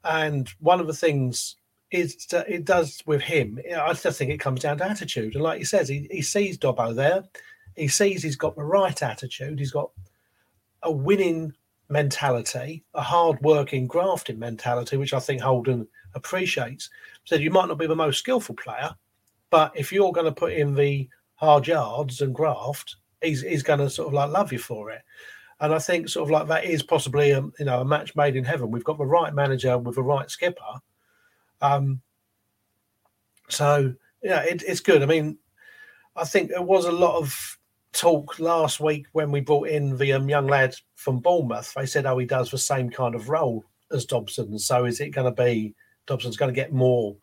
And 0.04 0.50
one 0.60 0.80
of 0.80 0.88
the 0.88 0.94
things 0.94 1.56
is 1.92 2.26
that 2.28 2.50
it 2.50 2.66
does 2.66 3.04
with 3.06 3.22
him, 3.22 3.60
I 3.78 3.94
just 3.94 4.18
think 4.18 4.32
it 4.32 4.40
comes 4.40 4.62
down 4.62 4.78
to 4.78 4.90
attitude. 4.90 5.36
And 5.36 5.44
like 5.44 5.60
he 5.60 5.66
says, 5.66 5.90
he, 5.90 6.08
he 6.10 6.22
sees 6.22 6.58
Dobbo 6.58 6.96
there. 6.96 7.24
He 7.76 7.88
sees 7.88 8.24
he's 8.24 8.36
got 8.36 8.56
the 8.56 8.64
right 8.64 9.02
attitude. 9.04 9.60
He's 9.60 9.72
got 9.72 9.92
a 10.84 10.92
winning 10.92 11.54
mentality, 11.90 12.84
a 12.94 13.02
hard-working, 13.02 13.88
grafting 13.88 14.40
mentality, 14.40 14.98
which 14.98 15.14
I 15.14 15.20
think 15.20 15.42
Holden 15.42 15.88
appreciates. 16.16 16.90
So 17.26 17.36
you 17.36 17.52
might 17.52 17.68
not 17.68 17.78
be 17.78 17.88
the 17.88 17.96
most 17.96 18.20
skillful 18.20 18.56
player, 18.56 18.96
but 19.50 19.74
if 19.76 19.92
you're 19.92 20.14
going 20.14 20.26
to 20.26 20.32
put 20.32 20.54
in 20.54 20.74
the 20.74 21.10
hard 21.36 21.68
yards 21.68 22.22
and 22.22 22.34
graft, 22.34 22.96
he's 23.22 23.42
he's 23.42 23.64
going 23.64 23.80
to 23.80 23.90
sort 23.90 24.08
of 24.08 24.14
like 24.14 24.32
love 24.32 24.52
you 24.52 24.60
for 24.60 24.92
it. 24.92 25.02
And 25.60 25.74
I 25.74 25.80
think 25.80 26.10
sort 26.10 26.28
of 26.28 26.32
like 26.32 26.48
that 26.48 26.66
is 26.66 26.84
possibly 26.84 27.32
a 27.32 27.42
you 27.60 27.66
know 27.66 27.82
a 27.82 27.86
match 27.86 28.16
made 28.16 28.36
in 28.36 28.44
heaven. 28.44 28.72
We've 28.72 28.84
got 28.84 28.98
the 28.98 29.06
right 29.06 29.34
manager 29.34 29.78
with 29.78 29.96
the 29.96 30.04
right 30.04 30.30
skipper. 30.30 30.82
Um, 31.62 32.02
so 33.48 33.94
yeah, 34.24 34.42
it, 34.42 34.64
it's 34.68 34.80
good. 34.80 35.04
I 35.04 35.06
mean, 35.06 35.38
I 36.16 36.26
think 36.26 36.50
there 36.50 36.62
was 36.62 36.86
a 36.86 36.92
lot 36.92 37.18
of 37.18 37.58
talk 37.94 38.40
last 38.40 38.80
week 38.80 39.06
when 39.12 39.32
we 39.32 39.42
brought 39.42 39.68
in 39.68 39.98
the 39.98 40.14
um, 40.14 40.30
young 40.30 40.48
lad 40.48 40.76
from 40.96 41.20
Bournemouth. 41.20 41.74
They 41.76 41.86
said, 41.86 42.06
"Oh, 42.06 42.18
he 42.18 42.26
does 42.26 42.50
the 42.50 42.58
same 42.58 42.90
kind 42.90 43.16
of 43.16 43.30
role 43.30 43.64
as 43.92 44.06
Dobson." 44.06 44.58
So 44.58 44.86
is 44.86 45.00
it 45.00 45.10
going 45.10 45.34
to 45.34 45.44
be 45.44 45.76
Dobson's 46.08 46.38
going 46.38 46.54
to 46.54 46.60
get 46.60 46.74
more 46.74 47.16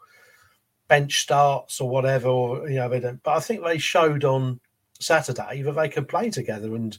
bench 0.87 1.21
starts 1.21 1.81
or 1.81 1.89
whatever? 1.89 2.29
Or, 2.29 2.69
you 2.69 2.77
know, 2.77 2.89
they 2.89 3.01
don't. 3.01 3.23
But 3.23 3.37
I 3.37 3.41
think 3.41 3.65
they 3.65 3.79
showed 3.79 4.25
on 4.25 4.61
Saturday 5.01 5.63
that 5.63 5.73
they 5.73 5.89
can 5.89 6.05
play 6.05 6.31
together, 6.31 6.75
and 6.75 6.97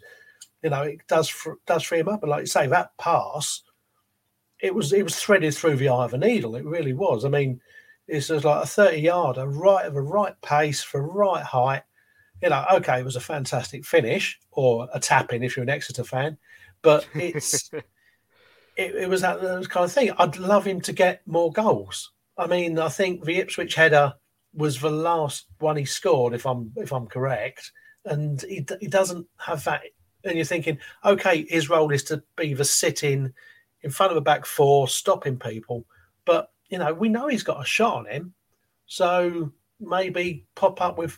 you 0.64 0.70
know 0.70 0.84
it 0.84 1.00
does 1.08 1.32
does 1.66 1.84
free 1.84 2.00
him 2.00 2.10
up. 2.10 2.24
And 2.24 2.30
like 2.30 2.42
you 2.42 2.48
say, 2.48 2.68
that 2.68 2.98
pass, 2.98 3.62
it 4.60 4.74
was 4.74 4.94
it 4.94 5.04
was 5.04 5.16
threaded 5.16 5.54
through 5.54 5.78
the 5.78 5.90
eye 5.90 6.06
of 6.06 6.14
a 6.14 6.18
needle. 6.18 6.56
It 6.56 6.66
really 6.66 6.94
was. 6.94 7.26
I 7.26 7.30
mean, 7.30 7.62
it's 8.08 8.28
just 8.28 8.46
like 8.46 8.64
a 8.64 8.68
thirty 8.68 9.02
yarder, 9.02 9.48
right 9.48 9.86
of 9.86 9.96
a 9.96 10.02
right 10.02 10.40
pace 10.42 10.82
for 10.82 11.02
right 11.02 11.44
height. 11.44 11.84
You 12.42 12.50
know, 12.50 12.66
okay, 12.76 13.00
it 13.00 13.06
was 13.06 13.18
a 13.18 13.22
fantastic 13.22 13.86
finish 13.86 14.40
or 14.52 14.88
a 14.94 15.00
tap 15.00 15.34
in 15.34 15.44
if 15.44 15.58
you're 15.58 15.64
an 15.64 15.70
Exeter 15.70 16.06
fan, 16.06 16.38
but 16.82 17.06
it's 17.14 17.70
it, 17.74 17.84
it 18.96 19.10
was 19.10 19.22
that, 19.22 19.42
that 19.42 19.70
kind 19.70 19.84
of 19.84 19.92
thing. 19.92 20.12
I'd 20.18 20.38
love 20.38 20.66
him 20.66 20.80
to 20.82 20.94
get 20.94 21.22
more 21.28 21.52
goals. 21.52 22.12
I 22.38 22.48
mean, 22.48 22.80
I 22.80 22.88
think 22.88 23.26
the 23.26 23.40
Ipswich 23.40 23.76
header 23.76 24.14
was 24.54 24.80
the 24.80 24.90
last 24.90 25.48
one 25.60 25.76
he 25.76 25.84
scored, 25.84 26.34
if 26.34 26.46
I'm 26.46 26.72
if 26.78 26.94
I'm 26.94 27.08
correct 27.08 27.74
and 28.06 28.42
he, 28.42 28.66
he 28.80 28.88
doesn't 28.88 29.28
have 29.38 29.64
that. 29.66 29.82
And 30.24 30.36
you're 30.36 30.46
thinking, 30.46 30.80
okay, 31.06 31.46
his 31.48 31.70
role 31.70 31.92
is 31.92 32.04
to 32.06 32.24
be 32.36 32.54
the 32.54 32.66
sitting 32.66 33.34
in 33.82 33.92
front 33.92 34.12
of 34.12 34.18
a 34.18 34.22
back 34.22 34.46
four, 34.46 34.88
stopping 34.88 35.38
people. 35.38 35.86
But 36.26 36.52
you 36.70 36.78
know, 36.78 36.94
we 36.94 37.10
know 37.10 37.28
he's 37.28 37.44
got 37.44 37.62
a 37.62 37.66
shot 37.66 37.98
on 37.98 38.06
him, 38.06 38.34
so 38.86 39.52
maybe 39.80 40.46
pop 40.56 40.82
up 40.82 40.98
with 40.98 41.18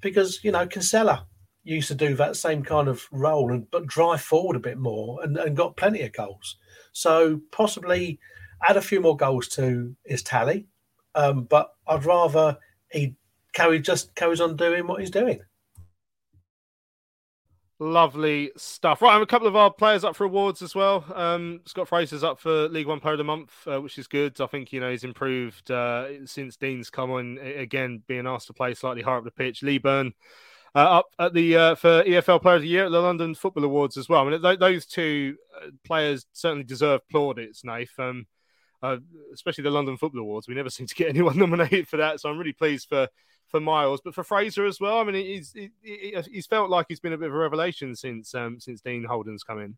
because 0.00 0.42
you 0.42 0.50
know 0.50 0.66
Kinsella 0.66 1.26
used 1.64 1.88
to 1.88 1.94
do 1.94 2.14
that 2.14 2.36
same 2.36 2.62
kind 2.62 2.88
of 2.88 3.06
role 3.12 3.52
and 3.52 3.70
but 3.70 3.86
drive 3.86 4.22
forward 4.22 4.56
a 4.56 4.60
bit 4.60 4.78
more 4.78 5.22
and, 5.22 5.36
and 5.36 5.56
got 5.56 5.76
plenty 5.76 6.02
of 6.02 6.12
goals. 6.12 6.56
So 6.92 7.40
possibly 7.52 8.18
add 8.66 8.76
a 8.76 8.82
few 8.82 9.00
more 9.00 9.16
goals 9.16 9.48
to 9.48 9.94
his 10.04 10.22
tally. 10.22 10.66
Um, 11.14 11.44
but 11.44 11.74
I'd 11.86 12.04
rather 12.04 12.58
he 12.90 13.16
carry 13.52 13.80
just 13.80 14.14
carries 14.14 14.40
on 14.40 14.56
doing 14.56 14.86
what 14.86 15.00
he's 15.00 15.10
doing. 15.10 15.40
Lovely 17.80 18.50
stuff. 18.56 19.00
Right, 19.00 19.10
I 19.10 19.12
have 19.12 19.22
a 19.22 19.26
couple 19.26 19.46
of 19.46 19.54
our 19.54 19.72
players 19.72 20.02
up 20.02 20.16
for 20.16 20.24
awards 20.24 20.62
as 20.62 20.74
well. 20.74 21.04
Um, 21.14 21.60
Scott 21.64 21.86
Fraser's 21.86 22.24
up 22.24 22.40
for 22.40 22.68
League 22.68 22.88
One 22.88 22.98
Player 22.98 23.14
of 23.14 23.18
the 23.18 23.24
Month, 23.24 23.52
uh, 23.68 23.80
which 23.80 23.98
is 23.98 24.08
good. 24.08 24.40
I 24.40 24.46
think 24.46 24.72
you 24.72 24.80
know 24.80 24.90
he's 24.90 25.04
improved 25.04 25.70
uh, 25.70 26.26
since 26.26 26.56
Dean's 26.56 26.90
come 26.90 27.12
on. 27.12 27.38
Again, 27.38 28.02
being 28.08 28.26
asked 28.26 28.48
to 28.48 28.52
play 28.52 28.74
slightly 28.74 29.02
higher 29.02 29.18
up 29.18 29.24
the 29.24 29.30
pitch. 29.30 29.62
Leaburn 29.62 30.12
uh, 30.74 30.78
up 30.78 31.06
at 31.20 31.34
the 31.34 31.56
uh, 31.56 31.74
for 31.76 32.02
EFL 32.02 32.42
Player 32.42 32.56
of 32.56 32.62
the 32.62 32.68
Year 32.68 32.86
at 32.86 32.90
the 32.90 33.00
London 33.00 33.36
Football 33.36 33.64
Awards 33.64 33.96
as 33.96 34.08
well. 34.08 34.26
I 34.26 34.30
mean, 34.30 34.42
th- 34.42 34.58
those 34.58 34.84
two 34.84 35.36
uh, 35.56 35.68
players 35.84 36.26
certainly 36.32 36.64
deserve 36.64 37.02
plaudits, 37.08 37.62
Nath. 37.62 37.96
Um, 37.96 38.26
uh, 38.82 38.96
especially 39.32 39.62
the 39.62 39.70
London 39.70 39.96
Football 39.96 40.22
Awards. 40.22 40.48
We 40.48 40.54
never 40.54 40.70
seem 40.70 40.88
to 40.88 40.94
get 40.94 41.10
anyone 41.10 41.38
nominated 41.38 41.86
for 41.86 41.98
that, 41.98 42.20
so 42.20 42.28
I'm 42.28 42.38
really 42.38 42.52
pleased 42.52 42.88
for 42.88 43.08
for 43.48 43.60
Miles, 43.60 44.00
but 44.04 44.14
for 44.14 44.22
Fraser 44.22 44.66
as 44.66 44.80
well. 44.80 44.98
I 44.98 45.04
mean, 45.04 45.14
he's 45.14 45.54
he's 45.82 46.46
felt 46.46 46.70
like 46.70 46.86
he's 46.88 47.00
been 47.00 47.12
a 47.12 47.18
bit 47.18 47.28
of 47.28 47.34
a 47.34 47.38
revelation 47.38 47.96
since 47.96 48.34
um, 48.34 48.60
since 48.60 48.80
Dean 48.80 49.04
Holden's 49.04 49.42
come 49.42 49.60
in. 49.60 49.76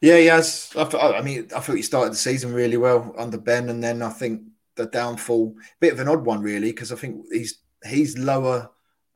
Yeah, 0.00 0.18
he 0.18 0.26
has. 0.26 0.72
I, 0.76 0.82
I 1.18 1.22
mean, 1.22 1.48
I 1.54 1.60
thought 1.60 1.76
he 1.76 1.82
started 1.82 2.12
the 2.12 2.16
season 2.16 2.52
really 2.52 2.76
well 2.76 3.14
under 3.18 3.38
Ben, 3.38 3.68
and 3.68 3.82
then 3.82 4.02
I 4.02 4.10
think 4.10 4.42
the 4.76 4.86
downfall, 4.86 5.54
bit 5.80 5.92
of 5.92 6.00
an 6.00 6.08
odd 6.08 6.24
one 6.24 6.40
really, 6.40 6.70
because 6.70 6.92
I 6.92 6.96
think 6.96 7.26
he's 7.30 7.58
he's 7.86 8.16
lower. 8.16 8.70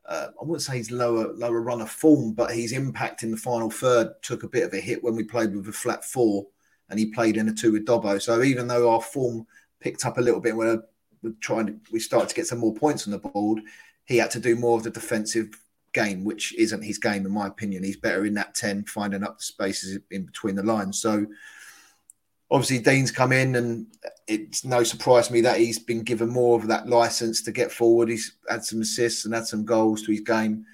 Uh, 0.05 0.29
I 0.41 0.45
wouldn't 0.45 0.63
say 0.63 0.77
he's 0.77 0.91
lower 0.91 1.33
lower 1.33 1.63
run 1.63 1.81
of 1.81 1.91
form, 1.91 2.35
but 2.35 2.53
his 2.53 2.73
impact 2.73 3.23
in 3.23 3.31
the 3.31 3.37
final 3.37 3.71
third 3.71 4.11
took 4.23 4.43
a 4.43 4.49
bit 4.49 4.65
of 4.65 4.75
a 4.75 4.81
hit 4.81 5.03
when 5.03 5.17
we 5.17 5.25
played 5.25 5.55
with 5.55 5.69
a 5.69 5.73
flat 5.73 6.05
four, 6.05 6.47
and 6.91 6.99
he 6.99 7.07
played 7.07 7.37
in 7.37 7.49
a 7.49 7.55
two 7.55 7.73
with 7.73 7.87
Dobbo. 7.87 8.21
So 8.21 8.43
even 8.43 8.67
though 8.67 8.91
our 8.91 9.01
form 9.01 9.47
picked 9.81 10.05
up 10.05 10.19
a 10.19 10.21
little 10.21 10.41
bit 10.41 10.57
when 10.57 10.83
trying 11.41 11.67
to, 11.67 11.75
we 11.91 12.01
started 12.01 12.29
to 12.29 12.35
get 12.35 12.47
some 12.47 12.59
more 12.59 12.75
points 12.75 13.07
on 13.07 13.13
the 13.13 13.19
board, 13.19 13.61
he 14.05 14.17
had 14.17 14.31
to 14.33 14.41
do 14.41 14.57
more 14.57 14.77
of 14.77 14.85
the 14.85 14.91
defensive 14.91 15.49
game, 15.93 16.25
which 16.25 16.55
isn't 16.57 16.83
his 16.83 16.99
game 16.99 17.27
in 17.27 17.33
my 17.33 17.47
opinion. 17.47 17.83
He's 17.83 17.97
better 17.97 18.25
in 18.25 18.35
that 18.35 18.55
ten, 18.55 18.85
finding 18.85 19.23
up 19.23 19.39
the 19.39 19.45
spaces 19.45 19.99
in 20.11 20.25
between 20.25 20.57
the 20.57 20.63
lines. 20.63 21.01
So 21.01 21.27
obviously 22.51 22.79
Dean's 22.81 23.11
come 23.11 23.33
in, 23.33 23.57
and 23.57 23.87
it's 24.27 24.65
no 24.65 24.83
surprise 24.83 25.29
to 25.29 25.33
me 25.33 25.41
that 25.43 25.59
he's 25.59 25.79
been 25.79 26.03
given 26.03 26.29
more 26.29 26.59
of 26.59 26.67
that 26.69 26.89
license 26.89 27.43
to 27.43 27.53
get 27.53 27.73
forward. 27.73 28.09
He's 28.09 28.37
had 28.49 28.65
some 28.65 28.81
assists 28.81 29.25
and 29.25 29.35
had 29.35 29.47
some 29.47 29.65
goals 29.65 30.03
to 30.03 30.13
his 30.13 30.21
game, 30.21 30.65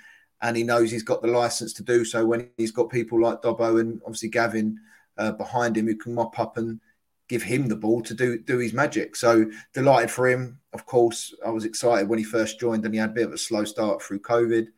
and 0.43 0.57
he 0.57 0.63
knows 0.63 0.91
he's 0.91 1.03
got 1.03 1.23
the 1.23 1.29
license 1.29 1.73
to 1.75 1.83
do 1.83 2.05
so 2.05 2.25
when 2.25 2.49
he's 2.57 2.73
got 2.73 2.91
people 2.91 3.21
like 3.21 3.43
Dobbo 3.43 3.81
and 3.81 4.01
obviously 4.05 4.29
Gavin 4.29 4.79
uh, 5.17 5.33
behind 5.33 5.77
him 5.77 5.87
who 5.87 5.97
can 5.97 6.15
mop 6.15 6.39
up 6.39 6.57
and 6.57 6.81
give 7.29 7.43
him 7.43 7.69
the 7.69 7.77
ball 7.77 8.03
to 8.03 8.15
do 8.15 8.39
do 8.39 8.59
his 8.59 8.73
magic. 8.73 9.17
So 9.17 9.51
delighted 9.75 10.11
for 10.11 10.29
him. 10.29 10.59
Of 10.73 10.87
course, 10.87 11.35
I 11.45 11.51
was 11.51 11.65
excited 11.65 12.09
when 12.09 12.19
he 12.19 12.25
first 12.25 12.61
joined, 12.61 12.85
and 12.85 12.95
he 12.95 13.01
had 13.01 13.11
a 13.11 13.15
bit 13.15 13.27
of 13.27 13.33
a 13.33 13.39
slow 13.39 13.65
start 13.65 14.03
through 14.03 14.21
COVID. 14.21 14.69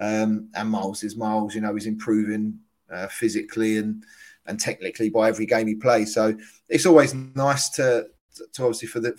Um, 0.00 0.48
and 0.54 0.68
Miles 0.68 1.04
is 1.04 1.16
Miles, 1.16 1.54
you 1.54 1.60
know, 1.60 1.74
he's 1.74 1.86
improving 1.86 2.58
uh, 2.92 3.06
physically 3.06 3.78
and 3.78 4.04
and 4.46 4.58
technically 4.58 5.08
by 5.08 5.28
every 5.28 5.46
game 5.46 5.68
he 5.68 5.76
plays. 5.76 6.12
So 6.12 6.36
it's 6.68 6.86
always 6.86 7.14
nice 7.14 7.68
to, 7.70 8.08
to 8.54 8.62
obviously 8.64 8.88
for 8.88 8.98
the 8.98 9.14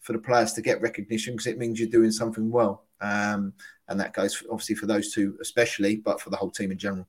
for, 0.00 0.12
the 0.12 0.18
players 0.18 0.52
to 0.54 0.62
get 0.62 0.80
recognition 0.80 1.34
because 1.34 1.46
it 1.46 1.58
means 1.58 1.78
you're 1.78 1.88
doing 1.88 2.10
something 2.10 2.50
well. 2.50 2.84
Um, 3.00 3.52
and 3.88 4.00
that 4.00 4.12
goes 4.12 4.42
obviously 4.50 4.74
for 4.74 4.86
those 4.86 5.12
two 5.12 5.38
especially, 5.40 5.96
but 5.96 6.20
for 6.20 6.30
the 6.30 6.36
whole 6.36 6.50
team 6.50 6.72
in 6.72 6.78
general. 6.78 7.06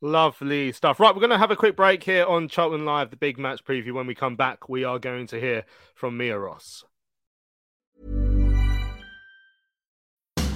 Lovely 0.00 0.70
stuff. 0.72 1.00
Right, 1.00 1.12
we're 1.14 1.20
going 1.20 1.30
to 1.30 1.38
have 1.38 1.50
a 1.50 1.56
quick 1.56 1.74
break 1.74 2.04
here 2.04 2.24
on 2.24 2.48
Charlton 2.48 2.84
Live, 2.84 3.10
the 3.10 3.16
big 3.16 3.36
match 3.38 3.64
preview. 3.64 3.92
When 3.92 4.06
we 4.06 4.14
come 4.14 4.36
back, 4.36 4.68
we 4.68 4.84
are 4.84 4.98
going 4.98 5.26
to 5.28 5.40
hear 5.40 5.64
from 5.94 6.16
Mia 6.16 6.38
Ross. 6.38 6.84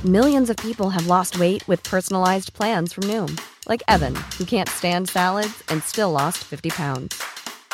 Millions 0.05 0.51
of 0.51 0.57
people 0.57 0.91
have 0.91 1.07
lost 1.07 1.39
weight 1.39 1.67
with 1.69 1.83
personalized 1.85 2.53
plans 2.55 2.93
from 2.93 3.05
Noom, 3.05 3.41
like 3.69 3.83
Evan, 3.87 4.17
who 4.37 4.45
can't 4.45 4.69
stand 4.69 5.09
salads 5.09 5.63
and 5.69 5.83
still 5.83 6.11
lost 6.11 6.39
50 6.39 6.71
pounds. 6.71 7.23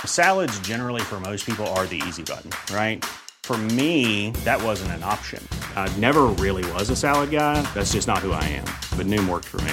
Salads, 0.05 0.59
generally, 0.61 1.01
for 1.01 1.21
most 1.21 1.45
people, 1.47 1.67
are 1.69 1.87
the 1.87 2.03
easy 2.07 2.23
button, 2.23 2.51
right? 2.75 3.03
For 3.45 3.57
me, 3.57 4.31
that 4.45 4.63
wasn't 4.63 4.93
an 4.93 5.03
option. 5.03 5.47
I 5.75 5.91
never 5.97 6.25
really 6.27 6.71
was 6.73 6.91
a 6.91 6.97
salad 6.97 7.31
guy. 7.31 7.63
That's 7.73 7.93
just 7.93 8.07
not 8.07 8.19
who 8.19 8.33
I 8.33 8.45
am. 8.45 8.67
But 8.97 9.07
Noom 9.07 9.27
worked 9.27 9.47
for 9.47 9.61
me. 9.63 9.73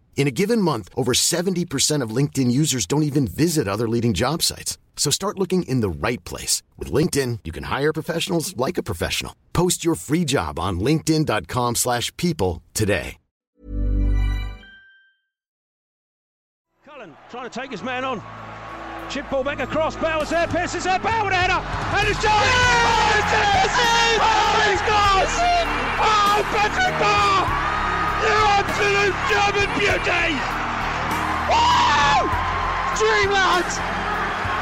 In 0.15 0.27
a 0.27 0.31
given 0.31 0.61
month, 0.61 0.87
over 0.95 1.13
70% 1.13 2.03
of 2.03 2.15
LinkedIn 2.15 2.51
users 2.51 2.85
don't 2.85 3.03
even 3.03 3.25
visit 3.27 3.67
other 3.67 3.89
leading 3.89 4.13
job 4.13 4.43
sites. 4.43 4.77
So 4.95 5.09
start 5.09 5.39
looking 5.39 5.63
in 5.63 5.81
the 5.81 5.89
right 5.89 6.23
place. 6.23 6.61
With 6.77 6.91
LinkedIn, 6.91 7.39
you 7.43 7.51
can 7.51 7.63
hire 7.63 7.91
professionals 7.91 8.55
like 8.55 8.77
a 8.77 8.83
professional. 8.83 9.35
Post 9.51 9.83
your 9.83 9.95
free 9.95 10.23
job 10.25 10.59
on 10.59 10.79
linkedin.com 10.79 11.75
slash 11.75 12.15
people 12.17 12.61
today. 12.75 13.17
Cullen 16.85 17.15
trying 17.29 17.49
to 17.49 17.59
take 17.59 17.71
his 17.71 17.81
man 17.81 18.03
on. 18.03 18.21
Chip 19.09 19.29
ball 19.29 19.43
back 19.43 19.59
across. 19.59 19.95
Bowers 19.95 20.29
there. 20.29 20.47
Pearce 20.47 20.75
is 20.75 20.83
there. 20.83 20.99
Bauer 20.99 21.25
with 21.25 21.33
a 21.33 21.35
header. 21.35 21.53
And 21.97 22.07
it's 22.07 22.21
Jones! 22.21 22.31
Oh, 22.31 23.11
it's 23.17 23.33
in! 23.33 24.19
Oh, 24.21 24.61
he 24.67 24.75
scores! 24.77 25.33
Oh, 25.99 26.43
Patrick 26.51 26.99
Bauer! 26.99 27.70
You 28.21 28.37
absolute 28.61 29.17
German 29.33 29.69
beauty! 29.81 30.37
Wow! 31.49 32.29
Dreamland! 32.93 33.69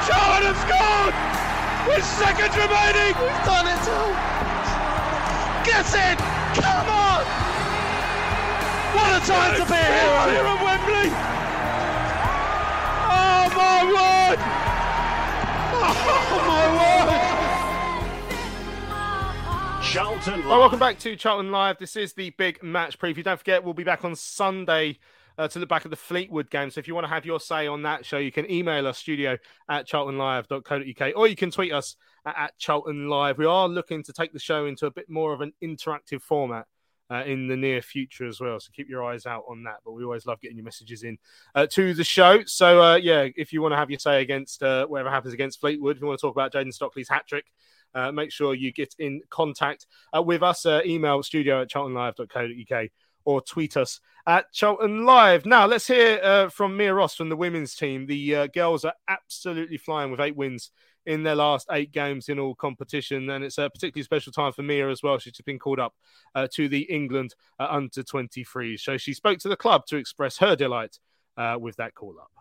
Charlton 0.08 0.48
have 0.48 0.60
scored! 0.64 1.16
With 1.92 2.06
seconds 2.06 2.56
remaining! 2.56 3.14
We've 3.20 3.44
done 3.44 3.68
it 3.68 3.84
all! 3.92 4.16
Get 5.68 5.88
in! 5.92 6.16
Come 6.56 6.88
on! 6.88 7.22
What 8.96 9.12
a 9.18 9.26
time 9.28 9.54
to 9.60 9.66
be 9.68 9.76
a 9.76 9.92
hero 9.92 10.24
here 10.32 10.48
at 10.48 10.60
Wembley! 10.64 11.10
Oh 13.12 13.44
my 13.60 13.80
word! 13.92 14.40
Oh 16.32 16.38
my 16.48 16.66
word! 16.78 16.99
Charlton 19.82 20.48
Live. 20.48 20.60
welcome 20.60 20.80
back 20.80 21.00
to 21.00 21.16
Charlton 21.16 21.52
Live. 21.52 21.80
This 21.80 21.96
is 21.96 22.14
the 22.14 22.32
big 22.32 22.62
match 22.62 23.00
preview. 23.00 23.24
Don't 23.24 23.38
forget, 23.38 23.64
we'll 23.64 23.74
be 23.74 23.84
back 23.84 24.04
on 24.04 24.16
Sunday 24.16 25.00
uh, 25.38 25.48
to 25.48 25.58
look 25.58 25.70
back 25.70 25.86
at 25.86 25.90
the 25.90 25.98
Fleetwood 25.98 26.50
game. 26.50 26.70
So 26.70 26.80
if 26.80 26.88
you 26.88 26.94
want 26.94 27.06
to 27.06 27.10
have 27.10 27.26
your 27.26 27.40
say 27.40 27.66
on 27.66 27.82
that 27.84 28.06
show, 28.06 28.18
you 28.18 28.32
can 28.32 28.50
email 28.52 28.86
us 28.86 28.98
studio 28.98 29.38
at 29.70 29.88
charltonlive.co.uk 29.88 31.14
or 31.16 31.28
you 31.28 31.36
can 31.36 31.50
tweet 31.50 31.72
us 31.72 31.96
at, 32.26 32.36
at 32.38 32.58
Charlton 32.60 33.08
Live. 33.08 33.38
We 33.38 33.46
are 33.46 33.68
looking 33.68 34.04
to 34.04 34.14
take 34.14 34.34
the 34.34 34.40
show 34.40 34.66
into 34.66 34.86
a 34.86 34.92
bit 34.92 35.10
more 35.10 35.34
of 35.34 35.42
an 35.42 35.54
interactive 35.64 36.22
format. 36.22 36.68
Uh, 37.12 37.24
in 37.26 37.48
the 37.48 37.56
near 37.56 37.82
future 37.82 38.28
as 38.28 38.40
well. 38.40 38.60
So 38.60 38.70
keep 38.72 38.88
your 38.88 39.04
eyes 39.04 39.26
out 39.26 39.44
on 39.50 39.64
that. 39.64 39.78
But 39.84 39.94
we 39.94 40.04
always 40.04 40.28
love 40.28 40.40
getting 40.42 40.58
your 40.58 40.64
messages 40.64 41.02
in 41.02 41.18
uh, 41.56 41.66
to 41.72 41.96
the 41.96 42.04
show. 42.04 42.44
So 42.46 42.84
uh, 42.84 42.96
yeah, 42.98 43.30
if 43.36 43.52
you 43.52 43.64
want 43.64 43.72
to 43.72 43.78
have 43.78 43.90
your 43.90 43.98
say 43.98 44.22
against 44.22 44.62
uh, 44.62 44.86
whatever 44.86 45.10
happens 45.10 45.34
against 45.34 45.60
Fleetwood, 45.60 45.96
if 45.96 46.02
you 46.04 46.08
want 46.08 46.20
to 46.20 46.28
talk 46.28 46.36
about 46.36 46.54
Jayden 46.54 46.72
Stockley's 46.72 47.10
hat 47.10 47.26
trick, 47.26 47.46
uh, 47.96 48.12
make 48.12 48.32
sure 48.32 48.54
you 48.54 48.72
get 48.72 48.94
in 49.00 49.22
contact 49.30 49.86
uh, 50.16 50.22
with 50.22 50.44
us. 50.44 50.66
Uh, 50.66 50.82
email 50.86 51.24
studio 51.24 51.62
at 51.62 51.70
charltonlive.co.uk 51.70 52.90
or 53.26 53.42
tweet 53.42 53.78
us 53.78 54.00
at 54.26 54.52
Charlton 54.52 55.06
Live. 55.06 55.46
Now, 55.46 55.66
let's 55.66 55.88
hear 55.88 56.20
uh, 56.24 56.50
from 56.50 56.78
Mia 56.78 56.94
Ross 56.94 57.16
from 57.16 57.30
the 57.30 57.36
women's 57.36 57.76
team. 57.76 58.06
The 58.06 58.36
uh, 58.36 58.48
girls 58.48 58.86
are 58.86 58.94
absolutely 59.08 59.78
flying 59.78 60.12
with 60.12 60.20
eight 60.20 60.36
wins 60.36 60.72
in 61.06 61.24
their 61.24 61.36
last 61.36 61.68
eight 61.72 61.92
games 61.92 62.30
in 62.30 62.40
all 62.40 62.56
competition. 62.56 63.30
And 63.30 63.44
it's 63.44 63.58
a 63.58 63.70
particularly 63.70 64.04
special 64.04 64.32
time 64.32 64.54
for 64.54 64.64
Mia 64.64 64.90
as 64.90 65.02
well. 65.02 65.18
She's 65.18 65.34
just 65.34 65.46
been 65.46 65.60
called 65.60 65.80
up 65.80 65.94
uh, 66.36 66.48
to 66.54 66.70
the 66.70 66.82
England 66.82 67.34
uh, 67.60 67.68
under 67.70 68.04
23. 68.04 68.78
So 68.78 68.98
she 68.98 69.14
spoke 69.14 69.40
to 69.40 69.50
the 69.50 69.58
club 69.58 69.86
to 69.88 69.98
express 69.98 70.38
her 70.38 70.56
delight 70.56 71.00
uh, 71.38 71.58
with 71.60 71.78
that 71.78 71.96
call 71.96 72.16
up. 72.22 72.32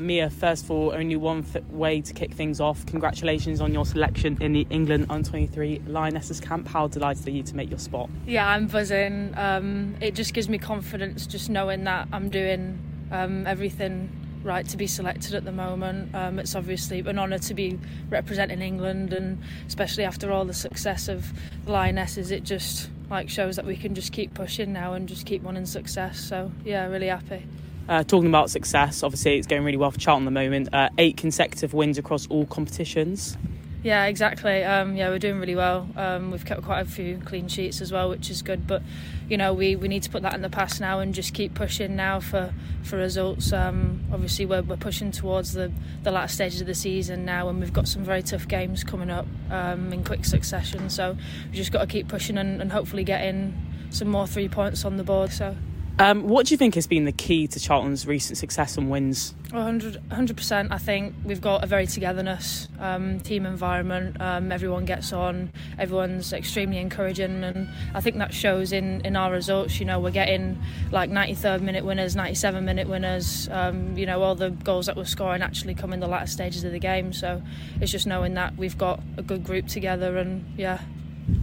Mia, 0.00 0.30
first 0.30 0.64
of 0.64 0.70
all, 0.70 0.92
only 0.92 1.16
one 1.16 1.44
way 1.70 2.00
to 2.00 2.12
kick 2.12 2.32
things 2.32 2.60
off. 2.60 2.84
Congratulations 2.86 3.60
on 3.60 3.72
your 3.72 3.86
selection 3.86 4.36
in 4.40 4.52
the 4.52 4.66
England 4.70 5.06
under 5.08 5.28
23 5.28 5.82
Lionesses 5.86 6.40
camp. 6.40 6.68
How 6.68 6.88
delighted 6.88 7.26
are 7.26 7.30
you 7.30 7.42
to 7.42 7.56
make 7.56 7.70
your 7.70 7.78
spot? 7.78 8.10
Yeah, 8.26 8.48
I'm 8.48 8.66
buzzing. 8.66 9.34
Um, 9.36 9.96
it 10.00 10.14
just 10.14 10.34
gives 10.34 10.48
me 10.48 10.58
confidence 10.58 11.26
just 11.26 11.50
knowing 11.50 11.84
that 11.84 12.08
I'm 12.12 12.30
doing 12.30 12.78
um, 13.10 13.46
everything 13.46 14.10
right 14.42 14.66
to 14.68 14.76
be 14.76 14.86
selected 14.86 15.34
at 15.34 15.44
the 15.44 15.52
moment. 15.52 16.14
Um, 16.14 16.38
it's 16.38 16.54
obviously 16.54 17.00
an 17.00 17.18
honour 17.18 17.38
to 17.38 17.54
be 17.54 17.78
representing 18.08 18.62
England, 18.62 19.12
and 19.12 19.42
especially 19.66 20.04
after 20.04 20.32
all 20.32 20.44
the 20.44 20.54
success 20.54 21.08
of 21.08 21.32
the 21.64 21.72
Lionesses, 21.72 22.30
it 22.30 22.44
just 22.44 22.90
like 23.10 23.28
shows 23.28 23.56
that 23.56 23.66
we 23.66 23.76
can 23.76 23.94
just 23.94 24.12
keep 24.12 24.32
pushing 24.34 24.72
now 24.72 24.94
and 24.94 25.08
just 25.08 25.26
keep 25.26 25.42
wanting 25.42 25.66
success. 25.66 26.18
So 26.20 26.50
yeah, 26.64 26.86
really 26.86 27.08
happy. 27.08 27.44
Uh, 27.90 28.04
talking 28.04 28.28
about 28.28 28.48
success, 28.48 29.02
obviously 29.02 29.36
it's 29.36 29.48
going 29.48 29.64
really 29.64 29.76
well 29.76 29.90
for 29.90 29.98
Charlton 29.98 30.24
at 30.24 30.30
the 30.30 30.30
moment. 30.30 30.72
Uh, 30.72 30.88
eight 30.96 31.16
consecutive 31.16 31.74
wins 31.74 31.98
across 31.98 32.24
all 32.28 32.46
competitions. 32.46 33.36
Yeah, 33.82 34.04
exactly. 34.04 34.62
Um, 34.62 34.94
yeah, 34.94 35.08
we're 35.08 35.18
doing 35.18 35.40
really 35.40 35.56
well. 35.56 35.88
Um, 35.96 36.30
we've 36.30 36.44
kept 36.44 36.62
quite 36.62 36.80
a 36.80 36.84
few 36.84 37.18
clean 37.18 37.48
sheets 37.48 37.80
as 37.80 37.90
well, 37.90 38.10
which 38.10 38.30
is 38.30 38.42
good. 38.42 38.66
But 38.68 38.82
you 39.28 39.36
know, 39.36 39.52
we, 39.54 39.74
we 39.74 39.88
need 39.88 40.04
to 40.04 40.10
put 40.10 40.22
that 40.22 40.34
in 40.34 40.42
the 40.42 40.50
past 40.50 40.80
now 40.80 41.00
and 41.00 41.12
just 41.12 41.34
keep 41.34 41.54
pushing 41.54 41.96
now 41.96 42.20
for 42.20 42.54
for 42.84 42.96
results. 42.98 43.52
Um, 43.52 44.04
obviously, 44.12 44.46
we're, 44.46 44.62
we're 44.62 44.76
pushing 44.76 45.10
towards 45.10 45.54
the 45.54 45.72
the 46.04 46.12
latter 46.12 46.32
stages 46.32 46.60
of 46.60 46.68
the 46.68 46.74
season 46.76 47.24
now, 47.24 47.48
and 47.48 47.58
we've 47.58 47.72
got 47.72 47.88
some 47.88 48.04
very 48.04 48.22
tough 48.22 48.46
games 48.46 48.84
coming 48.84 49.10
up 49.10 49.26
um, 49.50 49.92
in 49.92 50.04
quick 50.04 50.24
succession. 50.26 50.90
So 50.90 51.16
we've 51.46 51.54
just 51.54 51.72
got 51.72 51.80
to 51.80 51.86
keep 51.86 52.06
pushing 52.06 52.38
and, 52.38 52.60
and 52.60 52.70
hopefully 52.70 53.02
getting 53.02 53.54
some 53.90 54.08
more 54.08 54.28
three 54.28 54.48
points 54.48 54.84
on 54.84 54.96
the 54.96 55.04
board. 55.04 55.32
So 55.32 55.56
Um, 56.00 56.28
what 56.28 56.46
do 56.46 56.54
you 56.54 56.56
think 56.56 56.76
has 56.76 56.86
been 56.86 57.04
the 57.04 57.12
key 57.12 57.46
to 57.48 57.60
Charlton's 57.60 58.06
recent 58.06 58.38
success 58.38 58.78
and 58.78 58.88
wins? 58.88 59.34
100 59.50 60.34
percent. 60.34 60.72
I 60.72 60.78
think 60.78 61.14
we've 61.24 61.42
got 61.42 61.62
a 61.62 61.66
very 61.66 61.86
togetherness 61.86 62.68
um, 62.78 63.20
team 63.20 63.44
environment. 63.44 64.18
Um, 64.18 64.50
everyone 64.50 64.86
gets 64.86 65.12
on. 65.12 65.52
Everyone's 65.78 66.32
extremely 66.32 66.78
encouraging, 66.78 67.44
and 67.44 67.68
I 67.92 68.00
think 68.00 68.16
that 68.16 68.32
shows 68.32 68.72
in, 68.72 69.02
in 69.02 69.14
our 69.14 69.30
results. 69.30 69.78
You 69.78 69.84
know, 69.84 70.00
we're 70.00 70.10
getting 70.10 70.58
like 70.90 71.10
93rd 71.10 71.60
minute 71.60 71.84
winners, 71.84 72.16
97 72.16 72.64
minute 72.64 72.88
winners. 72.88 73.50
Um, 73.50 73.94
you 73.94 74.06
know, 74.06 74.22
all 74.22 74.34
the 74.34 74.48
goals 74.48 74.86
that 74.86 74.96
we're 74.96 75.04
scoring 75.04 75.42
actually 75.42 75.74
come 75.74 75.92
in 75.92 76.00
the 76.00 76.08
latter 76.08 76.28
stages 76.28 76.64
of 76.64 76.72
the 76.72 76.78
game. 76.78 77.12
So 77.12 77.42
it's 77.78 77.92
just 77.92 78.06
knowing 78.06 78.32
that 78.34 78.56
we've 78.56 78.78
got 78.78 79.02
a 79.18 79.22
good 79.22 79.44
group 79.44 79.66
together, 79.66 80.16
and 80.16 80.46
yeah, 80.56 80.80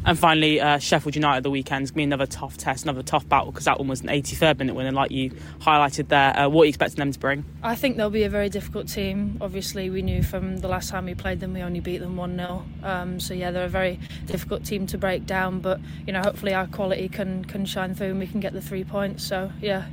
And 0.05 0.17
finally, 0.17 0.61
uh, 0.61 0.77
Sheffield 0.77 1.15
United 1.15 1.43
the 1.43 1.49
weekend's 1.49 1.91
going 1.91 1.95
to 1.95 1.97
be 1.97 2.03
another 2.03 2.25
tough 2.25 2.57
test, 2.57 2.83
another 2.83 3.03
tough 3.03 3.27
battle 3.27 3.51
because 3.51 3.65
that 3.65 3.77
one 3.77 3.87
was 3.87 4.01
an 4.01 4.07
83rd 4.07 4.59
minute 4.59 4.73
winner, 4.73 4.91
like 4.91 5.11
you 5.11 5.31
highlighted 5.59 6.07
there. 6.07 6.37
Uh, 6.37 6.47
what 6.47 6.61
are 6.61 6.65
you 6.65 6.69
expecting 6.69 6.97
them 6.97 7.11
to 7.11 7.19
bring? 7.19 7.43
I 7.61 7.75
think 7.75 7.97
they'll 7.97 8.09
be 8.09 8.23
a 8.23 8.29
very 8.29 8.49
difficult 8.49 8.87
team. 8.87 9.37
Obviously, 9.41 9.89
we 9.89 10.01
knew 10.01 10.23
from 10.23 10.57
the 10.57 10.67
last 10.67 10.89
time 10.89 11.05
we 11.05 11.13
played 11.13 11.39
them, 11.39 11.53
we 11.53 11.61
only 11.61 11.79
beat 11.79 11.97
them 11.97 12.15
1 12.15 12.37
0. 12.37 12.65
Um, 12.83 13.19
so, 13.19 13.33
yeah, 13.33 13.51
they're 13.51 13.65
a 13.65 13.69
very 13.69 13.99
difficult 14.25 14.63
team 14.63 14.87
to 14.87 14.97
break 14.97 15.25
down. 15.25 15.59
But, 15.59 15.79
you 16.05 16.13
know, 16.13 16.21
hopefully 16.21 16.53
our 16.53 16.67
quality 16.67 17.09
can, 17.09 17.43
can 17.45 17.65
shine 17.65 17.93
through 17.93 18.11
and 18.11 18.19
we 18.19 18.27
can 18.27 18.39
get 18.39 18.53
the 18.53 18.61
three 18.61 18.83
points. 18.83 19.25
So, 19.25 19.51
yeah. 19.61 19.87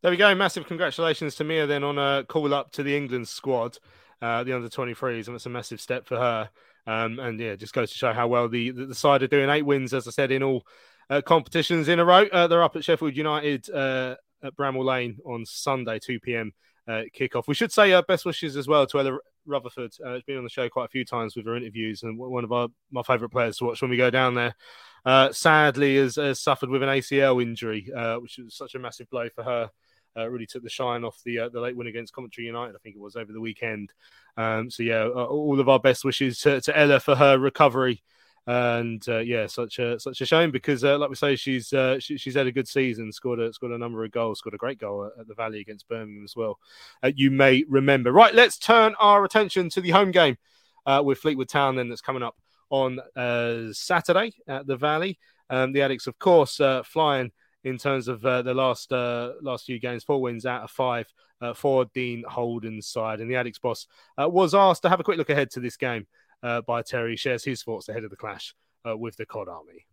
There 0.00 0.12
we 0.12 0.16
go. 0.16 0.32
Massive 0.34 0.66
congratulations 0.66 1.34
to 1.34 1.44
Mia 1.44 1.66
then 1.66 1.82
on 1.82 1.98
a 1.98 2.24
call 2.24 2.54
up 2.54 2.70
to 2.72 2.84
the 2.84 2.96
England 2.96 3.26
squad, 3.26 3.78
uh, 4.22 4.44
the 4.44 4.54
under 4.54 4.68
23s, 4.68 5.26
and 5.26 5.34
it's 5.34 5.46
a 5.46 5.50
massive 5.50 5.80
step 5.80 6.06
for 6.06 6.16
her. 6.16 6.50
Um, 6.88 7.18
and 7.18 7.38
yeah, 7.38 7.54
just 7.54 7.74
goes 7.74 7.90
to 7.90 7.98
show 7.98 8.14
how 8.14 8.28
well 8.28 8.48
the, 8.48 8.70
the 8.70 8.94
side 8.94 9.22
are 9.22 9.28
doing. 9.28 9.50
Eight 9.50 9.66
wins, 9.66 9.92
as 9.92 10.08
I 10.08 10.10
said, 10.10 10.32
in 10.32 10.42
all 10.42 10.66
uh, 11.10 11.20
competitions 11.20 11.86
in 11.88 11.98
a 11.98 12.04
row. 12.04 12.24
Uh, 12.32 12.46
they're 12.46 12.62
up 12.62 12.76
at 12.76 12.84
Sheffield 12.84 13.14
United 13.14 13.68
uh, 13.68 14.16
at 14.42 14.56
Bramall 14.56 14.86
Lane 14.86 15.18
on 15.26 15.44
Sunday, 15.44 15.98
2 15.98 16.18
p.m. 16.20 16.52
Uh, 16.86 17.02
kickoff. 17.14 17.46
We 17.46 17.54
should 17.54 17.72
say 17.72 17.92
uh, 17.92 18.00
best 18.00 18.24
wishes 18.24 18.56
as 18.56 18.66
well 18.66 18.86
to 18.86 19.00
Ella 19.00 19.18
Rutherford. 19.44 19.92
Uh, 20.02 20.12
it's 20.12 20.24
been 20.24 20.38
on 20.38 20.44
the 20.44 20.50
show 20.50 20.66
quite 20.70 20.86
a 20.86 20.88
few 20.88 21.04
times 21.04 21.36
with 21.36 21.44
her 21.44 21.56
interviews, 21.56 22.02
and 22.04 22.18
one 22.18 22.44
of 22.44 22.52
our 22.52 22.68
my 22.90 23.02
favourite 23.02 23.32
players 23.32 23.58
to 23.58 23.64
watch 23.64 23.82
when 23.82 23.90
we 23.90 23.98
go 23.98 24.08
down 24.08 24.34
there. 24.34 24.54
Uh, 25.04 25.30
sadly, 25.30 25.96
has, 25.96 26.16
has 26.16 26.40
suffered 26.40 26.70
with 26.70 26.82
an 26.82 26.88
ACL 26.88 27.42
injury, 27.42 27.90
uh, 27.94 28.16
which 28.16 28.38
was 28.38 28.56
such 28.56 28.74
a 28.74 28.78
massive 28.78 29.10
blow 29.10 29.28
for 29.34 29.44
her. 29.44 29.70
Uh, 30.18 30.28
really 30.28 30.46
took 30.46 30.64
the 30.64 30.68
shine 30.68 31.04
off 31.04 31.22
the 31.24 31.38
uh, 31.38 31.48
the 31.48 31.60
late 31.60 31.76
win 31.76 31.86
against 31.86 32.12
Coventry 32.12 32.44
United, 32.44 32.74
I 32.74 32.78
think 32.78 32.96
it 32.96 33.00
was 33.00 33.14
over 33.14 33.32
the 33.32 33.40
weekend. 33.40 33.92
Um, 34.36 34.70
so 34.70 34.82
yeah, 34.82 35.04
uh, 35.04 35.24
all 35.24 35.60
of 35.60 35.68
our 35.68 35.78
best 35.78 36.04
wishes 36.04 36.40
to, 36.40 36.60
to 36.62 36.76
Ella 36.76 37.00
for 37.00 37.14
her 37.14 37.38
recovery. 37.38 38.02
And 38.46 39.06
uh, 39.08 39.18
yeah, 39.18 39.46
such 39.46 39.78
a 39.78 40.00
such 40.00 40.22
a 40.22 40.26
shame 40.26 40.50
because, 40.50 40.82
uh, 40.82 40.96
like 40.98 41.10
we 41.10 41.16
say, 41.16 41.36
she's 41.36 41.72
uh, 41.72 42.00
she, 42.00 42.16
she's 42.16 42.34
had 42.34 42.46
a 42.46 42.52
good 42.52 42.66
season, 42.66 43.12
scored 43.12 43.40
a 43.40 43.52
scored 43.52 43.72
a 43.72 43.78
number 43.78 44.02
of 44.02 44.10
goals, 44.10 44.38
scored 44.38 44.54
a 44.54 44.58
great 44.58 44.78
goal 44.78 45.04
at, 45.04 45.20
at 45.20 45.28
the 45.28 45.34
Valley 45.34 45.60
against 45.60 45.86
Birmingham 45.86 46.24
as 46.24 46.34
well. 46.34 46.58
You 47.14 47.30
may 47.30 47.64
remember. 47.68 48.10
Right, 48.10 48.34
let's 48.34 48.58
turn 48.58 48.94
our 48.98 49.24
attention 49.24 49.68
to 49.70 49.82
the 49.82 49.90
home 49.90 50.10
game 50.10 50.38
with 51.04 51.18
Fleetwood 51.18 51.50
Town. 51.50 51.76
Then 51.76 51.90
that's 51.90 52.00
coming 52.00 52.22
up 52.22 52.36
on 52.70 53.00
Saturday 53.74 54.32
at 54.46 54.66
the 54.66 54.76
Valley. 54.76 55.18
Um, 55.50 55.72
the 55.72 55.80
Addicks, 55.80 56.06
of 56.06 56.18
course, 56.18 56.58
flying 56.84 57.32
in 57.68 57.78
terms 57.78 58.08
of 58.08 58.24
uh, 58.24 58.42
the 58.42 58.54
last 58.54 58.92
uh, 58.92 59.32
last 59.42 59.66
few 59.66 59.78
games, 59.78 60.04
four 60.04 60.20
wins 60.20 60.46
out 60.46 60.62
of 60.62 60.70
five 60.70 61.12
uh, 61.40 61.54
for 61.54 61.84
Dean 61.86 62.24
Holden's 62.26 62.86
side. 62.86 63.20
And 63.20 63.30
the 63.30 63.34
Addicks 63.34 63.60
boss 63.60 63.86
uh, 64.20 64.28
was 64.28 64.54
asked 64.54 64.82
to 64.82 64.88
have 64.88 65.00
a 65.00 65.04
quick 65.04 65.18
look 65.18 65.30
ahead 65.30 65.50
to 65.52 65.60
this 65.60 65.76
game 65.76 66.06
uh, 66.42 66.62
by 66.62 66.82
Terry. 66.82 67.16
Shares 67.16 67.44
his 67.44 67.62
thoughts 67.62 67.88
ahead 67.88 68.04
of 68.04 68.10
the 68.10 68.16
clash 68.16 68.54
uh, 68.88 68.96
with 68.96 69.16
the 69.16 69.26
Cod 69.26 69.48
Army. 69.48 69.86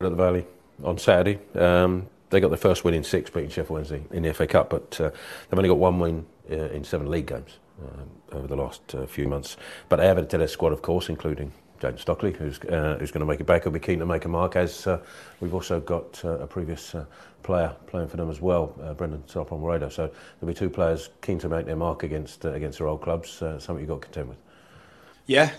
at 0.00 0.10
the 0.10 0.16
Valley 0.16 0.46
on 0.82 0.98
Saturday. 0.98 1.38
Um, 1.54 2.08
they 2.30 2.40
got 2.40 2.48
their 2.48 2.56
first 2.56 2.82
win 2.82 2.94
in 2.94 3.04
six, 3.04 3.28
beating 3.28 3.50
Sheffield 3.50 3.70
Wednesday 3.70 4.02
in 4.10 4.22
the 4.22 4.32
FA 4.32 4.46
Cup, 4.46 4.70
but 4.70 4.92
they've 4.92 5.12
only 5.52 5.68
got 5.68 5.76
one 5.76 5.98
win 5.98 6.24
in 6.48 6.82
seven 6.82 7.10
league 7.10 7.26
games 7.26 7.58
uh, 7.78 8.36
over 8.36 8.46
the 8.46 8.56
last 8.56 8.80
few 9.08 9.28
months. 9.28 9.58
But 9.90 9.96
they 9.96 10.06
have 10.06 10.26
to 10.26 10.38
their 10.38 10.48
squad, 10.48 10.72
of 10.72 10.80
course, 10.80 11.10
including 11.10 11.52
Jayden 11.82 11.98
Stockley, 11.98 12.32
who's, 12.32 12.60
uh, 12.60 12.96
who's 13.00 13.10
going 13.10 13.20
to 13.20 13.26
make 13.26 13.40
it 13.40 13.46
back. 13.46 13.64
He'll 13.64 13.72
be 13.72 13.80
keen 13.80 13.98
to 13.98 14.06
make 14.06 14.24
a 14.24 14.28
mark, 14.28 14.54
as 14.54 14.86
uh, 14.86 15.00
we've 15.40 15.52
also 15.52 15.80
got 15.80 16.24
uh, 16.24 16.38
a 16.38 16.46
previous 16.46 16.94
uh, 16.94 17.04
player 17.42 17.74
playing 17.88 18.06
for 18.06 18.16
them 18.16 18.30
as 18.30 18.40
well, 18.40 18.72
uh, 18.80 18.94
Brendan 18.94 19.24
Sarpong. 19.26 19.60
So 19.90 20.06
there'll 20.40 20.54
be 20.54 20.56
two 20.56 20.70
players 20.70 21.10
keen 21.22 21.40
to 21.40 21.48
make 21.48 21.66
their 21.66 21.74
mark 21.74 22.04
against 22.04 22.44
uh, 22.44 22.52
against 22.52 22.78
their 22.78 22.86
old 22.86 23.02
clubs, 23.02 23.30
something 23.32 23.80
you've 23.80 23.88
got 23.88 24.02
to 24.02 24.06
contend 24.06 24.28
with. 24.28 24.38
Yeah, 25.26 25.50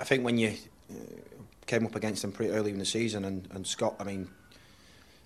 I 0.00 0.04
think 0.04 0.24
when 0.24 0.38
you 0.38 0.54
came 1.66 1.86
up 1.86 1.94
against 1.94 2.22
them 2.22 2.32
pretty 2.32 2.52
early 2.52 2.72
in 2.72 2.78
the 2.78 2.84
season, 2.84 3.24
and, 3.24 3.46
and 3.52 3.64
Scott, 3.64 3.94
I 4.00 4.04
mean, 4.04 4.28
I 4.28 4.56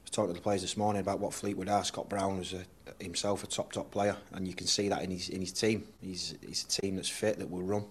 was 0.02 0.10
talking 0.10 0.34
to 0.34 0.34
the 0.34 0.42
players 0.42 0.60
this 0.60 0.76
morning 0.76 1.00
about 1.00 1.20
what 1.20 1.32
Fleetwood 1.32 1.70
are. 1.70 1.84
Scott 1.84 2.10
Brown 2.10 2.36
was 2.36 2.52
a, 2.52 2.64
himself 3.02 3.44
a 3.44 3.46
top 3.46 3.72
top 3.72 3.90
player, 3.90 4.16
and 4.32 4.46
you 4.46 4.52
can 4.52 4.66
see 4.66 4.90
that 4.90 5.00
in 5.02 5.10
his 5.10 5.30
in 5.30 5.40
his 5.40 5.52
team. 5.52 5.84
He's 6.02 6.34
he's 6.46 6.64
a 6.64 6.68
team 6.82 6.96
that's 6.96 7.08
fit 7.08 7.38
that 7.38 7.50
will 7.50 7.62
run. 7.62 7.86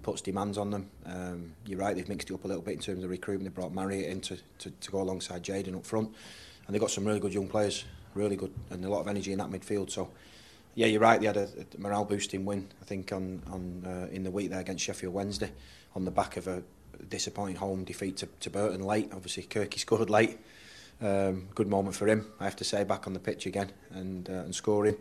He 0.00 0.02
puts 0.02 0.22
demands 0.22 0.56
on 0.56 0.70
them. 0.70 0.90
Um, 1.04 1.52
you're 1.66 1.78
right, 1.78 1.94
they've 1.94 2.08
mixed 2.08 2.30
it 2.30 2.32
up 2.32 2.44
a 2.44 2.48
little 2.48 2.62
bit 2.62 2.72
in 2.72 2.80
terms 2.80 3.04
of 3.04 3.10
recruitment. 3.10 3.54
They 3.54 3.60
brought 3.60 3.74
Marriott 3.74 4.08
in 4.08 4.22
to, 4.22 4.38
to, 4.60 4.70
to 4.70 4.90
go 4.90 5.02
alongside 5.02 5.42
Jayden 5.42 5.76
up 5.76 5.84
front, 5.84 6.08
and 6.66 6.74
they've 6.74 6.80
got 6.80 6.90
some 6.90 7.04
really 7.04 7.20
good 7.20 7.34
young 7.34 7.48
players, 7.48 7.84
really 8.14 8.36
good, 8.36 8.54
and 8.70 8.82
a 8.82 8.88
lot 8.88 9.00
of 9.00 9.08
energy 9.08 9.32
in 9.32 9.38
that 9.38 9.50
midfield. 9.50 9.90
So. 9.90 10.10
Yeah, 10.76 10.86
you're 10.86 11.00
right. 11.00 11.20
They 11.20 11.26
had 11.26 11.36
a, 11.36 11.48
a 11.76 11.80
morale 11.80 12.04
boosting 12.04 12.44
win, 12.44 12.68
I 12.80 12.84
think, 12.84 13.12
on 13.12 13.42
on 13.50 13.82
uh, 13.84 14.14
in 14.14 14.22
the 14.22 14.30
week 14.30 14.50
there 14.50 14.60
against 14.60 14.84
Sheffield 14.84 15.12
Wednesday, 15.12 15.50
on 15.96 16.04
the 16.04 16.12
back 16.12 16.36
of 16.36 16.46
a 16.46 16.62
disappointing 17.08 17.56
home 17.56 17.82
defeat 17.82 18.18
to, 18.18 18.28
to 18.38 18.50
Burton 18.50 18.84
late. 18.84 19.10
Obviously, 19.12 19.42
Kirky 19.42 19.80
scored 19.80 20.08
late. 20.08 20.38
Um, 21.02 21.48
good 21.56 21.66
moment 21.66 21.96
for 21.96 22.06
him, 22.06 22.24
I 22.38 22.44
have 22.44 22.56
to 22.56 22.64
say, 22.64 22.84
back 22.84 23.08
on 23.08 23.14
the 23.14 23.18
pitch 23.18 23.46
again 23.46 23.72
and 23.90 24.30
uh, 24.30 24.44
and 24.44 24.54
scoring. 24.54 24.96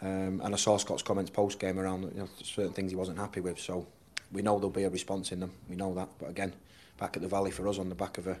Um, 0.00 0.40
and 0.44 0.54
I 0.54 0.56
saw 0.56 0.76
Scott's 0.76 1.02
comments 1.02 1.30
post 1.30 1.58
game 1.58 1.78
around 1.78 2.02
you 2.14 2.20
know, 2.20 2.28
certain 2.42 2.72
things 2.72 2.92
he 2.92 2.96
wasn't 2.96 3.18
happy 3.18 3.40
with. 3.40 3.58
So 3.58 3.86
we 4.32 4.42
know 4.42 4.56
there'll 4.58 4.70
be 4.70 4.84
a 4.84 4.90
response 4.90 5.32
in 5.32 5.40
them. 5.40 5.52
We 5.68 5.76
know 5.76 5.94
that. 5.94 6.08
But 6.18 6.30
again, 6.30 6.54
back 6.98 7.16
at 7.16 7.22
the 7.22 7.28
Valley 7.28 7.50
for 7.50 7.66
us 7.68 7.78
on 7.78 7.88
the 7.88 7.94
back 7.94 8.18
of 8.18 8.26
a, 8.26 8.38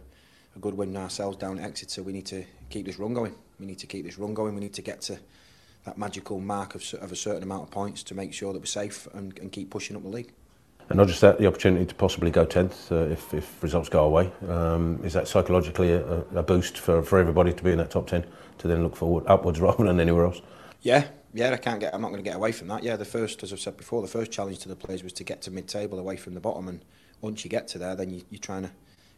a 0.56 0.58
good 0.60 0.74
win 0.74 0.96
ourselves 0.96 1.36
down 1.36 1.58
at 1.58 1.64
Exeter, 1.64 2.02
we 2.02 2.12
need 2.12 2.26
to 2.26 2.44
keep 2.68 2.86
this 2.86 2.98
run 2.98 3.14
going. 3.14 3.34
We 3.58 3.66
need 3.66 3.78
to 3.78 3.86
keep 3.86 4.04
this 4.04 4.18
run 4.18 4.34
going. 4.34 4.54
We 4.54 4.60
need 4.60 4.74
to 4.74 4.82
get 4.82 5.00
to 5.02 5.18
that 5.84 5.98
magical 5.98 6.40
mark 6.40 6.74
of, 6.74 6.94
of 7.00 7.12
a 7.12 7.16
certain 7.16 7.42
amount 7.42 7.64
of 7.64 7.70
points 7.70 8.02
to 8.04 8.14
make 8.14 8.32
sure 8.34 8.52
that 8.52 8.58
we're 8.58 8.66
safe 8.66 9.08
and, 9.14 9.38
and 9.38 9.50
keep 9.50 9.70
pushing 9.70 9.96
up 9.96 10.02
the 10.02 10.08
league. 10.08 10.32
And 10.90 10.96
not 10.96 11.06
just 11.06 11.20
that, 11.20 11.38
the 11.38 11.46
opportunity 11.46 11.86
to 11.86 11.94
possibly 11.94 12.32
go 12.32 12.44
10th 12.44 12.90
uh, 12.90 13.12
if, 13.12 13.32
if 13.32 13.62
results 13.62 13.88
go 13.88 14.04
away. 14.04 14.30
Um, 14.48 15.00
is 15.04 15.12
that 15.12 15.28
psychologically 15.28 15.92
a, 15.92 16.20
a 16.34 16.42
boost 16.42 16.78
for, 16.78 17.00
for 17.02 17.18
everybody 17.18 17.52
to 17.52 17.62
be 17.62 17.70
in 17.70 17.78
that 17.78 17.90
top 17.90 18.08
10 18.08 18.26
to 18.58 18.68
then 18.68 18.82
look 18.82 18.96
forward 18.96 19.24
upwards 19.26 19.60
rather 19.66 19.84
than 19.84 20.00
anywhere 20.00 20.26
else? 20.26 20.42
Yeah, 20.82 21.06
yeah, 21.32 21.52
I 21.52 21.56
can't 21.56 21.80
get. 21.80 21.94
I'm 21.94 22.00
not 22.00 22.08
going 22.08 22.22
to 22.22 22.28
get 22.28 22.36
away 22.36 22.52
from 22.52 22.68
that. 22.68 22.82
Yeah, 22.82 22.96
the 22.96 23.04
first, 23.04 23.42
as 23.42 23.52
I've 23.52 23.60
said 23.60 23.76
before, 23.76 24.02
the 24.02 24.08
first 24.08 24.32
challenge 24.32 24.58
to 24.60 24.68
the 24.68 24.76
players 24.76 25.02
was 25.02 25.12
to 25.14 25.24
get 25.24 25.42
to 25.42 25.50
mid-table, 25.50 25.98
away 25.98 26.16
from 26.16 26.34
the 26.34 26.40
bottom. 26.40 26.68
And 26.68 26.84
once 27.20 27.44
you 27.44 27.50
get 27.50 27.68
to 27.68 27.78
there, 27.78 27.94
then 27.94 28.10
you, 28.10 28.22
you're 28.30 28.40
trying 28.40 28.62
to, 28.62 28.70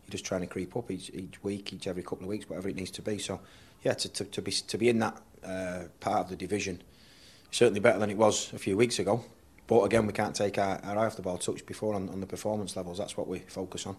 you're 0.05 0.11
just 0.11 0.25
trying 0.25 0.43
to 0.43 0.47
creep 0.47 0.77
up 0.77 0.91
each, 0.91 1.11
each 1.15 1.43
week, 1.43 1.73
each 1.73 1.87
every 1.87 2.03
couple 2.03 2.25
of 2.25 2.29
weeks, 2.29 2.49
whatever 2.49 2.69
it 2.69 2.77
needs 2.77 2.91
to 2.93 3.03
be. 3.03 3.19
So, 3.19 3.41
yeah, 3.83 3.95
to, 3.95 4.09
to, 4.09 4.25
to 4.25 4.43
be 4.43 4.53
to 4.53 4.79
be 4.79 4.89
in 4.89 4.99
that 4.99 5.21
uh, 5.45 5.85
part 6.01 6.21
of 6.21 6.29
the 6.29 6.37
division, 6.37 6.83
certainly 7.51 7.81
better 7.81 7.99
than 7.99 8.11
it 8.11 8.17
was 8.17 8.53
a 8.53 8.59
few 8.59 8.77
weeks 8.77 8.99
ago. 8.99 9.25
But 9.67 9.85
again, 9.85 10.07
we 10.07 10.13
can't 10.13 10.35
take 10.35 10.59
our, 10.59 10.81
our 10.85 10.99
eye 10.99 11.07
off 11.07 11.17
the 11.17 11.23
ball. 11.23 11.39
Touch 11.39 11.65
before 11.65 11.95
on, 11.95 12.09
on 12.11 12.21
the 12.21 12.27
performance 12.27 12.77
levels. 12.77 12.99
That's 12.99 13.17
what 13.17 13.29
we 13.29 13.39
focus 13.39 13.87
on. 13.87 13.97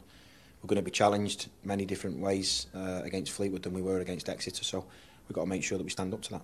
We're 0.61 0.67
going 0.67 0.75
to 0.75 0.83
be 0.83 0.91
challenged 0.91 1.49
many 1.63 1.83
different 1.83 2.19
ways 2.19 2.67
uh, 2.75 3.01
against 3.03 3.31
Fleetwood 3.31 3.63
than 3.63 3.73
we 3.73 3.81
were 3.81 3.99
against 3.99 4.29
Exeter. 4.29 4.63
So 4.63 4.85
we've 5.27 5.35
got 5.35 5.41
to 5.41 5.47
make 5.47 5.63
sure 5.63 5.77
that 5.77 5.83
we 5.83 5.89
stand 5.89 6.13
up 6.13 6.21
to 6.21 6.31
that. 6.31 6.41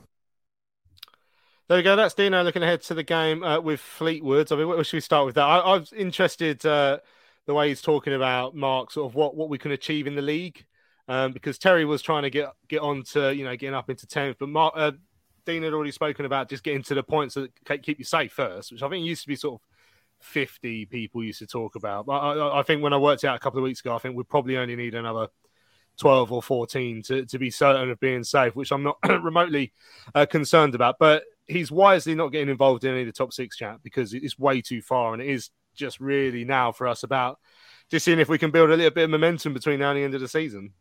There 1.70 1.78
we 1.78 1.84
go. 1.84 1.96
That's 1.96 2.16
Dino 2.16 2.42
looking 2.42 2.64
ahead 2.64 2.82
to 2.82 2.96
the 2.96 3.04
game 3.04 3.44
uh, 3.44 3.60
with 3.60 3.80
Fleetwood. 3.80 4.52
I 4.52 4.56
mean, 4.56 4.68
where 4.68 4.84
should 4.84 4.98
we 4.98 5.02
start 5.02 5.28
with 5.28 5.36
that? 5.36 5.44
I, 5.44 5.60
I 5.60 5.84
interested 5.96 6.66
uh, 6.66 6.98
the 7.46 7.54
way 7.54 7.70
he's 7.70 7.84
talking 7.84 8.16
about 8.16 8.56
Mark, 8.56 8.90
sort 8.90 9.08
of 9.08 9.14
what, 9.14 9.36
what 9.36 9.50
we 9.50 9.60
can 9.60 9.72
achieve 9.72 10.08
in 10.08 10.16
the 10.16 10.22
league, 10.24 10.66
um, 11.08 11.32
because 11.32 11.60
Terry 11.60 11.86
was 11.86 12.02
trying 12.02 12.24
to 12.24 12.32
get 12.32 12.50
get 12.70 12.80
on 12.82 13.04
to 13.12 13.36
you 13.36 13.44
know 13.44 13.56
getting 13.56 13.76
up 13.76 13.88
into 13.88 14.08
tenth, 14.08 14.38
but 14.40 14.50
Mark, 14.50 14.74
uh, 14.78 14.94
Dean 15.46 15.62
had 15.62 15.74
already 15.74 15.92
spoken 15.92 16.26
about 16.26 16.50
just 16.50 16.64
getting 16.64 16.82
to 16.82 16.96
the 16.96 17.04
points 17.04 17.36
that 17.36 17.52
keep 17.84 18.00
you 18.00 18.06
safe 18.06 18.34
first, 18.34 18.72
which 18.72 18.82
I 18.82 18.90
think 18.90 19.06
used 19.06 19.22
to 19.22 19.28
be 19.28 19.36
sort 19.36 19.62
of 19.62 19.68
fifty 20.26 20.88
people 20.88 21.24
used 21.24 21.38
to 21.38 21.46
talk 21.46 21.76
about. 21.76 22.08
But 22.08 22.18
I, 22.18 22.62
I 22.62 22.64
think 22.64 22.82
when 22.82 22.94
I 22.94 22.98
worked 22.98 23.24
out 23.26 23.36
a 23.36 23.40
couple 23.40 23.60
of 23.60 23.64
weeks 23.64 23.82
ago, 23.82 23.96
I 23.96 24.00
think 24.00 24.16
we 24.16 24.24
probably 24.24 24.58
only 24.58 24.76
need 24.76 24.96
another 24.96 25.28
12 26.00 26.32
or 26.32 26.42
14 26.42 27.04
to, 27.04 27.26
to 27.26 27.38
be 27.38 27.52
certain 27.52 27.92
of 27.92 28.00
being 28.00 28.24
safe, 28.24 28.56
which 28.56 28.72
I'm 28.72 28.84
not 28.84 28.98
remotely 29.08 29.74
uh, 30.16 30.26
concerned 30.26 30.74
about. 30.74 30.96
But 30.98 31.26
he's 31.50 31.72
wisely 31.72 32.16
not 32.16 32.32
getting 32.32 32.50
involved 32.50 32.84
in 32.84 32.92
any 32.92 33.02
of 33.02 33.08
the 33.08 33.14
top 33.14 33.34
six 33.34 33.58
chat 33.58 33.80
because 33.84 34.14
it's 34.14 34.38
way 34.38 34.62
too 34.62 34.82
far. 34.82 35.14
And 35.14 35.22
it 35.22 35.28
is 35.28 35.50
just 35.76 36.00
really 36.00 36.46
now 36.46 36.72
for 36.72 36.88
us 36.88 37.04
about 37.04 37.40
just 37.90 38.06
seeing 38.06 38.20
if 38.20 38.30
we 38.30 38.38
can 38.38 38.52
build 38.52 38.70
a 38.70 38.76
little 38.76 38.92
bit 38.92 39.06
of 39.06 39.10
momentum 39.10 39.54
between 39.54 39.80
now 39.80 39.90
and 39.90 40.00
the 40.00 40.04
end 40.04 40.14
of 40.14 40.22
the 40.22 40.28
season. 40.28 40.74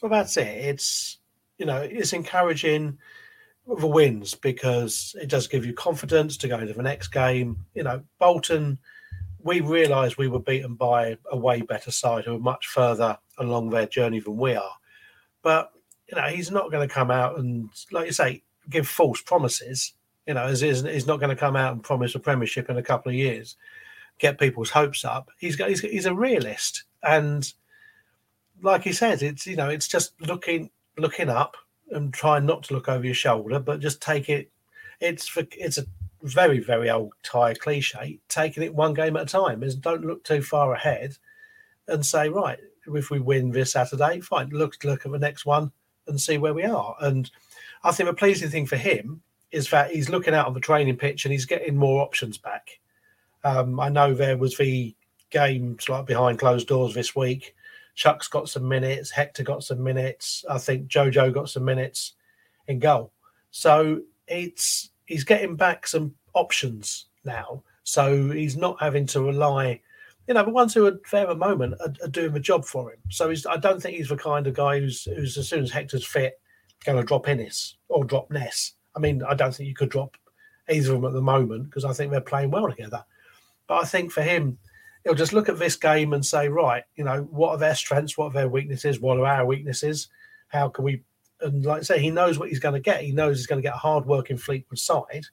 Well, 0.00 0.10
that's 0.10 0.36
it. 0.36 0.46
It's, 0.46 1.18
you 1.58 1.66
know, 1.66 1.80
it's 1.80 2.12
encouraging 2.12 2.98
the 3.66 3.86
wins 3.86 4.34
because 4.34 5.16
it 5.20 5.28
does 5.28 5.48
give 5.48 5.66
you 5.66 5.72
confidence 5.72 6.36
to 6.36 6.48
go 6.48 6.58
into 6.58 6.74
the 6.74 6.82
next 6.82 7.08
game. 7.08 7.66
You 7.74 7.82
know, 7.82 8.02
Bolton, 8.20 8.78
we 9.42 9.60
realised 9.60 10.16
we 10.16 10.28
were 10.28 10.38
beaten 10.38 10.74
by 10.74 11.18
a 11.30 11.36
way 11.36 11.62
better 11.62 11.90
side 11.90 12.24
who 12.24 12.32
were 12.34 12.38
much 12.38 12.68
further 12.68 13.18
along 13.38 13.70
their 13.70 13.86
journey 13.86 14.20
than 14.20 14.36
we 14.36 14.54
are. 14.54 14.74
But 15.42 15.72
you 16.08 16.16
know, 16.16 16.28
he's 16.28 16.52
not 16.52 16.70
going 16.70 16.86
to 16.86 16.94
come 16.94 17.10
out 17.10 17.38
and, 17.38 17.68
like 17.90 18.06
you 18.06 18.12
say, 18.12 18.44
give 18.70 18.86
false 18.86 19.20
promises. 19.20 19.92
You 20.26 20.34
know, 20.34 20.46
is, 20.46 20.60
he's 20.60 21.06
not 21.06 21.20
going 21.20 21.30
to 21.30 21.36
come 21.36 21.56
out 21.56 21.72
and 21.72 21.82
promise 21.82 22.14
a 22.14 22.18
premiership 22.18 22.68
in 22.68 22.76
a 22.76 22.82
couple 22.82 23.10
of 23.10 23.16
years, 23.16 23.56
get 24.18 24.38
people's 24.38 24.70
hopes 24.70 25.04
up. 25.04 25.30
He's 25.38 25.56
got, 25.56 25.68
he's, 25.68 25.80
he's 25.80 26.06
a 26.06 26.14
realist, 26.14 26.84
and 27.02 27.52
like 28.62 28.82
he 28.82 28.92
says, 28.92 29.22
it's 29.22 29.46
you 29.46 29.56
know, 29.56 29.68
it's 29.68 29.88
just 29.88 30.20
looking 30.20 30.70
looking 30.98 31.28
up 31.28 31.56
and 31.90 32.12
trying 32.12 32.46
not 32.46 32.64
to 32.64 32.74
look 32.74 32.88
over 32.88 33.04
your 33.04 33.14
shoulder, 33.14 33.60
but 33.60 33.80
just 33.80 34.02
take 34.02 34.28
it. 34.28 34.50
It's 35.00 35.28
for, 35.28 35.44
it's 35.52 35.78
a 35.78 35.86
very 36.22 36.58
very 36.58 36.90
old 36.90 37.12
tired 37.22 37.60
cliche. 37.60 38.18
Taking 38.28 38.62
it 38.62 38.74
one 38.74 38.94
game 38.94 39.16
at 39.16 39.22
a 39.22 39.26
time 39.26 39.62
is 39.62 39.76
don't 39.76 40.04
look 40.04 40.24
too 40.24 40.42
far 40.42 40.74
ahead, 40.74 41.16
and 41.86 42.04
say 42.04 42.28
right 42.28 42.58
if 42.94 43.10
we 43.10 43.20
win 43.20 43.50
this 43.50 43.72
Saturday, 43.72 44.20
fine. 44.20 44.48
Look 44.50 44.82
look 44.84 45.06
at 45.06 45.12
the 45.12 45.18
next 45.18 45.46
one 45.46 45.72
and 46.06 46.20
see 46.20 46.38
where 46.38 46.54
we 46.54 46.64
are. 46.64 46.96
And 47.00 47.30
I 47.82 47.92
think 47.92 48.08
a 48.08 48.14
pleasing 48.14 48.50
thing 48.50 48.66
for 48.66 48.76
him 48.76 49.22
is 49.52 49.70
that 49.70 49.90
he's 49.90 50.08
looking 50.08 50.34
out 50.34 50.46
on 50.46 50.54
the 50.54 50.60
training 50.60 50.96
pitch 50.96 51.24
and 51.24 51.32
he's 51.32 51.46
getting 51.46 51.76
more 51.76 52.02
options 52.02 52.38
back. 52.38 52.78
Um, 53.44 53.78
I 53.78 53.88
know 53.88 54.14
there 54.14 54.36
was 54.36 54.56
the 54.56 54.94
games 55.30 55.88
like 55.88 56.06
behind 56.06 56.38
closed 56.38 56.68
doors 56.68 56.94
this 56.94 57.14
week. 57.14 57.54
Chuks 57.96 58.30
got 58.30 58.48
some 58.48 58.68
minutes. 58.68 59.10
Hector 59.10 59.42
got 59.42 59.64
some 59.64 59.82
minutes. 59.82 60.44
I 60.50 60.58
think 60.58 60.88
Jojo 60.88 61.32
got 61.32 61.48
some 61.48 61.64
minutes 61.64 62.14
in 62.68 62.78
goal. 62.78 63.12
So 63.50 64.02
it's 64.26 64.90
he's 65.06 65.24
getting 65.24 65.56
back 65.56 65.86
some 65.86 66.14
options 66.34 67.06
now. 67.24 67.62
So 67.84 68.30
he's 68.30 68.56
not 68.56 68.80
having 68.80 69.06
to 69.06 69.22
rely 69.22 69.80
you 70.26 70.34
know, 70.34 70.44
the 70.44 70.50
ones 70.50 70.74
who 70.74 70.86
are 70.86 71.00
there 71.10 71.22
at 71.22 71.28
the 71.28 71.34
moment 71.34 71.74
are, 71.80 71.92
are 72.02 72.08
doing 72.08 72.32
the 72.32 72.40
job 72.40 72.64
for 72.64 72.92
him. 72.92 72.98
So 73.10 73.30
he's, 73.30 73.46
I 73.46 73.56
don't 73.56 73.80
think 73.80 73.96
he's 73.96 74.08
the 74.08 74.16
kind 74.16 74.46
of 74.46 74.54
guy 74.54 74.80
who's, 74.80 75.04
who's 75.04 75.36
as 75.36 75.48
soon 75.48 75.62
as 75.62 75.70
Hector's 75.70 76.04
fit, 76.04 76.40
going 76.84 76.98
to 76.98 77.04
drop 77.04 77.26
Inniss 77.26 77.74
or 77.88 78.04
drop 78.04 78.30
Ness. 78.30 78.72
I 78.96 79.00
mean, 79.00 79.22
I 79.22 79.34
don't 79.34 79.54
think 79.54 79.68
you 79.68 79.74
could 79.74 79.90
drop 79.90 80.16
either 80.68 80.94
of 80.94 81.02
them 81.02 81.08
at 81.08 81.12
the 81.12 81.20
moment 81.20 81.66
because 81.66 81.84
I 81.84 81.92
think 81.92 82.10
they're 82.10 82.20
playing 82.20 82.50
well 82.50 82.68
together. 82.68 83.04
But 83.66 83.82
I 83.82 83.84
think 83.84 84.12
for 84.12 84.22
him, 84.22 84.58
he'll 85.04 85.14
just 85.14 85.32
look 85.32 85.48
at 85.48 85.58
this 85.58 85.76
game 85.76 86.12
and 86.12 86.24
say, 86.24 86.48
right, 86.48 86.84
you 86.96 87.04
know, 87.04 87.22
what 87.30 87.50
are 87.50 87.58
their 87.58 87.74
strengths? 87.74 88.16
What 88.16 88.28
are 88.28 88.32
their 88.32 88.48
weaknesses? 88.48 89.00
What 89.00 89.18
are 89.18 89.26
our 89.26 89.46
weaknesses? 89.46 90.08
How 90.48 90.68
can 90.68 90.84
we? 90.84 91.02
And 91.40 91.64
like 91.64 91.80
I 91.80 91.82
say, 91.82 91.98
he 92.00 92.10
knows 92.10 92.38
what 92.38 92.48
he's 92.48 92.60
going 92.60 92.74
to 92.74 92.80
get. 92.80 93.02
He 93.02 93.12
knows 93.12 93.36
he's 93.36 93.46
going 93.46 93.60
to 93.60 93.66
get 93.66 93.74
a 93.74 93.78
hard-working 93.78 94.38
Fleetwood 94.38 94.78
side. 94.78 95.26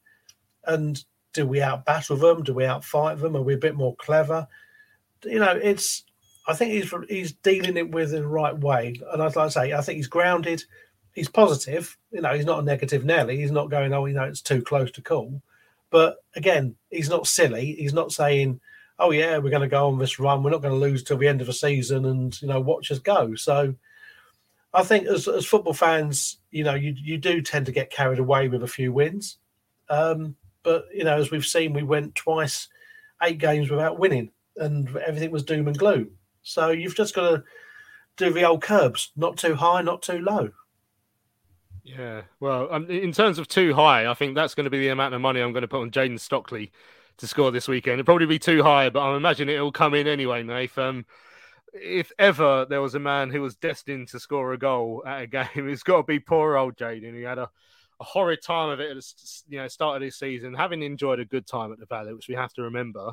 And 0.65 1.03
do 1.33 1.47
we 1.47 1.61
out 1.61 1.85
battle 1.85 2.17
them? 2.17 2.43
Do 2.43 2.53
we 2.53 2.65
out 2.65 2.83
fight 2.83 3.19
them? 3.19 3.37
Are 3.37 3.41
we 3.41 3.53
a 3.53 3.57
bit 3.57 3.75
more 3.75 3.95
clever? 3.95 4.47
you 5.25 5.39
know, 5.39 5.59
it's. 5.61 6.03
I 6.45 6.53
think 6.53 6.71
he's 6.71 6.93
he's 7.07 7.31
dealing 7.31 7.77
it 7.77 7.91
with 7.91 8.13
in 8.13 8.23
the 8.23 8.27
right 8.27 8.57
way, 8.57 8.99
and 9.11 9.21
like 9.21 9.33
to 9.33 9.49
say, 9.49 9.73
I 9.73 9.81
think 9.81 9.97
he's 9.97 10.07
grounded. 10.07 10.63
He's 11.13 11.29
positive. 11.29 11.97
You 12.11 12.21
know, 12.21 12.33
he's 12.33 12.45
not 12.45 12.59
a 12.59 12.63
negative 12.63 13.05
Nelly. 13.05 13.37
He's 13.37 13.51
not 13.51 13.69
going, 13.69 13.93
oh, 13.93 14.05
you 14.05 14.13
know, 14.13 14.23
it's 14.23 14.41
too 14.41 14.61
close 14.61 14.91
to 14.91 15.01
call. 15.01 15.41
But 15.89 16.17
again, 16.35 16.75
he's 16.89 17.09
not 17.09 17.27
silly. 17.27 17.73
He's 17.73 17.93
not 17.93 18.11
saying, 18.11 18.59
oh 18.97 19.11
yeah, 19.11 19.37
we're 19.37 19.51
going 19.51 19.61
to 19.61 19.67
go 19.67 19.87
on 19.87 19.99
this 19.99 20.19
run. 20.19 20.43
We're 20.43 20.51
not 20.51 20.61
going 20.61 20.73
to 20.73 20.79
lose 20.79 21.03
till 21.03 21.17
the 21.17 21.27
end 21.27 21.41
of 21.41 21.47
the 21.47 21.53
season, 21.53 22.05
and 22.05 22.39
you 22.41 22.47
know, 22.47 22.59
watch 22.59 22.91
us 22.91 22.99
go. 22.99 23.35
So, 23.35 23.75
I 24.73 24.83
think 24.83 25.05
as 25.07 25.27
as 25.27 25.45
football 25.45 25.73
fans, 25.73 26.37
you 26.49 26.63
know, 26.63 26.73
you 26.73 26.95
you 26.97 27.17
do 27.17 27.41
tend 27.41 27.67
to 27.67 27.71
get 27.71 27.91
carried 27.91 28.19
away 28.19 28.47
with 28.47 28.63
a 28.63 28.67
few 28.67 28.91
wins. 28.91 29.37
Um, 29.89 30.35
but 30.63 30.85
you 30.91 31.03
know, 31.03 31.17
as 31.17 31.29
we've 31.29 31.45
seen, 31.45 31.73
we 31.73 31.83
went 31.83 32.15
twice, 32.15 32.69
eight 33.21 33.37
games 33.37 33.69
without 33.69 33.99
winning 33.99 34.31
and 34.57 34.95
everything 34.97 35.31
was 35.31 35.43
doom 35.43 35.67
and 35.67 35.77
gloom. 35.77 36.11
So 36.43 36.69
you've 36.69 36.95
just 36.95 37.15
got 37.15 37.29
to 37.29 37.43
do 38.17 38.31
the 38.31 38.43
old 38.43 38.61
curbs, 38.61 39.11
not 39.15 39.37
too 39.37 39.55
high, 39.55 39.81
not 39.81 40.01
too 40.01 40.19
low. 40.19 40.51
Yeah, 41.83 42.21
well, 42.39 42.69
um, 42.71 42.89
in 42.89 43.11
terms 43.11 43.39
of 43.39 43.47
too 43.47 43.73
high, 43.73 44.09
I 44.09 44.13
think 44.13 44.35
that's 44.35 44.55
going 44.55 44.63
to 44.63 44.69
be 44.69 44.79
the 44.79 44.87
amount 44.89 45.13
of 45.13 45.21
money 45.21 45.41
I'm 45.41 45.51
going 45.51 45.63
to 45.63 45.67
put 45.67 45.81
on 45.81 45.91
Jayden 45.91 46.19
Stockley 46.19 46.71
to 47.17 47.27
score 47.27 47.51
this 47.51 47.67
weekend. 47.67 47.99
It'll 47.99 48.05
probably 48.05 48.25
be 48.25 48.39
too 48.39 48.63
high, 48.63 48.89
but 48.89 49.01
I'm 49.01 49.15
imagine 49.17 49.49
it'll 49.49 49.71
come 49.71 49.93
in 49.93 50.07
anyway, 50.07 50.43
Nath. 50.43 50.77
Um, 50.77 51.05
if 51.73 52.11
ever 52.17 52.65
there 52.69 52.81
was 52.81 52.95
a 52.95 52.99
man 52.99 53.31
who 53.31 53.41
was 53.41 53.55
destined 53.55 54.07
to 54.09 54.19
score 54.19 54.53
a 54.53 54.57
goal 54.57 55.03
at 55.05 55.23
a 55.23 55.27
game, 55.55 55.67
it's 55.69 55.83
got 55.83 55.97
to 55.97 56.03
be 56.03 56.19
poor 56.19 56.55
old 56.55 56.77
Jayden. 56.77 57.15
He 57.15 57.23
had 57.23 57.37
a, 57.37 57.49
a 57.99 58.03
horrid 58.03 58.41
time 58.41 58.69
of 58.69 58.79
it 58.79 58.91
at 58.91 58.95
the 58.95 59.13
you 59.49 59.57
know, 59.57 59.67
start 59.67 59.97
of 59.97 60.01
this 60.01 60.17
season, 60.17 60.53
having 60.53 60.83
enjoyed 60.83 61.19
a 61.19 61.25
good 61.25 61.45
time 61.45 61.73
at 61.73 61.79
the 61.79 61.85
Valley, 61.85 62.13
which 62.13 62.29
we 62.29 62.35
have 62.35 62.53
to 62.53 62.61
remember 62.61 63.11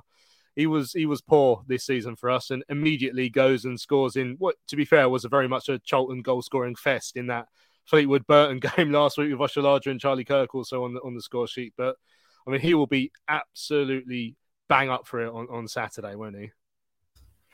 he 0.57 0.67
was 0.67 0.93
he 0.93 1.07
was 1.07 1.21
poor 1.21 1.63
this 1.67 1.85
season 1.85 2.17
for 2.17 2.31
us, 2.31 2.51
and 2.51 2.65
immediately 2.69 3.29
goes 3.29 3.65
and 3.65 3.81
scores 3.81 4.17
in 4.17 4.37
what, 4.39 4.57
to 4.69 4.77
be 4.77 4.85
fair, 4.85 5.09
was 5.09 5.25
a 5.25 5.29
very 5.29 5.49
much 5.49 5.69
a 5.69 5.79
Charlton 5.79 6.23
goal 6.23 6.43
scoring 6.43 6.75
fest 6.75 7.17
in 7.17 7.29
that 7.29 7.47
Fleetwood 7.85 8.27
Burton 8.27 8.61
game 8.77 8.93
last 8.93 9.19
week 9.19 9.31
with 9.31 9.51
Oshilaja 9.51 9.91
and 9.91 10.01
Charlie 10.01 10.25
Kirk 10.25 10.55
also 10.55 10.85
on 10.85 10.95
the 10.95 11.01
on 11.01 11.15
the 11.15 11.23
score 11.23 11.47
sheet. 11.47 11.75
But 11.77 11.97
I 12.47 12.51
mean, 12.51 12.61
he 12.61 12.75
will 12.75 12.87
be 12.87 13.13
absolutely 13.29 14.37
bang 14.69 14.89
up 14.89 15.07
for 15.07 15.21
it 15.21 15.31
on, 15.31 15.49
on 15.51 15.69
Saturday, 15.69 16.15
won't 16.15 16.37
he? 16.37 16.51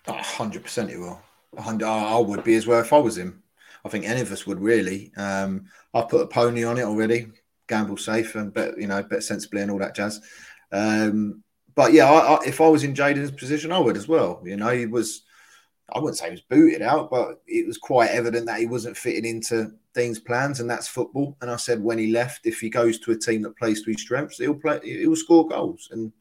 hundred 0.08 0.62
percent, 0.62 0.90
he 0.90 0.96
will. 0.96 1.20
I 1.58 2.18
would 2.18 2.44
be 2.44 2.54
as 2.54 2.66
well 2.66 2.80
if 2.80 2.92
I 2.92 2.98
was 2.98 3.18
him. 3.18 3.42
I 3.84 3.88
think 3.88 4.04
any 4.04 4.20
of 4.20 4.30
us 4.30 4.46
would 4.46 4.60
really. 4.60 5.12
Um, 5.16 5.66
I 5.94 6.02
put 6.02 6.22
a 6.22 6.26
pony 6.26 6.64
on 6.64 6.78
it 6.78 6.82
already. 6.82 7.28
Gamble 7.68 7.96
safe 7.96 8.34
and 8.36 8.52
bet 8.52 8.78
you 8.78 8.86
know 8.86 9.02
bet 9.02 9.22
sensibly 9.22 9.62
and 9.62 9.70
all 9.70 9.78
that 9.78 9.96
jazz. 9.96 10.20
Um, 10.70 11.42
but 11.76 11.92
yeah, 11.92 12.10
I, 12.10 12.34
I, 12.34 12.38
if 12.46 12.60
I 12.60 12.68
was 12.68 12.82
in 12.84 12.94
Jayden's 12.94 13.30
position, 13.30 13.70
I 13.70 13.78
would 13.78 13.96
as 13.96 14.08
well. 14.08 14.40
You 14.44 14.56
know, 14.56 14.70
he 14.70 14.86
was, 14.86 15.22
I 15.92 16.00
wouldn't 16.00 16.18
say 16.18 16.26
he 16.26 16.32
was 16.32 16.40
booted 16.40 16.82
out, 16.82 17.10
but 17.10 17.42
it 17.46 17.66
was 17.66 17.78
quite 17.78 18.10
evident 18.10 18.46
that 18.46 18.58
he 18.58 18.66
wasn't 18.66 18.96
fitting 18.96 19.24
into 19.24 19.72
Dean's 19.94 20.18
plans, 20.18 20.60
and 20.60 20.68
that's 20.68 20.88
football. 20.88 21.36
And 21.40 21.50
I 21.50 21.56
said 21.56 21.80
when 21.82 21.98
he 21.98 22.08
left, 22.08 22.46
if 22.46 22.60
he 22.60 22.68
goes 22.68 22.98
to 23.00 23.12
a 23.12 23.16
team 23.16 23.42
that 23.42 23.56
plays 23.56 23.82
to 23.82 23.90
his 23.90 24.00
strengths, 24.00 24.38
he'll 24.38 24.54
play, 24.54 24.80
he'll 24.82 25.14
score 25.14 25.46
goals. 25.46 25.88
And 25.92 26.12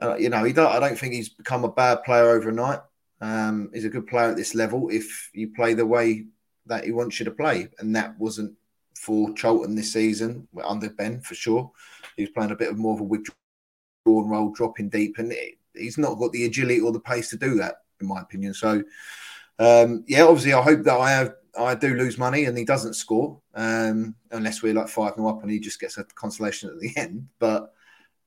uh, 0.00 0.16
you 0.16 0.28
know, 0.28 0.44
he 0.44 0.52
don't, 0.52 0.70
I 0.70 0.80
don't 0.80 0.98
think 0.98 1.14
he's 1.14 1.28
become 1.28 1.64
a 1.64 1.72
bad 1.72 2.04
player 2.04 2.30
overnight. 2.30 2.80
Um, 3.20 3.70
he's 3.74 3.84
a 3.84 3.90
good 3.90 4.06
player 4.06 4.30
at 4.30 4.36
this 4.36 4.54
level 4.54 4.90
if 4.90 5.30
you 5.32 5.52
play 5.54 5.74
the 5.74 5.86
way 5.86 6.26
that 6.66 6.84
he 6.84 6.92
wants 6.92 7.18
you 7.18 7.24
to 7.24 7.30
play, 7.30 7.68
and 7.78 7.96
that 7.96 8.18
wasn't 8.18 8.54
for 8.94 9.32
Charlton 9.34 9.74
this 9.74 9.92
season 9.92 10.46
under 10.62 10.90
Ben 10.90 11.20
for 11.20 11.34
sure. 11.34 11.70
He 12.16 12.24
was 12.24 12.30
playing 12.30 12.50
a 12.50 12.56
bit 12.56 12.70
of 12.70 12.78
more 12.78 12.94
of 12.94 13.00
a 13.00 13.04
withdrawn 13.04 13.34
role, 14.04 14.52
dropping 14.52 14.90
deep, 14.90 15.18
and 15.18 15.32
it, 15.32 15.58
he's 15.74 15.98
not 15.98 16.18
got 16.18 16.32
the 16.32 16.44
agility 16.44 16.80
or 16.80 16.92
the 16.92 17.00
pace 17.00 17.30
to 17.30 17.36
do 17.36 17.56
that, 17.56 17.82
in 18.00 18.06
my 18.06 18.20
opinion. 18.20 18.54
So, 18.54 18.82
um, 19.58 20.04
yeah, 20.06 20.24
obviously, 20.24 20.52
I 20.52 20.62
hope 20.62 20.82
that 20.84 20.98
I 20.98 21.10
have 21.10 21.34
I 21.58 21.74
do 21.74 21.94
lose 21.94 22.18
money 22.18 22.44
and 22.44 22.56
he 22.56 22.64
doesn't 22.64 22.94
score, 22.94 23.40
um, 23.54 24.14
unless 24.30 24.62
we're 24.62 24.74
like 24.74 24.88
five 24.88 25.14
0 25.16 25.28
up 25.28 25.42
and 25.42 25.50
he 25.50 25.58
just 25.58 25.80
gets 25.80 25.98
a 25.98 26.04
consolation 26.04 26.70
at 26.70 26.78
the 26.78 26.92
end. 26.96 27.28
But 27.38 27.72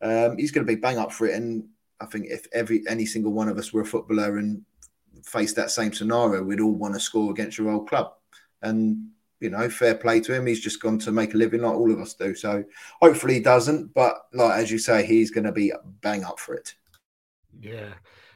um, 0.02 0.38
he's 0.38 0.52
going 0.52 0.66
to 0.66 0.74
be 0.74 0.80
bang 0.80 0.98
up 0.98 1.12
for 1.12 1.28
it, 1.28 1.36
and 1.36 1.66
I 2.00 2.06
think 2.06 2.28
if 2.30 2.48
every 2.54 2.84
any 2.88 3.06
single 3.06 3.32
one 3.32 3.48
of 3.48 3.58
us 3.58 3.72
were 3.72 3.82
a 3.82 3.86
footballer 3.86 4.38
and 4.38 4.64
faced 5.24 5.56
that 5.56 5.72
same 5.72 5.94
scenario, 5.94 6.44
we'd 6.44 6.60
all 6.60 6.72
want 6.72 6.94
to 6.96 7.00
score 7.00 7.32
against 7.32 7.58
your 7.58 7.70
old 7.72 7.88
club. 7.88 8.14
And 8.62 9.10
you 9.40 9.50
know, 9.50 9.70
fair 9.70 9.96
play 9.96 10.20
to 10.22 10.34
him. 10.34 10.46
He's 10.46 10.60
just 10.60 10.82
gone 10.82 11.00
to 11.00 11.12
make 11.12 11.34
a 11.34 11.38
living 11.38 11.62
like 11.62 11.74
all 11.74 11.92
of 11.92 12.00
us 12.00 12.14
do. 12.14 12.36
So 12.36 12.64
hopefully 13.02 13.36
he 13.36 13.40
doesn't. 13.40 13.94
But 13.94 14.16
like 14.34 14.60
as 14.60 14.72
you 14.72 14.78
say, 14.78 15.06
he's 15.06 15.32
going 15.32 15.46
to 15.46 15.52
be 15.52 15.72
bang 16.02 16.24
up 16.24 16.40
for 16.40 16.54
it. 16.54 16.76
Yeah. 17.60 17.90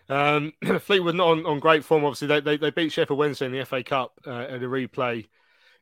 Um, 0.09 0.53
Fleetwood 0.79 1.15
not 1.15 1.29
on, 1.29 1.45
on 1.45 1.59
great 1.59 1.83
form. 1.83 2.05
Obviously, 2.05 2.27
they, 2.27 2.39
they, 2.39 2.57
they 2.57 2.71
beat 2.71 2.91
Sheffield 2.91 3.19
Wednesday 3.19 3.45
in 3.47 3.51
the 3.51 3.65
FA 3.65 3.83
Cup 3.83 4.19
uh, 4.25 4.41
at 4.41 4.63
a 4.63 4.67
replay 4.67 5.25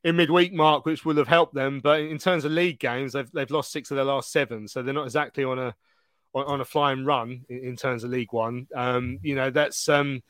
in 0.03 0.15
midweek 0.15 0.53
mark, 0.53 0.85
which 0.85 1.05
will 1.05 1.17
have 1.17 1.27
helped 1.27 1.53
them. 1.53 1.79
But 1.81 2.01
in 2.01 2.17
terms 2.17 2.45
of 2.45 2.51
league 2.51 2.79
games, 2.79 3.13
they've 3.13 3.31
they've 3.31 3.49
lost 3.51 3.71
six 3.71 3.91
of 3.91 3.95
their 3.95 4.05
last 4.05 4.31
seven, 4.31 4.67
so 4.67 4.81
they're 4.81 4.93
not 4.93 5.05
exactly 5.05 5.43
on 5.43 5.59
a 5.59 5.75
on, 6.33 6.45
on 6.45 6.61
a 6.61 6.65
flying 6.65 7.05
run 7.05 7.45
in, 7.49 7.59
in, 7.59 7.75
terms 7.75 8.03
of 8.03 8.11
League 8.11 8.33
One. 8.33 8.67
Um, 8.75 9.19
you 9.21 9.35
know, 9.35 9.49
that's 9.49 9.87
um, 9.89 10.23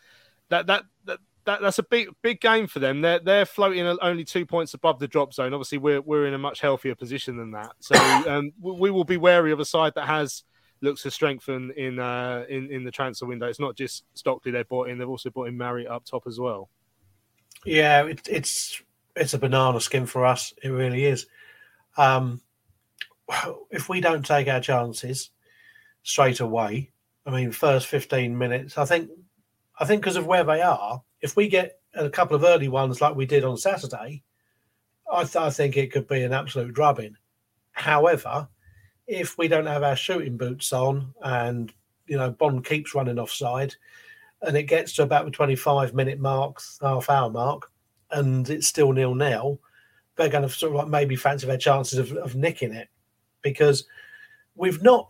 that 0.50 0.68
that 0.68 0.84
that 1.06 1.20
that, 1.46 1.62
that's 1.62 1.80
a 1.80 1.84
big 1.84 2.10
big 2.22 2.40
game 2.40 2.68
for 2.68 2.80
them. 2.80 3.02
They're 3.02 3.20
they're 3.20 3.46
floating 3.46 3.86
only 4.02 4.24
two 4.24 4.46
points 4.46 4.74
above 4.74 5.00
the 5.00 5.08
drop 5.08 5.34
zone. 5.34 5.54
Obviously, 5.54 5.78
we're 5.78 6.02
we're 6.02 6.28
in 6.28 6.34
a 6.34 6.40
much 6.40 6.62
healthier 6.62 6.96
position 6.96 7.38
than 7.38 7.52
that. 7.52 7.72
So 7.80 7.96
um, 7.96 8.52
we 8.60 8.92
will 8.92 9.04
be 9.04 9.18
wary 9.18 9.52
of 9.52 9.60
a 9.60 9.66
side 9.66 9.94
that 9.96 10.08
has 10.08 10.44
looks 10.84 11.02
to 11.04 11.12
strengthen 11.12 11.72
in 11.72 11.98
uh, 11.98 12.46
in 12.50 12.70
in 12.70 12.84
the 12.84 12.92
transfer 12.92 13.26
window. 13.26 13.48
It's 13.48 13.60
not 13.60 13.76
just 13.76 14.04
Stockley 14.14 14.52
they've 14.52 14.68
bought 14.68 14.90
in; 14.90 14.98
they've 14.98 15.10
also 15.10 15.30
bought 15.30 15.48
in 15.48 15.58
Marriott 15.58 15.90
up 15.90 16.06
top 16.06 16.28
as 16.28 16.40
well. 16.40 16.70
Yeah, 17.66 18.04
it, 18.04 18.28
it's 18.30 18.82
it's 19.16 19.34
a 19.34 19.40
banana 19.40 19.80
skin 19.80 20.06
for 20.06 20.26
us. 20.26 20.54
It 20.62 20.70
really 20.70 21.06
is. 21.06 21.26
Um, 21.98 22.42
if 23.72 23.90
we 23.90 24.02
don't 24.02 24.26
take 24.26 24.48
our 24.48 24.60
chances 24.60 25.32
straight 26.04 26.42
away, 26.42 26.92
I 27.26 27.32
mean, 27.32 27.52
first 27.52 27.88
fifteen 27.88 28.38
minutes, 28.38 28.78
I 28.78 28.86
think 28.86 29.10
I 29.80 29.86
think 29.86 30.02
because 30.02 30.18
of 30.18 30.28
where 30.28 30.44
they 30.44 30.62
are, 30.62 31.02
if 31.22 31.36
we 31.36 31.48
get 31.48 31.80
a 31.96 32.10
couple 32.10 32.36
of 32.36 32.44
early 32.44 32.68
ones 32.68 33.02
like 33.02 33.16
we 33.16 33.26
did 33.26 33.44
on 33.44 33.58
Saturday, 33.58 34.24
I, 35.12 35.24
th- 35.24 35.36
I 35.36 35.50
think 35.50 35.78
it 35.78 35.92
could 35.92 36.08
be 36.08 36.24
an 36.24 36.34
absolute 36.34 36.74
drubbing. 36.74 37.16
However, 37.72 38.50
if 39.08 39.38
we 39.38 39.48
don't 39.48 39.66
have 39.66 39.84
our 39.84 39.96
shooting 39.96 40.38
boots 40.38 40.72
on 40.74 41.14
and 41.24 41.74
you 42.08 42.18
know 42.18 42.32
Bonne 42.32 42.64
keeps 42.64 42.96
running 42.96 43.20
offside, 43.20 43.76
and 44.42 44.58
it 44.58 44.64
gets 44.64 44.94
to 44.94 45.04
about 45.04 45.26
the 45.26 45.32
25 45.32 45.94
minute 45.94 46.20
mark, 46.20 46.62
half 46.82 47.10
hour 47.10 47.30
mark, 47.30 47.72
and 48.12 48.50
it's 48.50 48.68
still 48.68 48.92
nil 48.92 49.16
nil, 49.16 49.60
they're 50.16 50.30
going 50.30 50.44
to 50.44 50.50
sort 50.50 50.74
of 50.74 50.78
like 50.78 50.88
maybe 50.88 51.16
fancy 51.16 51.48
their 51.48 51.58
chances 51.58 52.00
of, 52.00 52.16
of 52.18 52.36
nicking 52.36 52.74
it 52.74 52.90
because 53.42 53.86
we've 54.56 54.82
not 54.84 55.10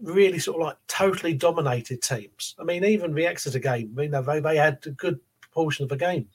really 0.00 0.38
sort 0.38 0.60
of 0.60 0.66
like 0.66 0.76
totally 0.88 1.34
dominated 1.34 2.02
teams. 2.02 2.56
I 2.58 2.64
mean, 2.64 2.84
even 2.84 3.14
the 3.14 3.26
Exeter 3.26 3.60
game, 3.60 3.94
you 3.98 4.08
know, 4.08 4.22
they, 4.22 4.40
they 4.40 4.56
had 4.56 4.78
a 4.86 4.90
good 4.90 5.20
portion 5.52 5.84
of 5.84 5.88
the 5.88 5.96
game. 5.96 6.28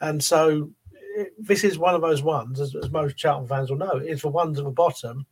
And 0.00 0.22
so 0.22 0.70
eh, 1.18 1.24
this 1.38 1.64
is 1.64 1.78
one 1.78 1.94
of 1.94 2.00
those 2.00 2.22
ones, 2.22 2.60
as, 2.60 2.74
as 2.74 2.90
most 2.90 3.16
Charlton 3.16 3.46
fans 3.48 3.70
will 3.70 3.78
know, 3.78 3.96
it's 3.96 4.22
the 4.22 4.28
ones 4.28 4.58
at 4.58 4.64
the 4.64 4.70
bottom 4.70 5.26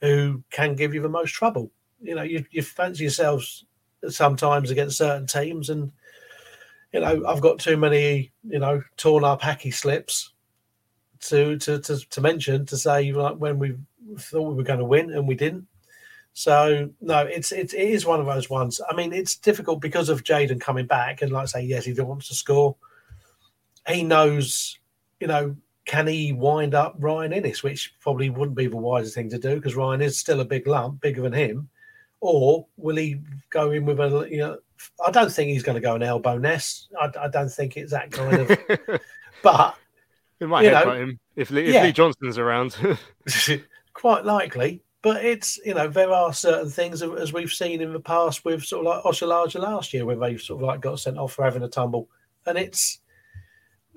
who 0.00 0.42
can 0.50 0.74
give 0.74 0.94
you 0.94 1.02
the 1.02 1.08
most 1.08 1.32
trouble. 1.32 1.70
You 2.00 2.14
know, 2.14 2.22
you, 2.22 2.44
you 2.50 2.62
fancy 2.62 3.04
yourselves 3.04 3.66
sometimes 4.08 4.70
against 4.70 4.98
certain 4.98 5.26
teams, 5.26 5.70
and 5.70 5.92
you 6.92 7.00
know, 7.00 7.24
I've 7.26 7.40
got 7.40 7.58
too 7.58 7.76
many, 7.76 8.32
you 8.48 8.58
know, 8.58 8.82
torn 8.96 9.24
up 9.24 9.42
hacky 9.42 9.72
slips 9.72 10.32
to 11.20 11.58
to 11.58 11.78
to, 11.78 11.98
to 11.98 12.20
mention 12.20 12.64
to 12.66 12.76
say 12.76 13.12
like 13.12 13.36
when 13.36 13.58
we 13.58 13.76
thought 14.18 14.48
we 14.48 14.54
were 14.54 14.62
going 14.62 14.78
to 14.78 14.84
win 14.84 15.12
and 15.12 15.28
we 15.28 15.34
didn't. 15.34 15.66
So 16.32 16.90
no, 17.00 17.20
it's 17.26 17.52
it, 17.52 17.74
it 17.74 17.90
is 17.90 18.06
one 18.06 18.20
of 18.20 18.26
those 18.26 18.48
ones. 18.48 18.80
I 18.88 18.94
mean, 18.94 19.12
it's 19.12 19.36
difficult 19.36 19.80
because 19.80 20.08
of 20.08 20.24
Jayden 20.24 20.60
coming 20.60 20.86
back, 20.86 21.22
and 21.22 21.32
like 21.32 21.42
I 21.42 21.46
say, 21.46 21.62
yes, 21.62 21.84
he 21.84 21.92
wants 21.92 22.28
to 22.28 22.34
score. 22.34 22.76
He 23.86 24.02
knows, 24.02 24.78
you 25.18 25.26
know, 25.26 25.56
can 25.84 26.06
he 26.06 26.32
wind 26.32 26.74
up 26.74 26.94
Ryan 26.98 27.32
Inniss, 27.32 27.62
which 27.62 27.94
probably 28.00 28.30
wouldn't 28.30 28.56
be 28.56 28.66
the 28.66 28.76
wisest 28.76 29.14
thing 29.14 29.30
to 29.30 29.38
do 29.38 29.56
because 29.56 29.76
Ryan 29.76 30.02
is 30.02 30.18
still 30.18 30.40
a 30.40 30.44
big 30.44 30.66
lump, 30.66 31.00
bigger 31.00 31.22
than 31.22 31.32
him. 31.32 31.68
Or 32.20 32.66
will 32.76 32.96
he 32.96 33.20
go 33.48 33.70
in 33.70 33.86
with 33.86 33.98
a, 33.98 34.28
you 34.30 34.38
know, 34.38 34.58
I 35.06 35.10
don't 35.10 35.32
think 35.32 35.50
he's 35.50 35.62
going 35.62 35.76
to 35.76 35.80
go 35.80 35.94
an 35.94 36.02
elbow 36.02 36.36
nest. 36.36 36.88
I, 37.00 37.10
I 37.18 37.28
don't 37.28 37.48
think 37.48 37.76
it's 37.76 37.92
that 37.92 38.12
kind 38.12 38.40
of. 38.40 39.00
but 39.42 39.76
it 40.38 40.48
might 40.48 40.66
headbutt 40.66 41.00
him 41.00 41.20
if 41.36 41.50
Lee, 41.50 41.66
if 41.66 41.74
yeah. 41.74 41.82
Lee 41.84 41.92
Johnston's 41.92 42.38
around. 42.38 42.76
quite 43.94 44.24
likely. 44.24 44.82
But 45.02 45.24
it's 45.24 45.58
you 45.64 45.72
know 45.72 45.88
there 45.88 46.12
are 46.12 46.34
certain 46.34 46.68
things 46.68 47.02
as 47.02 47.32
we've 47.32 47.52
seen 47.52 47.80
in 47.80 47.94
the 47.94 48.00
past 48.00 48.44
with 48.44 48.62
sort 48.64 48.86
of 48.86 48.92
like 48.92 49.04
Oshilaja 49.04 49.58
last 49.58 49.94
year 49.94 50.04
where 50.04 50.16
they've 50.16 50.40
sort 50.40 50.62
of 50.62 50.68
like 50.68 50.82
got 50.82 51.00
sent 51.00 51.16
off 51.16 51.32
for 51.32 51.42
having 51.42 51.62
a 51.62 51.68
tumble, 51.68 52.08
and 52.44 52.58
it's 52.58 53.00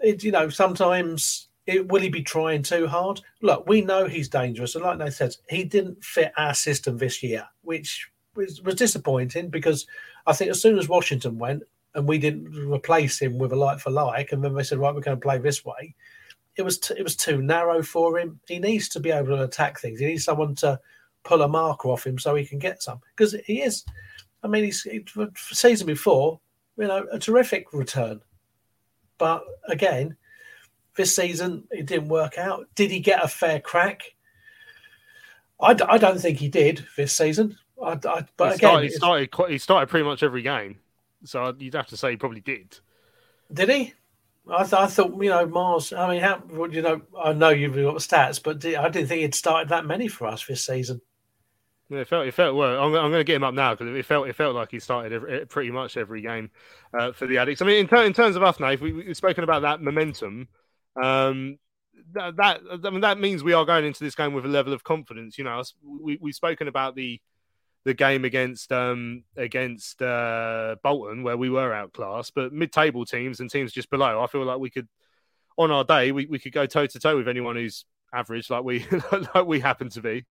it 0.01 0.23
you 0.23 0.31
know 0.31 0.47
sometimes 0.47 1.49
it, 1.66 1.88
will 1.88 2.01
he 2.01 2.09
be 2.09 2.24
trying 2.24 2.64
too 2.64 2.88
hard? 2.88 3.22
Look, 3.41 3.68
we 3.68 3.82
know 3.82 4.05
he's 4.05 4.30
dangerous, 4.30 4.76
and 4.76 4.84
like 4.84 4.99
they 4.99 5.09
said, 5.09 5.36
he 5.49 5.64
didn't 5.64 6.03
fit 6.03 6.32
our 6.38 6.53
system 6.53 6.97
this 6.97 7.24
year, 7.24 7.47
which 7.61 8.09
was, 8.36 8.61
was 8.61 8.76
disappointing 8.76 9.49
because 9.49 9.86
I 10.26 10.34
think 10.34 10.51
as 10.51 10.61
soon 10.61 10.78
as 10.78 10.89
Washington 10.89 11.38
went 11.38 11.64
and 11.95 12.07
we 12.07 12.18
didn't 12.18 12.53
replace 12.72 13.20
him 13.20 13.38
with 13.38 13.53
a 13.53 13.55
like 13.55 13.80
for 13.80 13.91
like, 13.91 14.32
and 14.32 14.43
then 14.43 14.55
they 14.55 14.64
said 14.64 14.80
right, 14.80 14.93
we're 14.93 15.01
going 15.01 15.18
to 15.18 15.22
play 15.22 15.38
this 15.38 15.64
way 15.64 15.95
it 16.55 16.61
was 16.61 16.80
t- 16.80 16.95
it 16.97 17.03
was 17.03 17.16
too 17.16 17.41
narrow 17.41 17.82
for 17.82 18.18
him. 18.20 18.39
He 18.47 18.59
needs 18.59 18.89
to 18.89 18.99
be 18.99 19.11
able 19.11 19.36
to 19.38 19.43
attack 19.43 19.80
things. 19.80 19.99
He 19.99 20.05
needs 20.05 20.24
someone 20.24 20.55
to 20.55 20.80
pull 21.24 21.41
a 21.41 21.47
marker 21.47 21.89
off 21.89 22.05
him 22.05 22.20
so 22.20 22.36
he 22.36 22.45
can 22.45 22.59
get 22.59 22.84
some 22.84 22.99
because 23.16 23.36
he 23.45 23.61
is. 23.61 23.84
I 24.43 24.47
mean, 24.47 24.66
he's 24.66 24.84
he, 24.84 25.03
season 25.36 25.88
before, 25.88 26.39
you 26.78 26.88
know, 26.88 27.05
a 27.11 27.18
terrific 27.18 27.72
return, 27.74 28.22
but 29.18 29.43
again, 29.68 30.16
this 30.96 31.16
season 31.16 31.64
it 31.72 31.86
didn't 31.86 32.10
work 32.10 32.38
out. 32.38 32.68
Did 32.76 32.91
he 32.91 33.00
get 33.00 33.24
a 33.24 33.28
fair 33.28 33.60
crack? 33.60 34.04
I, 35.60 35.74
d- 35.74 35.86
I 35.88 35.98
don't 35.98 36.20
think 36.20 36.39
he 36.39 36.50
did 36.50 36.86
this 36.98 37.16
season. 37.16 37.58
I, 37.82 37.91
I, 37.91 38.26
but 38.38 38.50
he 38.50 38.56
again, 38.56 38.58
started, 38.58 38.84
he 38.84 38.89
started, 38.89 39.52
he 39.52 39.58
started 39.58 39.89
pretty 39.89 40.06
much 40.06 40.24
every 40.24 40.41
game, 40.41 40.80
so 41.24 41.54
you'd 41.58 41.74
have 41.74 41.88
to 41.88 41.98
say 41.98 42.12
he 42.12 42.18
probably 42.18 42.41
did. 42.41 42.80
Did 43.52 43.70
he? 43.70 43.94
I, 44.50 44.64
th- 44.64 44.74
I 44.74 44.88
thought, 44.88 45.24
you 45.24 45.30
know, 45.30 45.46
Mars. 45.46 45.94
I 45.94 46.10
mean, 46.10 46.22
how 46.22 46.44
you 46.70 46.82
know? 46.82 47.02
I 47.22 47.34
know 47.34 47.50
you've 47.50 47.76
got 47.76 47.94
the 47.94 48.00
stats, 48.00 48.44
but 48.44 48.66
I 48.66 48.89
didn't 48.89 49.08
think 49.08 49.22
he'd 49.22 49.36
started 49.36 49.70
that 49.70 49.86
many 49.86 50.08
for 50.08 50.28
us 50.28 50.46
this 50.46 50.66
season. 50.66 51.02
Yeah, 51.89 52.00
it 52.00 52.08
felt 52.08 52.28
it 52.28 52.34
felt 52.34 52.56
well. 52.56 52.78
I'm, 52.78 52.94
I'm 52.96 53.12
going 53.12 53.22
to 53.22 53.24
get 53.24 53.38
him 53.38 53.44
up 53.44 53.54
now 53.54 53.74
because 53.74 53.96
it 53.96 54.06
felt 54.06 54.28
it 54.28 54.36
felt 54.36 54.56
like 54.56 54.72
he 54.72 54.80
started 54.80 55.14
every, 55.14 55.46
pretty 55.46 55.72
much 55.72 55.96
every 55.96 56.22
game 56.22 56.50
uh, 56.94 57.14
for 57.14 57.26
the 57.26 57.36
Addicks. 57.36 57.62
I 57.62 57.66
mean, 57.66 57.80
in, 57.80 57.88
ter- 57.88 58.04
in 58.04 58.14
terms 58.14 58.36
of 58.36 58.44
us, 58.44 58.60
Nate, 58.60 58.82
we, 58.82 58.91
we've 58.91 59.16
spoken 59.16 59.44
about 59.44 59.62
that 59.62 59.82
momentum. 59.82 60.48
Um, 61.02 61.58
that, 62.14 62.36
that 62.38 62.62
I 62.84 62.89
mean, 62.89 63.02
that 63.02 63.20
means 63.20 63.44
we 63.44 63.54
are 63.54 63.66
going 63.66 63.86
into 63.86 64.04
this 64.04 64.16
game 64.16 64.34
with 64.34 64.46
a 64.46 64.50
level 64.50 64.74
of 64.74 64.84
confidence. 64.84 65.38
You 65.38 65.44
know, 65.44 65.62
we 65.84 66.18
we've 66.22 66.36
spoken 66.36 66.68
about 66.68 66.96
the 66.96 67.20
the 67.86 67.94
game 67.94 68.26
against 68.26 68.72
um, 68.72 69.24
against 69.36 70.02
uh, 70.02 70.76
Bolton 70.84 71.24
where 71.24 71.38
we 71.38 71.50
were 71.50 71.74
outclassed, 71.74 72.34
but 72.36 72.54
mid-table 72.54 73.06
teams 73.06 73.39
and 73.39 73.50
teams 73.50 73.72
just 73.72 73.89
below, 73.89 74.22
I 74.22 74.28
feel 74.28 74.46
like 74.46 74.60
we 74.60 74.70
could, 74.70 74.88
on 75.58 75.70
our 75.72 75.84
day, 75.84 76.12
we, 76.12 76.26
we 76.26 76.39
could 76.39 76.54
go 76.54 76.66
toe 76.66 76.88
to 76.88 77.00
toe 77.00 77.18
with 77.18 77.28
anyone 77.28 77.56
who's 77.56 77.86
average, 78.14 78.50
like 78.50 78.64
we 78.64 78.86
like 79.36 79.46
we 79.46 79.60
happen 79.60 79.89
to 79.89 80.02
be. 80.02 80.26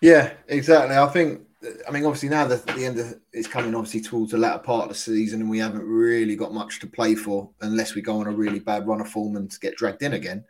Yeah, 0.00 0.32
exactly. 0.48 0.96
I 0.96 1.06
think. 1.08 1.42
I 1.62 1.90
mean, 1.90 2.04
obviously 2.04 2.28
now 2.28 2.46
that 2.46 2.66
the 2.66 2.84
end 2.84 2.98
of 2.98 3.14
it's 3.32 3.48
coming 3.48 3.74
obviously 3.74 4.02
towards 4.02 4.32
the 4.32 4.38
latter 4.38 4.58
part 4.58 4.84
of 4.84 4.88
the 4.90 4.94
season, 4.94 5.40
and 5.40 5.50
we 5.50 5.58
haven't 5.58 5.82
really 5.82 6.36
got 6.36 6.52
much 6.52 6.80
to 6.80 6.86
play 6.86 7.14
for 7.14 7.50
unless 7.60 7.94
we 7.94 8.02
go 8.02 8.20
on 8.20 8.26
a 8.26 8.32
really 8.32 8.58
bad 8.58 8.86
run 8.86 9.00
of 9.00 9.08
form 9.08 9.36
and 9.36 9.58
get 9.60 9.76
dragged 9.76 10.02
in 10.02 10.12
again. 10.12 10.44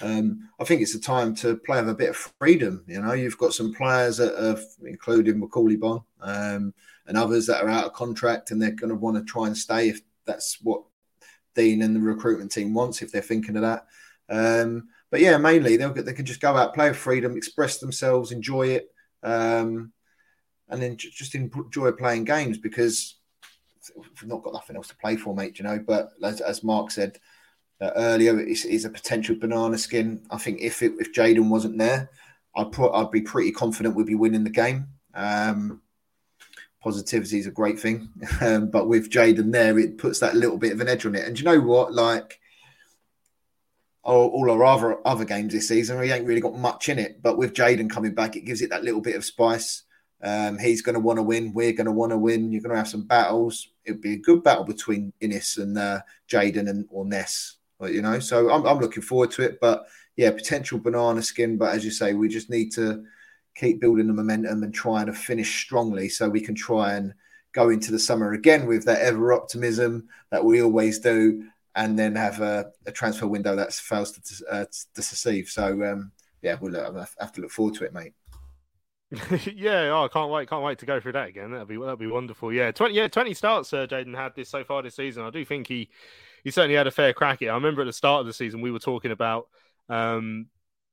Um, 0.00 0.48
I 0.60 0.64
think 0.64 0.82
it's 0.82 0.94
a 0.94 1.00
time 1.00 1.34
to 1.36 1.56
play 1.58 1.80
with 1.80 1.90
a 1.90 1.94
bit 1.94 2.10
of 2.10 2.16
freedom. 2.38 2.84
You 2.86 3.00
know, 3.00 3.12
you've 3.12 3.38
got 3.38 3.54
some 3.54 3.74
players 3.74 4.16
that 4.18 4.36
have, 4.38 4.62
including 4.84 5.40
Macauley 5.40 5.78
Bonne 5.78 6.02
um, 6.20 6.74
and 7.06 7.16
others 7.16 7.46
that 7.46 7.62
are 7.62 7.68
out 7.68 7.84
of 7.84 7.92
contract, 7.92 8.50
and 8.50 8.60
they're 8.60 8.72
going 8.72 8.90
to 8.90 8.96
want 8.96 9.16
to 9.16 9.24
try 9.24 9.46
and 9.46 9.56
stay 9.56 9.90
if 9.90 10.00
that's 10.26 10.58
what 10.62 10.82
Dean 11.54 11.82
and 11.82 11.96
the 11.96 12.00
recruitment 12.00 12.52
team 12.52 12.74
wants, 12.74 13.02
if 13.02 13.12
they're 13.12 13.22
thinking 13.22 13.56
of 13.56 13.62
that. 13.62 13.86
Um, 14.28 14.88
but 15.10 15.20
yeah, 15.20 15.36
mainly 15.38 15.76
they'll 15.76 15.90
get, 15.90 16.04
they 16.04 16.12
can 16.12 16.26
just 16.26 16.40
go 16.40 16.56
out, 16.56 16.74
play 16.74 16.88
with 16.88 16.98
freedom, 16.98 17.36
express 17.36 17.78
themselves, 17.78 18.32
enjoy 18.32 18.68
it, 18.68 18.90
um, 19.22 19.92
and 20.68 20.82
then 20.82 20.96
just 20.96 21.34
enjoy 21.34 21.92
playing 21.92 22.24
games 22.24 22.58
because 22.58 23.16
we've 23.94 24.28
not 24.28 24.42
got 24.42 24.54
nothing 24.54 24.76
else 24.76 24.88
to 24.88 24.96
play 24.96 25.16
for, 25.16 25.34
mate. 25.34 25.58
You 25.58 25.64
know, 25.64 25.78
but 25.78 26.10
as, 26.22 26.40
as 26.40 26.64
Mark 26.64 26.90
said 26.90 27.18
uh, 27.80 27.90
earlier 27.96 28.38
is, 28.40 28.64
is 28.64 28.84
a 28.84 28.90
potential 28.90 29.36
banana 29.36 29.78
skin. 29.78 30.26
I 30.30 30.38
think 30.38 30.60
if 30.60 30.82
it, 30.82 30.92
if 30.98 31.12
Jayden 31.12 31.48
wasn't 31.48 31.78
there, 31.78 32.10
I'd 32.54 32.72
pro- 32.72 32.92
I'd 32.92 33.10
be 33.10 33.20
pretty 33.20 33.52
confident 33.52 33.94
we'd 33.94 34.06
be 34.06 34.14
winning 34.14 34.44
the 34.44 34.50
game. 34.50 34.88
Um, 35.14 35.82
positivity 36.82 37.38
is 37.38 37.46
a 37.46 37.52
great 37.52 37.78
thing, 37.78 38.08
um, 38.40 38.70
but 38.70 38.88
with 38.88 39.10
Jayden 39.10 39.52
there, 39.52 39.78
it 39.78 39.98
puts 39.98 40.20
that 40.20 40.36
little 40.36 40.58
bit 40.58 40.72
of 40.72 40.80
an 40.80 40.88
edge 40.88 41.06
on 41.06 41.14
it. 41.14 41.26
And 41.26 41.38
you 41.38 41.44
know 41.44 41.60
what? 41.60 41.92
Like 41.92 42.40
all 44.02 44.48
our 44.50 44.64
other 44.64 45.06
other 45.06 45.24
games 45.24 45.52
this 45.52 45.68
season, 45.68 45.98
we 45.98 46.12
ain't 46.12 46.26
really 46.26 46.40
got 46.40 46.56
much 46.56 46.88
in 46.88 46.98
it. 46.98 47.22
But 47.22 47.36
with 47.36 47.54
Jayden 47.54 47.90
coming 47.90 48.14
back, 48.14 48.36
it 48.36 48.44
gives 48.44 48.62
it 48.62 48.70
that 48.70 48.84
little 48.84 49.00
bit 49.00 49.16
of 49.16 49.24
spice. 49.24 49.82
Um, 50.22 50.58
he's 50.58 50.82
going 50.82 50.94
to 50.94 51.00
want 51.00 51.18
to 51.18 51.22
win. 51.22 51.52
We're 51.52 51.72
going 51.72 51.86
to 51.86 51.92
want 51.92 52.12
to 52.12 52.18
win. 52.18 52.50
You're 52.50 52.62
going 52.62 52.72
to 52.72 52.78
have 52.78 52.88
some 52.88 53.06
battles. 53.06 53.68
It'd 53.84 54.00
be 54.00 54.14
a 54.14 54.18
good 54.18 54.42
battle 54.42 54.64
between 54.64 55.12
Inniss 55.20 55.58
and 55.58 55.76
uh, 55.76 56.00
Jayden 56.28 56.68
and 56.68 56.86
or 56.90 57.04
Ness 57.04 57.56
you 57.84 58.02
know, 58.02 58.18
so 58.18 58.50
I'm, 58.50 58.66
I'm 58.66 58.78
looking 58.78 59.02
forward 59.02 59.30
to 59.32 59.42
it. 59.42 59.58
But 59.60 59.86
yeah, 60.16 60.30
potential 60.30 60.78
banana 60.78 61.22
skin. 61.22 61.56
But 61.56 61.74
as 61.74 61.84
you 61.84 61.90
say, 61.90 62.14
we 62.14 62.28
just 62.28 62.50
need 62.50 62.72
to 62.72 63.04
keep 63.54 63.80
building 63.80 64.06
the 64.06 64.12
momentum 64.12 64.62
and 64.62 64.74
trying 64.74 65.06
to 65.06 65.12
finish 65.12 65.62
strongly 65.62 66.08
so 66.08 66.28
we 66.28 66.40
can 66.40 66.54
try 66.54 66.94
and 66.94 67.14
go 67.52 67.70
into 67.70 67.90
the 67.90 67.98
summer 67.98 68.32
again 68.32 68.66
with 68.66 68.84
that 68.84 69.00
ever 69.00 69.32
optimism 69.32 70.08
that 70.30 70.44
we 70.44 70.62
always 70.62 70.98
do 70.98 71.44
and 71.74 71.98
then 71.98 72.14
have 72.14 72.40
a, 72.40 72.70
a 72.86 72.92
transfer 72.92 73.26
window 73.26 73.56
that 73.56 73.72
fails 73.72 74.12
to, 74.12 74.46
uh, 74.50 74.64
to 74.64 74.86
deceive. 74.94 75.48
So, 75.48 75.82
um, 75.84 76.12
yeah, 76.42 76.56
we'll 76.60 76.74
have 77.18 77.32
to 77.32 77.40
look 77.40 77.50
forward 77.50 77.74
to 77.76 77.84
it, 77.84 77.94
mate. 77.94 78.12
yeah, 79.54 79.90
oh, 79.90 80.04
I 80.04 80.08
can't 80.08 80.30
wait, 80.30 80.48
can't 80.48 80.64
wait 80.64 80.78
to 80.80 80.86
go 80.86 80.98
through 80.98 81.12
that 81.12 81.28
again. 81.28 81.52
That'll 81.52 81.66
be 81.66 81.76
that'll 81.76 81.96
be 81.96 82.08
wonderful. 82.08 82.52
Yeah, 82.52 82.72
twenty, 82.72 82.94
yeah, 82.94 83.06
twenty 83.06 83.34
starts. 83.34 83.72
Uh, 83.72 83.86
Jayden 83.86 84.16
had 84.16 84.34
this 84.34 84.48
so 84.48 84.64
far 84.64 84.82
this 84.82 84.96
season. 84.96 85.22
I 85.22 85.30
do 85.30 85.44
think 85.44 85.68
he 85.68 85.90
he 86.42 86.50
certainly 86.50 86.76
had 86.76 86.88
a 86.88 86.90
fair 86.90 87.12
crack 87.12 87.40
at 87.42 87.46
it. 87.46 87.50
I 87.50 87.54
remember 87.54 87.82
at 87.82 87.86
the 87.86 87.92
start 87.92 88.20
of 88.20 88.26
the 88.26 88.32
season 88.32 88.60
we 88.60 88.72
were 88.72 88.80
talking 88.80 89.12
about 89.12 89.48
um, 89.88 90.46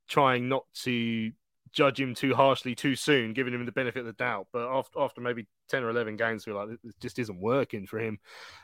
trying 0.08 0.48
not 0.48 0.66
to 0.84 1.32
judge 1.74 2.00
him 2.00 2.14
too 2.14 2.34
harshly 2.34 2.76
too 2.76 2.96
soon, 2.96 3.34
giving 3.34 3.54
him 3.54 3.66
the 3.66 3.72
benefit 3.72 4.00
of 4.00 4.06
the 4.06 4.14
doubt. 4.14 4.48
But 4.54 4.70
after, 4.70 5.00
after 5.00 5.22
maybe 5.22 5.48
10 5.70 5.84
or 5.84 5.90
11 5.90 6.16
games, 6.16 6.46
we're 6.46 6.54
like, 6.54 6.70
it 6.70 6.96
just 7.02 7.20
isn't 7.20 7.42
working 7.42 7.88
for 7.88 8.00
him. 8.00 8.20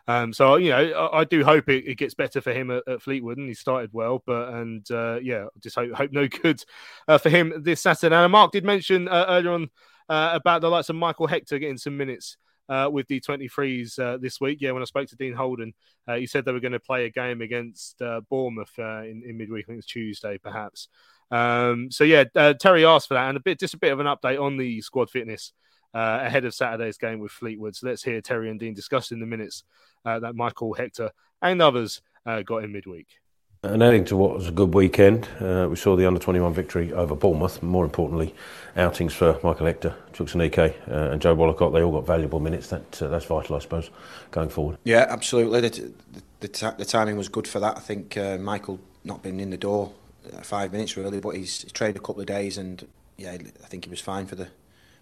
Um, 0.07 0.31
so, 0.31 0.55
you 0.55 0.69
know, 0.69 0.77
I, 0.77 1.19
I 1.19 1.23
do 1.23 1.43
hope 1.43 1.67
it, 1.67 1.85
it, 1.85 1.95
gets 1.95 2.13
better 2.13 2.39
for 2.39 2.53
him 2.53 2.71
at, 2.71 2.87
at, 2.87 3.01
Fleetwood 3.01 3.37
and 3.37 3.47
he 3.47 3.55
started 3.55 3.89
well. 3.91 4.23
But, 4.25 4.53
and 4.53 4.89
uh, 4.91 5.19
yeah, 5.21 5.45
just 5.61 5.75
hope, 5.75 5.91
hope 5.91 6.11
no 6.11 6.27
good 6.27 6.63
uh, 7.07 7.17
for 7.17 7.29
him 7.29 7.53
this 7.57 7.81
Saturday. 7.81 8.15
And 8.15 8.31
Mark 8.31 8.51
did 8.51 8.63
mention 8.63 9.07
uh, 9.07 9.25
earlier 9.27 9.51
on 9.51 9.69
uh, 10.07 10.31
about 10.33 10.61
the 10.61 10.69
likes 10.69 10.89
of 10.89 10.95
Michael 10.95 11.27
Hector 11.27 11.59
getting 11.59 11.77
some 11.77 11.97
minutes 11.97 12.37
uh, 12.69 12.89
with 12.91 13.07
the 13.07 13.19
23s 13.19 13.99
uh, 13.99 14.17
this 14.17 14.39
week. 14.39 14.59
Yeah, 14.61 14.71
when 14.71 14.81
I 14.81 14.85
spoke 14.85 15.09
to 15.09 15.15
Dean 15.15 15.33
Holden, 15.33 15.73
uh, 16.07 16.15
he 16.15 16.27
said 16.27 16.45
they 16.45 16.51
were 16.51 16.59
going 16.59 16.71
to 16.73 16.79
play 16.79 17.05
a 17.05 17.09
game 17.09 17.41
against 17.41 18.01
uh, 18.01 18.21
Bournemouth 18.29 18.71
uh, 18.77 19.01
in, 19.01 19.23
in 19.25 19.37
midweek. 19.37 19.65
I 19.65 19.67
think 19.67 19.79
it's 19.79 19.87
Tuesday, 19.87 20.37
perhaps. 20.37 20.87
Um, 21.31 21.91
so 21.91 22.03
yeah, 22.03 22.23
Terry 22.59 22.85
asked 22.85 23.07
for 23.07 23.15
that, 23.15 23.27
and 23.27 23.37
a 23.37 23.41
bit 23.41 23.59
just 23.59 23.73
a 23.73 23.79
bit 23.79 23.91
of 23.91 23.99
an 23.99 24.07
update 24.07 24.41
on 24.41 24.57
the 24.57 24.81
squad 24.81 25.09
fitness 25.09 25.53
ahead 25.93 26.45
of 26.45 26.53
Saturday's 26.53 26.97
game 26.97 27.19
with 27.19 27.31
Fleetwood. 27.31 27.75
So 27.75 27.87
let's 27.87 28.03
hear 28.03 28.21
Terry 28.21 28.49
and 28.49 28.59
Dean 28.59 28.73
discussing 28.73 29.19
the 29.19 29.25
minutes 29.25 29.63
that 30.05 30.35
Michael, 30.35 30.73
Hector, 30.73 31.11
and 31.41 31.61
others 31.61 32.01
got 32.45 32.63
in 32.63 32.71
midweek. 32.71 33.18
And 33.61 33.83
adding 33.83 34.05
to 34.05 34.15
what 34.15 34.35
was 34.35 34.47
a 34.47 34.53
good 34.53 34.73
weekend, 34.73 35.27
uh, 35.41 35.67
we 35.69 35.75
saw 35.75 35.97
the 35.97 36.05
under 36.05 36.17
21 36.17 36.53
victory 36.53 36.93
over 36.93 37.13
Bournemouth. 37.13 37.61
More 37.61 37.83
importantly, 37.83 38.33
outings 38.77 39.13
for 39.13 39.37
Michael 39.43 39.65
Hector, 39.65 39.93
Chuks 40.13 40.33
Aneke, 40.33 40.73
uh, 40.89 41.11
and 41.11 41.21
Joe 41.21 41.35
Wollacott. 41.35 41.73
They 41.73 41.83
all 41.83 41.91
got 41.91 42.07
valuable 42.07 42.39
minutes. 42.39 42.69
That 42.69 43.01
uh, 43.01 43.09
that's 43.09 43.25
vital, 43.25 43.57
I 43.57 43.59
suppose, 43.59 43.89
going 44.31 44.47
forward. 44.47 44.77
Yeah, 44.85 45.07
absolutely. 45.09 45.59
The, 45.59 45.91
the, 46.39 46.75
the, 46.77 46.85
timing 46.85 47.17
was 47.17 47.27
good 47.27 47.49
for 47.49 47.59
that. 47.59 47.75
I 47.75 47.81
think 47.81 48.15
uh, 48.15 48.37
Michael 48.37 48.79
not 49.03 49.23
been 49.23 49.41
in 49.41 49.49
the 49.49 49.57
door 49.57 49.91
uh, 50.33 50.39
five 50.39 50.71
minutes 50.71 50.95
really, 50.95 51.19
but 51.19 51.31
he's, 51.31 51.65
trained 51.73 51.97
a 51.97 51.99
couple 51.99 52.21
of 52.21 52.27
days, 52.27 52.57
and 52.57 52.87
yeah, 53.17 53.33
I 53.33 53.67
think 53.67 53.83
he 53.83 53.89
was 53.89 53.99
fine 53.99 54.25
for 54.25 54.35
the 54.35 54.47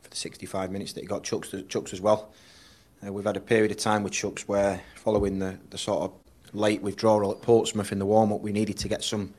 for 0.01 0.09
the 0.09 0.15
65 0.15 0.71
minutes 0.71 0.93
that 0.93 1.01
he 1.01 1.05
got. 1.05 1.21
Chuks, 1.21 1.51
Chuks 1.67 1.93
as 1.93 2.01
well. 2.01 2.31
Uh, 3.05 3.13
we've 3.13 3.23
had 3.23 3.37
a 3.37 3.41
period 3.41 3.69
of 3.69 3.77
time 3.77 4.01
with 4.01 4.13
Chuks 4.13 4.47
where, 4.47 4.81
following 4.95 5.37
the, 5.37 5.59
the 5.69 5.77
sort 5.77 6.01
of 6.01 6.13
late 6.53 6.81
withdrawal 6.81 7.31
at 7.31 7.41
Portsmouth 7.41 7.91
in 7.91 7.99
the 7.99 8.05
warm 8.05 8.31
up, 8.31 8.41
we 8.41 8.51
needed 8.51 8.77
to 8.79 8.87
get 8.87 9.03
some 9.03 9.33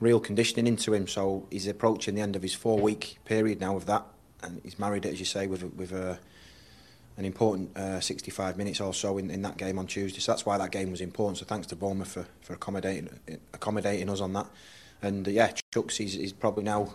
real 0.00 0.20
conditioning 0.20 0.66
into 0.66 0.92
him. 0.92 1.06
So 1.06 1.46
he's 1.50 1.66
approaching 1.66 2.14
the 2.14 2.20
end 2.20 2.36
of 2.36 2.42
his 2.42 2.54
four 2.54 2.78
week 2.78 3.18
period 3.24 3.60
now 3.60 3.76
of 3.76 3.86
that, 3.86 4.04
and 4.42 4.60
he's 4.62 4.78
married 4.78 5.06
it, 5.06 5.12
as 5.12 5.20
you 5.20 5.26
say, 5.26 5.46
with 5.46 5.62
with 5.74 5.92
a, 5.92 6.18
an 7.16 7.24
important 7.24 7.76
uh, 7.76 8.00
65 8.00 8.56
minutes 8.56 8.80
or 8.80 8.92
so 8.92 9.18
in, 9.18 9.30
in 9.30 9.42
that 9.42 9.56
game 9.56 9.78
on 9.78 9.86
Tuesday. 9.86 10.20
So 10.20 10.32
that's 10.32 10.44
why 10.44 10.58
that 10.58 10.70
game 10.70 10.90
was 10.90 11.00
important. 11.00 11.38
So 11.38 11.44
thanks 11.44 11.66
to 11.68 11.76
Bournemouth 11.76 12.12
for, 12.12 12.26
for 12.42 12.54
accommodating 12.54 13.08
accommodating 13.54 14.10
us 14.10 14.20
on 14.20 14.32
that. 14.34 14.46
And 15.00 15.26
uh, 15.26 15.30
yeah, 15.30 15.52
Chuks 15.74 15.96
he's, 15.96 16.14
he's 16.14 16.32
probably 16.32 16.64
now 16.64 16.92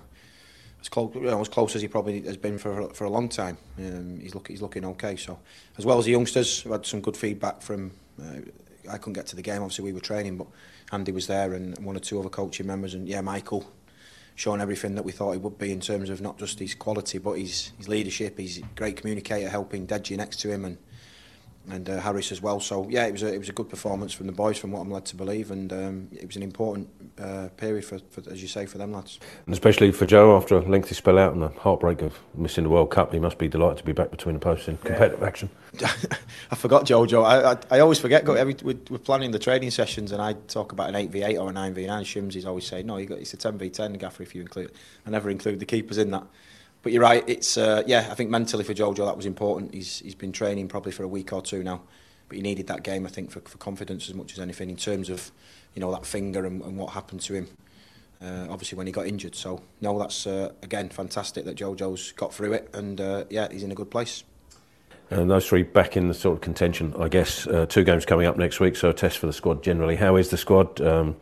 as 0.82 0.90
close, 0.90 1.14
you 1.16 1.22
know, 1.22 1.42
as 1.42 1.50
close 1.50 1.76
as 1.76 1.82
he 1.82 1.88
probably 1.88 2.22
has 2.22 2.38
been 2.38 2.58
for 2.58 2.90
for 2.94 3.06
a 3.06 3.10
long 3.10 3.30
time. 3.30 3.58
Um, 3.78 4.20
he's 4.20 4.36
looking 4.36 4.54
he's 4.54 4.62
looking 4.62 4.86
okay. 4.86 5.16
So 5.16 5.40
as 5.78 5.86
well 5.86 5.98
as 5.98 6.06
the 6.06 6.12
youngsters, 6.12 6.66
we 6.66 6.72
had 6.72 6.86
some 6.86 7.02
good 7.02 7.18
feedback 7.18 7.62
from. 7.62 7.92
Uh, 8.22 8.42
I 8.90 8.98
couldn't 8.98 9.14
get 9.14 9.28
to 9.28 9.36
the 9.36 9.42
game. 9.42 9.62
Obviously, 9.62 9.86
we 9.86 9.94
were 9.94 10.00
training, 10.00 10.38
but 10.38 10.48
Andy 10.92 11.12
was 11.12 11.28
there 11.28 11.54
and 11.54 11.78
one 11.80 11.96
or 11.96 12.00
two 12.00 12.20
other 12.20 12.30
coaching 12.30 12.68
members. 12.68 12.94
And 12.94 13.08
yeah, 13.08 13.22
Michael 13.22 13.66
showing 14.36 14.62
everything 14.62 14.94
that 14.96 15.04
we 15.04 15.12
thought 15.12 15.32
he 15.32 15.38
would 15.40 15.58
be 15.58 15.72
in 15.72 15.80
terms 15.80 16.12
of 16.12 16.22
not 16.22 16.38
just 16.38 16.60
his 16.60 16.76
quality, 16.76 17.18
but 17.18 17.34
his, 17.34 17.72
his 17.78 17.88
leadership. 17.88 18.38
He's 18.38 18.60
a 18.60 18.62
great 18.76 18.98
communicator, 18.98 19.50
helping 19.50 19.88
Deji 19.88 20.16
next 20.16 20.40
to 20.42 20.52
him 20.52 20.64
and 20.64 20.78
and 21.70 21.90
uh, 21.90 22.00
Harris 22.00 22.32
as 22.32 22.42
well. 22.42 22.60
So 22.60 22.88
yeah, 22.90 23.06
it 23.06 23.12
was 23.12 23.24
a, 23.24 23.34
it 23.34 23.38
was 23.38 23.50
a 23.50 23.54
good 23.54 23.70
performance 23.70 24.14
from 24.14 24.28
the 24.28 24.34
boys, 24.34 24.58
from 24.58 24.72
what 24.72 24.82
I'm 24.82 24.92
led 24.92 25.06
to 25.06 25.16
believe, 25.16 25.52
and 25.52 25.72
um, 25.74 26.08
it 26.12 26.26
was 26.26 26.36
an 26.36 26.44
important 26.44 26.90
uh, 27.20 27.50
period 27.58 27.84
for, 27.84 28.00
for, 28.10 28.24
as 28.32 28.42
you 28.42 28.48
say, 28.48 28.66
for 28.66 28.78
them 28.78 28.94
lads. 28.94 29.20
And 29.46 29.54
especially 29.54 29.92
for 29.92 30.06
Joe 30.06 30.36
after 30.38 30.56
a 30.56 30.62
lengthy 30.62 30.96
spell 30.96 31.18
out 31.18 31.34
and 31.34 31.42
the 31.42 31.50
heartbreak 31.50 32.02
of 32.02 32.18
missing 32.36 32.64
the 32.64 32.70
World 32.70 32.92
Cup, 32.92 33.14
he 33.14 33.20
must 33.20 33.38
be 33.38 33.48
delighted 33.48 33.80
to 33.80 33.84
be 33.84 33.92
back 33.92 34.12
between 34.12 34.34
the 34.34 34.40
posts 34.40 34.68
in 34.68 34.78
competitive 34.78 35.20
yeah. 35.20 35.28
action. 35.28 35.50
I 36.52 36.56
forgot 36.56 36.86
Jojo. 36.86 37.24
I, 37.24 37.52
I, 37.52 37.78
I 37.78 37.80
always 37.80 38.00
forget. 38.00 38.28
Every 38.28 38.56
we're, 38.64 38.78
we're 38.90 38.98
planning 38.98 39.32
the 39.32 39.40
training 39.40 39.72
sessions, 39.72 40.12
and 40.12 40.22
I 40.22 40.34
talk 40.34 40.72
about 40.72 40.90
an 40.90 40.96
eight 40.96 41.10
v 41.10 41.24
eight 41.24 41.38
or 41.38 41.50
a 41.50 41.54
nine 41.54 41.74
v 41.74 41.86
nine. 41.86 42.04
Shims 42.04 42.36
is 42.36 42.46
always 42.46 42.66
saying, 42.66 42.88
"No, 42.88 42.98
you 42.98 43.06
got 43.06 43.20
it's 43.20 43.34
a 43.34 43.38
ten 43.38 43.58
v 43.58 43.70
ten, 43.70 43.94
Gaffer. 43.94 44.24
If 44.24 44.34
you 44.34 44.42
include, 44.42 44.72
I 45.06 45.10
never 45.10 45.30
include 45.30 45.60
the 45.60 45.66
keepers 45.66 45.98
in 45.98 46.12
that." 46.12 46.24
But 46.84 46.92
you're 46.94 47.02
right. 47.02 47.24
It's 47.28 47.58
uh, 47.58 47.84
yeah. 47.86 48.08
I 48.10 48.16
think 48.16 48.30
mentally 48.30 48.64
for 48.64 48.74
Jojo 48.74 49.06
that 49.06 49.18
was 49.18 49.26
important. 49.26 49.74
He's 49.74 50.00
he's 50.00 50.16
been 50.16 50.32
training 50.32 50.68
probably 50.68 50.92
for 50.92 51.04
a 51.04 51.08
week 51.08 51.34
or 51.34 51.42
two 51.42 51.64
now 51.64 51.82
but 52.28 52.36
he 52.36 52.42
needed 52.42 52.68
that 52.68 52.84
game, 52.84 53.06
I 53.06 53.10
think, 53.10 53.32
for, 53.32 53.40
for 53.42 53.58
confidence 53.58 54.10
as 54.10 54.16
much 54.16 54.34
as 54.34 54.40
anything 54.40 54.70
in 54.70 54.76
terms 54.76 55.10
of, 55.10 55.32
you 55.74 55.80
know, 55.80 55.92
that 55.92 56.06
finger 56.06 56.46
and, 56.46 56.62
and 56.62 56.78
what 56.78 56.94
happened 56.94 57.22
to 57.22 57.34
him. 57.34 57.48
Uh, 58.22 58.48
obviously, 58.50 58.76
when 58.76 58.88
he 58.88 58.94
got 58.94 59.06
injured. 59.06 59.36
So, 59.36 59.62
no, 59.80 59.98
that's 60.00 60.26
uh, 60.26 60.52
again 60.64 60.90
fantastic 60.90 61.46
that 61.46 61.56
Jojo's 61.56 62.14
got 62.14 62.34
through 62.34 62.54
it, 62.54 62.70
and 62.74 63.00
uh, 63.00 63.26
yeah, 63.30 63.48
he's 63.52 63.64
in 63.64 63.72
a 63.72 63.76
good 63.76 63.92
place. 63.92 64.24
And 65.10 65.30
those 65.30 65.48
three 65.48 65.64
back 65.64 65.96
in 65.96 66.10
the 66.10 66.14
sort 66.14 66.36
of 66.36 66.42
contention, 66.42 66.94
I 67.00 67.08
guess. 67.08 67.48
Uh, 67.48 67.66
two 67.66 67.84
games 67.84 68.06
coming 68.06 68.28
up 68.28 68.38
next 68.38 68.60
week, 68.60 68.76
so 68.76 68.90
a 68.90 68.94
test 68.94 69.20
for 69.20 69.28
the 69.28 69.34
squad 69.34 69.64
generally. 69.64 69.96
How 69.96 70.18
is 70.18 70.30
the 70.30 70.38
squad? 70.38 70.82
Um, 70.82 71.16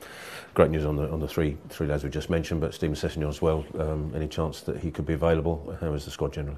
great 0.56 0.72
news 0.72 0.86
on 0.86 0.96
the 0.96 1.12
on 1.12 1.20
the 1.20 1.28
three 1.28 1.58
three 1.70 1.86
lads 1.86 2.04
we 2.04 2.10
just 2.10 2.30
mentioned, 2.30 2.62
but 2.62 2.74
Steven 2.74 2.96
Sessegnon 2.96 3.30
as 3.30 3.42
well. 3.42 3.64
Um, 3.78 4.12
any 4.16 4.28
chance 4.28 4.62
that 4.62 4.78
he 4.78 4.90
could 4.90 5.06
be 5.06 5.14
available? 5.14 5.78
How 5.82 5.94
is 5.94 6.06
the 6.06 6.12
squad 6.12 6.34
generally? 6.34 6.58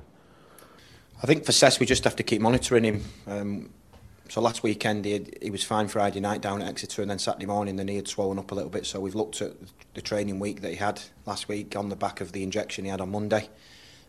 I 1.22 1.26
think 1.26 1.46
for 1.46 1.52
Sess, 1.52 1.80
we 1.80 1.86
just 1.86 2.04
have 2.04 2.16
to 2.16 2.24
keep 2.24 2.42
monitoring 2.42 2.84
him. 2.84 3.04
Um, 3.26 3.70
so 4.30 4.42
last 4.42 4.64
weekend 4.64 5.06
he, 5.06 5.14
had, 5.14 5.38
he 5.42 5.50
was 5.50 5.64
fine 5.64 5.88
Friday 5.88 6.20
night 6.20 6.42
down 6.42 6.62
at 6.62 6.68
Exeter 6.68 7.02
and 7.02 7.10
then 7.10 7.20
Saturday 7.20 7.46
morning 7.46 7.76
the 7.78 7.84
knee 7.84 7.96
had 7.96 8.08
swollen 8.08 8.38
up 8.38 8.52
a 8.52 8.56
little 8.56 8.70
bit 8.70 8.86
so 8.86 9.00
we've 9.00 9.16
looked 9.16 9.42
at 9.42 9.54
the 9.94 10.02
training 10.02 10.40
week 10.40 10.62
that 10.62 10.70
he 10.70 10.76
had 10.76 11.02
last 11.26 11.48
week 11.48 11.76
on 11.76 11.90
the 11.90 11.96
back 11.96 12.20
of 12.20 12.34
the 12.34 12.44
injection 12.44 12.84
he 12.86 12.92
had 12.92 13.00
on 13.00 13.10
Monday 13.10 13.48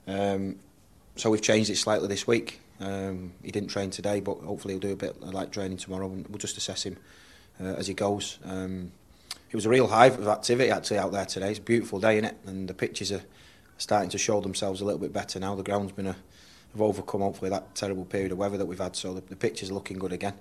um, 0.09 0.57
so 1.15 1.31
we've 1.31 1.41
changed 1.41 1.71
it 1.71 1.77
slightly 1.77 2.09
this 2.09 2.27
week 2.27 2.61
um, 2.81 3.33
he 3.43 3.51
didn't 3.51 3.69
train 3.69 3.91
today 3.91 4.21
but 4.21 4.39
hopefully 4.39 4.75
he'll 4.75 4.81
do 4.81 4.93
a 4.93 4.97
bit 4.97 5.17
of 5.21 5.35
light 5.35 5.53
training 5.53 5.79
tomorrow 5.79 6.11
and 6.11 6.27
we'll 6.29 6.39
just 6.39 6.57
assess 6.57 6.85
him 6.85 6.97
uh, 7.61 7.75
as 7.75 7.87
he 7.87 7.95
goes 7.95 8.39
um, 8.45 8.93
it 9.51 9.55
was 9.55 9.67
a 9.67 9.71
real 9.71 9.87
hive 9.87 10.19
of 10.19 10.29
activity 10.29 10.71
actually 10.71 10.99
out 10.99 11.13
there 11.13 11.27
today 11.27 11.51
it's 11.51 11.59
a 11.59 11.63
beautiful 11.63 11.99
day 11.99 12.19
in 12.19 12.25
it 12.25 12.37
and 12.47 12.69
the 12.69 12.75
pitches 12.75 13.11
are 13.13 13.23
starting 13.79 14.11
to 14.11 14.19
show 14.19 14.41
themselves 14.41 14.81
a 14.81 14.85
little 14.85 15.01
bit 15.01 15.13
better 15.13 15.39
now 15.39 15.55
the 15.55 15.63
ground's 15.63 15.93
been 15.93 16.07
a 16.07 16.17
have 16.73 16.83
overcome 16.83 17.21
hopefully 17.21 17.51
that 17.51 17.75
terrible 17.75 18.05
period 18.05 18.33
of 18.33 18.39
weather 18.39 18.57
that 18.57 18.67
we've 18.67 18.79
had. 18.79 18.97
So 18.97 19.15
the, 19.15 19.21
the 19.21 19.37
pitches 19.37 19.71
are 19.71 19.75
looking 19.75 19.99
good 19.99 20.13
again. 20.13 20.35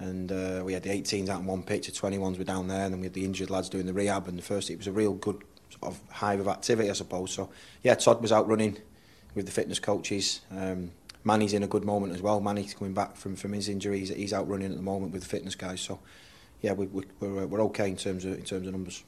And 0.00 0.30
uh, 0.30 0.62
we 0.64 0.74
had 0.74 0.84
the 0.84 0.90
18s 0.90 1.28
out 1.28 1.40
on 1.40 1.46
one 1.46 1.62
pitch, 1.62 1.86
the 1.86 1.92
21s 1.92 2.38
were 2.38 2.44
down 2.44 2.68
there, 2.68 2.84
and 2.84 2.94
then 2.94 3.00
we 3.00 3.06
had 3.06 3.14
the 3.14 3.24
injured 3.24 3.50
lads 3.50 3.68
doing 3.68 3.86
the 3.86 3.92
rehab. 3.92 4.28
And 4.28 4.38
the 4.38 4.42
first, 4.42 4.70
it 4.70 4.78
was 4.78 4.86
a 4.86 4.92
real 4.92 5.14
good 5.14 5.42
sort 5.70 5.92
of 5.92 6.00
hive 6.10 6.38
of 6.38 6.46
activity, 6.46 6.88
I 6.88 6.92
suppose. 6.92 7.32
So 7.32 7.50
yeah, 7.82 7.94
Todd 7.94 8.22
was 8.22 8.30
out 8.30 8.48
running 8.48 8.78
with 9.34 9.46
the 9.46 9.52
fitness 9.52 9.80
coaches. 9.80 10.40
Um, 10.52 10.92
Manny's 11.28 11.52
in 11.52 11.62
a 11.62 11.68
good 11.68 11.84
moment 11.84 12.14
as 12.14 12.22
well. 12.22 12.40
Manny's 12.40 12.72
coming 12.72 12.94
back 12.94 13.14
from, 13.14 13.36
from 13.36 13.52
his 13.52 13.68
injury. 13.68 13.98
He's, 14.00 14.32
out 14.32 14.48
running 14.48 14.70
at 14.70 14.76
the 14.76 14.82
moment 14.82 15.12
with 15.12 15.22
the 15.22 15.28
fitness 15.28 15.54
guys. 15.54 15.82
So 15.82 16.00
yeah, 16.62 16.72
we, 16.72 16.86
we, 16.86 17.04
we're, 17.20 17.46
we're 17.46 17.62
okay 17.64 17.88
in 17.88 17.96
terms 17.96 18.24
of 18.24 18.32
in 18.32 18.44
terms 18.44 18.66
of 18.66 18.72
numbers. 18.72 19.04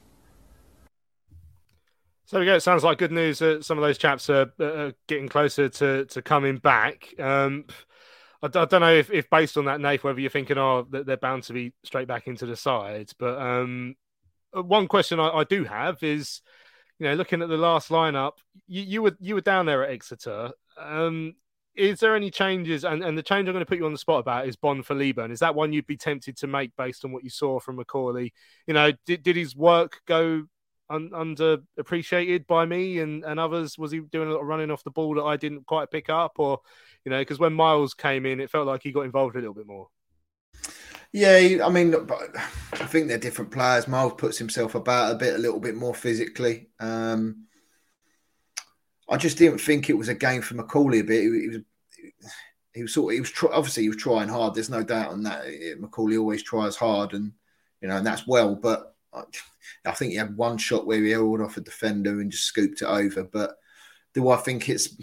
So 2.25 2.39
we 2.39 2.45
go. 2.45 2.55
It 2.55 2.61
sounds 2.61 2.83
like 2.83 2.99
good 2.99 3.11
news 3.11 3.39
that 3.39 3.65
some 3.65 3.79
of 3.79 3.81
those 3.81 3.97
chaps 3.97 4.29
are, 4.29 4.51
getting 5.07 5.27
closer 5.27 5.67
to, 5.67 6.05
to 6.05 6.21
coming 6.21 6.59
back. 6.59 7.13
Um, 7.19 7.65
I, 8.41 8.45
I, 8.45 8.65
don't 8.65 8.79
know 8.79 8.93
if, 8.93 9.11
if 9.11 9.29
based 9.29 9.57
on 9.57 9.65
that, 9.65 9.81
Nath, 9.81 10.03
whether 10.03 10.19
you're 10.19 10.29
thinking, 10.29 10.59
oh, 10.59 10.87
that 10.91 11.07
they're 11.07 11.17
bound 11.17 11.43
to 11.43 11.53
be 11.53 11.73
straight 11.83 12.07
back 12.07 12.27
into 12.27 12.45
the 12.45 12.55
side. 12.55 13.11
But 13.17 13.41
um, 13.41 13.95
uh, 14.55 14.61
one 14.61 14.87
question 14.87 15.19
I, 15.19 15.29
I, 15.29 15.43
do 15.43 15.63
have 15.63 16.03
is, 16.03 16.41
you 16.99 17.07
know, 17.07 17.15
looking 17.15 17.41
at 17.41 17.49
the 17.49 17.57
last 17.57 17.89
lineup, 17.89 18.33
you, 18.67 18.83
you 18.83 19.01
were 19.01 19.17
you 19.19 19.33
were 19.35 19.41
down 19.41 19.65
there 19.65 19.83
at 19.83 19.91
Exeter. 19.91 20.51
Um, 20.77 21.33
is 21.75 21.99
there 21.99 22.15
any 22.15 22.29
changes? 22.29 22.83
And, 22.83 23.03
and 23.03 23.17
the 23.17 23.23
change 23.23 23.47
I'm 23.47 23.53
going 23.53 23.65
to 23.65 23.69
put 23.69 23.77
you 23.77 23.85
on 23.85 23.93
the 23.93 23.97
spot 23.97 24.19
about 24.19 24.47
is 24.47 24.55
Bonne 24.55 24.83
for 24.83 24.95
Leaburn. 24.95 25.31
Is 25.31 25.39
that 25.39 25.55
one 25.55 25.73
you'd 25.73 25.87
be 25.87 25.97
tempted 25.97 26.37
to 26.37 26.47
make 26.47 26.75
based 26.75 27.05
on 27.05 27.11
what 27.11 27.23
you 27.23 27.29
saw 27.29 27.59
from 27.59 27.77
Macauley? 27.77 28.33
You 28.67 28.73
know, 28.73 28.91
did, 29.05 29.23
did 29.23 29.35
his 29.35 29.55
work 29.55 30.01
go 30.05 30.43
un- 30.89 31.11
underappreciated 31.11 32.45
by 32.47 32.65
me 32.65 32.99
and, 32.99 33.23
and 33.23 33.39
others? 33.39 33.77
Was 33.77 33.91
he 33.91 33.99
doing 33.99 34.29
a 34.29 34.33
lot 34.33 34.41
of 34.41 34.47
running 34.47 34.71
off 34.71 34.83
the 34.83 34.91
ball 34.91 35.15
that 35.15 35.23
I 35.23 35.37
didn't 35.37 35.65
quite 35.65 35.91
pick 35.91 36.09
up, 36.09 36.33
or 36.37 36.59
you 37.05 37.09
know, 37.09 37.19
because 37.19 37.39
when 37.39 37.53
Miles 37.53 37.93
came 37.93 38.25
in, 38.25 38.39
it 38.39 38.51
felt 38.51 38.67
like 38.67 38.83
he 38.83 38.91
got 38.91 39.05
involved 39.05 39.35
a 39.35 39.39
little 39.39 39.53
bit 39.53 39.67
more. 39.67 39.87
Yeah, 41.13 41.65
I 41.65 41.69
mean, 41.69 41.93
I 41.93 42.85
think 42.85 43.07
they're 43.07 43.17
different 43.17 43.51
players. 43.51 43.87
Miles 43.87 44.13
puts 44.13 44.37
himself 44.37 44.75
about 44.75 45.11
a 45.11 45.15
bit, 45.15 45.35
a 45.35 45.39
little 45.39 45.59
bit 45.59 45.75
more 45.75 45.93
physically. 45.93 46.69
Um, 46.79 47.47
I 49.09 49.17
just 49.17 49.37
didn't 49.37 49.59
think 49.59 49.89
it 49.89 49.97
was 49.97 50.09
a 50.09 50.15
game 50.15 50.41
for 50.41 50.55
Macauley 50.55 51.01
a 51.01 51.03
bit. 51.03 51.29
Was, 51.29 51.61
he 52.73 52.81
was 52.83 52.93
sort 52.93 53.11
of, 53.11 53.15
he 53.15 53.19
was 53.19 53.33
obviously 53.51 53.83
he 53.83 53.89
was 53.89 53.97
trying 53.97 54.29
hard. 54.29 54.53
There's 54.53 54.69
no 54.69 54.83
doubt 54.83 55.11
on 55.11 55.23
that. 55.23 55.45
Macauley 55.79 56.17
always 56.17 56.43
tries 56.43 56.75
hard, 56.75 57.13
and 57.13 57.33
you 57.81 57.87
know, 57.87 57.97
and 57.97 58.05
that's 58.05 58.25
well. 58.27 58.55
But 58.55 58.95
I 59.85 59.91
think 59.91 60.11
he 60.11 60.17
had 60.17 60.37
one 60.37 60.57
shot 60.57 60.85
where 60.85 61.03
he 61.03 61.11
held 61.11 61.41
off 61.41 61.57
a 61.57 61.61
defender 61.61 62.21
and 62.21 62.31
just 62.31 62.45
scooped 62.45 62.81
it 62.81 62.85
over. 62.85 63.23
But 63.23 63.55
do 64.13 64.29
I 64.29 64.37
think 64.37 64.69
it's 64.69 64.95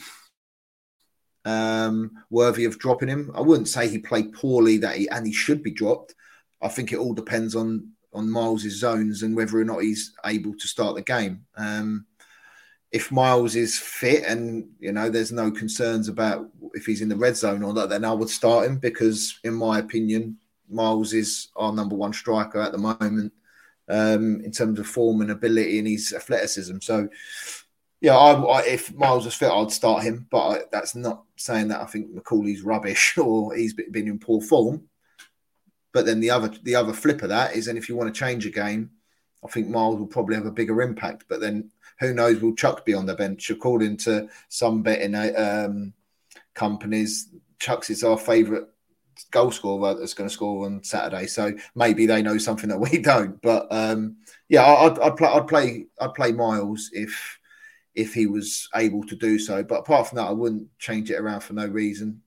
um, 1.45 2.13
worthy 2.31 2.65
of 2.65 2.79
dropping 2.79 3.09
him? 3.09 3.31
I 3.35 3.41
wouldn't 3.41 3.69
say 3.69 3.89
he 3.89 3.99
played 3.99 4.33
poorly 4.33 4.79
that 4.79 4.97
he 4.97 5.09
and 5.09 5.27
he 5.27 5.33
should 5.33 5.63
be 5.63 5.73
dropped. 5.73 6.15
I 6.63 6.69
think 6.69 6.93
it 6.93 6.99
all 6.99 7.15
depends 7.15 7.55
on 7.55 7.93
on 8.15 8.31
Miles's 8.31 8.81
zones 8.81 9.23
and 9.23 9.37
whether 9.37 9.59
or 9.59 9.65
not 9.65 9.83
he's 9.83 10.15
able 10.25 10.55
to 10.55 10.67
start 10.67 10.95
the 10.95 11.03
game. 11.03 11.45
Um, 11.57 12.07
if 12.91 13.13
Miles 13.13 13.55
is 13.55 13.79
fit 13.79 14.25
and 14.25 14.71
you 14.81 14.93
know 14.93 15.11
there's 15.11 15.33
no 15.33 15.51
concerns 15.51 16.09
about 16.09 16.49
if 16.75 16.87
he's 16.87 17.03
in 17.03 17.09
the 17.09 17.17
red 17.17 17.37
zone 17.37 17.63
or 17.63 17.73
not, 17.73 17.89
then 17.89 18.05
I 18.05 18.13
would 18.13 18.31
start 18.31 18.67
him 18.67 18.79
because, 18.79 19.39
in 19.45 19.55
my 19.55 19.79
opinion, 19.79 20.39
Miles 20.69 21.13
is 21.13 21.49
our 21.57 21.73
number 21.73 21.97
one 21.97 22.13
striker 22.13 22.61
at 22.61 22.73
the 22.73 22.79
moment 22.79 23.33
um, 23.89 24.41
in 24.43 24.53
terms 24.53 24.79
of 24.79 24.87
form 24.87 25.21
and 25.21 25.31
ability 25.31 25.79
and 25.79 25.89
his 25.89 26.13
athleticism. 26.13 26.79
So, 26.81 27.09
yeah, 28.01 28.17
I, 28.17 28.41
I, 28.41 28.63
if 28.65 28.95
Miles 28.95 29.25
was 29.25 29.35
fit, 29.35 29.51
I'd 29.51 29.71
start 29.71 30.03
him. 30.03 30.27
But 30.31 30.49
I, 30.49 30.61
that's 30.71 30.95
not 30.95 31.25
saying 31.37 31.69
that 31.69 31.81
I 31.81 31.87
think 31.87 32.15
Macauley's 32.15 32.63
rubbish 32.63 33.17
or 33.19 33.55
he's 33.55 33.75
been 33.75 34.09
in 34.09 34.19
poor 34.19 34.41
form. 34.41 34.89
But 35.93 36.07
then 36.07 36.21
the 36.21 36.31
other 36.31 36.53
the 36.63 36.75
other 36.75 36.93
flip 36.93 37.23
of 37.23 37.31
that 37.31 37.57
is, 37.57 37.67
and 37.67 37.79
if 37.79 37.89
you 37.89 37.97
want 37.97 38.15
to 38.15 38.19
change 38.19 38.47
a 38.47 38.51
game, 38.51 38.91
I 39.45 39.49
think 39.49 39.69
Miles 39.69 39.99
will 39.99 40.07
probably 40.07 40.37
have 40.37 40.47
a 40.47 40.53
bigger 40.53 40.83
impact. 40.83 41.25
But 41.29 41.41
then 41.41 41.71
who 42.01 42.15
knows? 42.15 42.41
Will 42.41 42.55
Chuck 42.55 42.85
be 42.85 42.95
on 42.95 43.07
the 43.07 43.15
bench? 43.15 43.51
According 43.51 43.97
to 43.99 44.29
some 44.49 44.83
betting 44.83 45.15
um, 45.37 45.93
companies, 46.55 47.31
Chuks 47.61 47.91
is 47.91 48.05
our 48.05 48.19
favourite 48.19 48.65
goal 49.31 49.51
scorer 49.51 49.95
that's 49.95 50.15
going 50.15 50.29
to 50.29 50.33
score 50.33 50.65
on 50.65 50.83
Saturday. 50.85 51.27
So 51.27 51.53
maybe 51.75 52.07
they 52.07 52.23
know 52.23 52.39
something 52.39 52.69
that 52.69 52.79
we 52.79 52.99
don't. 53.03 53.41
But 53.43 53.67
um, 53.71 54.17
yeah, 54.49 54.65
I'd, 54.65 54.99
I'd, 54.99 55.17
play, 55.17 55.29
I'd 55.29 55.49
play 55.49 55.87
I'd 56.01 56.15
play 56.15 56.33
Miles 56.33 56.91
if 56.93 57.39
if 57.95 58.15
he 58.15 58.27
was 58.27 58.69
able 58.77 59.03
to 59.05 59.17
do 59.17 59.39
so. 59.39 59.63
But 59.63 59.81
apart 59.81 60.09
from 60.09 60.17
that, 60.17 60.29
I 60.29 60.33
wouldn't 60.33 60.69
change 60.79 61.11
it 61.11 61.19
around 61.19 61.41
for 61.41 61.55
no 61.55 61.67
reason. 61.67 62.23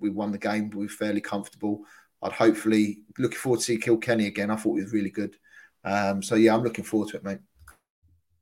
We 0.00 0.10
won 0.10 0.32
the 0.32 0.38
game. 0.38 0.70
We 0.70 0.86
are 0.86 0.88
fairly 0.88 1.20
comfortable. 1.20 1.82
I'd 2.20 2.32
hopefully 2.32 3.02
looking 3.18 3.38
forward 3.38 3.58
to 3.60 3.64
see 3.64 3.76
Kilkenny 3.76 4.26
again. 4.26 4.50
I 4.50 4.56
thought 4.56 4.74
he 4.76 4.82
was 4.82 4.92
really 4.92 5.10
good. 5.10 5.36
Um, 5.84 6.22
so 6.22 6.34
yeah, 6.34 6.54
I'm 6.54 6.64
looking 6.64 6.84
forward 6.84 7.10
to 7.10 7.18
it, 7.18 7.24
mate. 7.24 7.38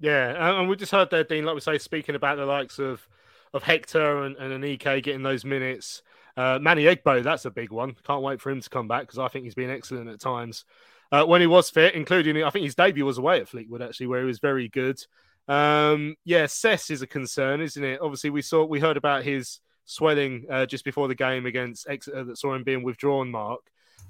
Yeah, 0.03 0.59
and 0.59 0.69
we 0.69 0.75
just 0.75 0.91
heard 0.91 1.11
there, 1.11 1.23
Dean, 1.23 1.45
like 1.45 1.55
we 1.55 1.61
say, 1.61 1.79
speaking 1.79 2.17
about 2.17 2.37
the 2.37 2.45
likes 2.45 2.79
of 2.81 3.07
of 3.55 3.63
Hector 3.63 4.25
and, 4.25 4.37
and 4.37 4.65
Aneke 4.65 5.03
getting 5.03 5.23
those 5.23 5.45
minutes. 5.45 6.03
Uh, 6.37 6.59
Manny 6.61 6.85
Egbo, 6.85 7.23
that's 7.23 7.45
a 7.45 7.51
big 7.51 7.71
one. 7.71 7.95
Can't 8.03 8.23
wait 8.23 8.41
for 8.41 8.51
him 8.51 8.61
to 8.61 8.71
come 8.71 8.89
back 8.89 9.03
because 9.03 9.19
I 9.19 9.29
think 9.29 9.45
he's 9.45 9.55
been 9.55 9.71
excellent 9.71 10.09
at 10.09 10.21
times 10.21 10.65
uh, 11.13 11.25
when 11.25 11.41
he 11.41 11.47
was 11.47 11.71
fit, 11.71 11.95
including 11.95 12.43
I 12.43 12.51
think 12.51 12.65
his 12.65 12.75
debut 12.75 13.05
was 13.05 13.19
away 13.19 13.41
at 13.41 13.49
Fleetwood 13.49 13.81
actually, 13.81 14.09
where 14.09 14.21
he 14.21 14.27
was 14.27 14.41
very 14.41 14.69
good. 14.69 14.99
Um, 15.47 16.17
yeah, 16.25 16.47
Sess 16.47 16.91
is 16.91 17.03
a 17.03 17.07
concern, 17.07 17.61
isn't 17.61 17.85
it? 17.85 18.01
Obviously, 18.01 18.31
we 18.31 18.43
saw 18.43 18.65
we 18.65 18.81
heard 18.81 18.97
about 18.97 19.23
his 19.23 19.61
swelling 19.85 20.47
uh, 20.51 20.67
just 20.67 20.85
before 20.85 21.07
the 21.07 21.15
game 21.15 21.47
against 21.47 21.89
Exeter 21.89 22.25
that 22.25 22.39
saw 22.39 22.55
him 22.55 22.65
being 22.65 22.83
withdrawn. 22.83 23.31
Mark, 23.31 23.61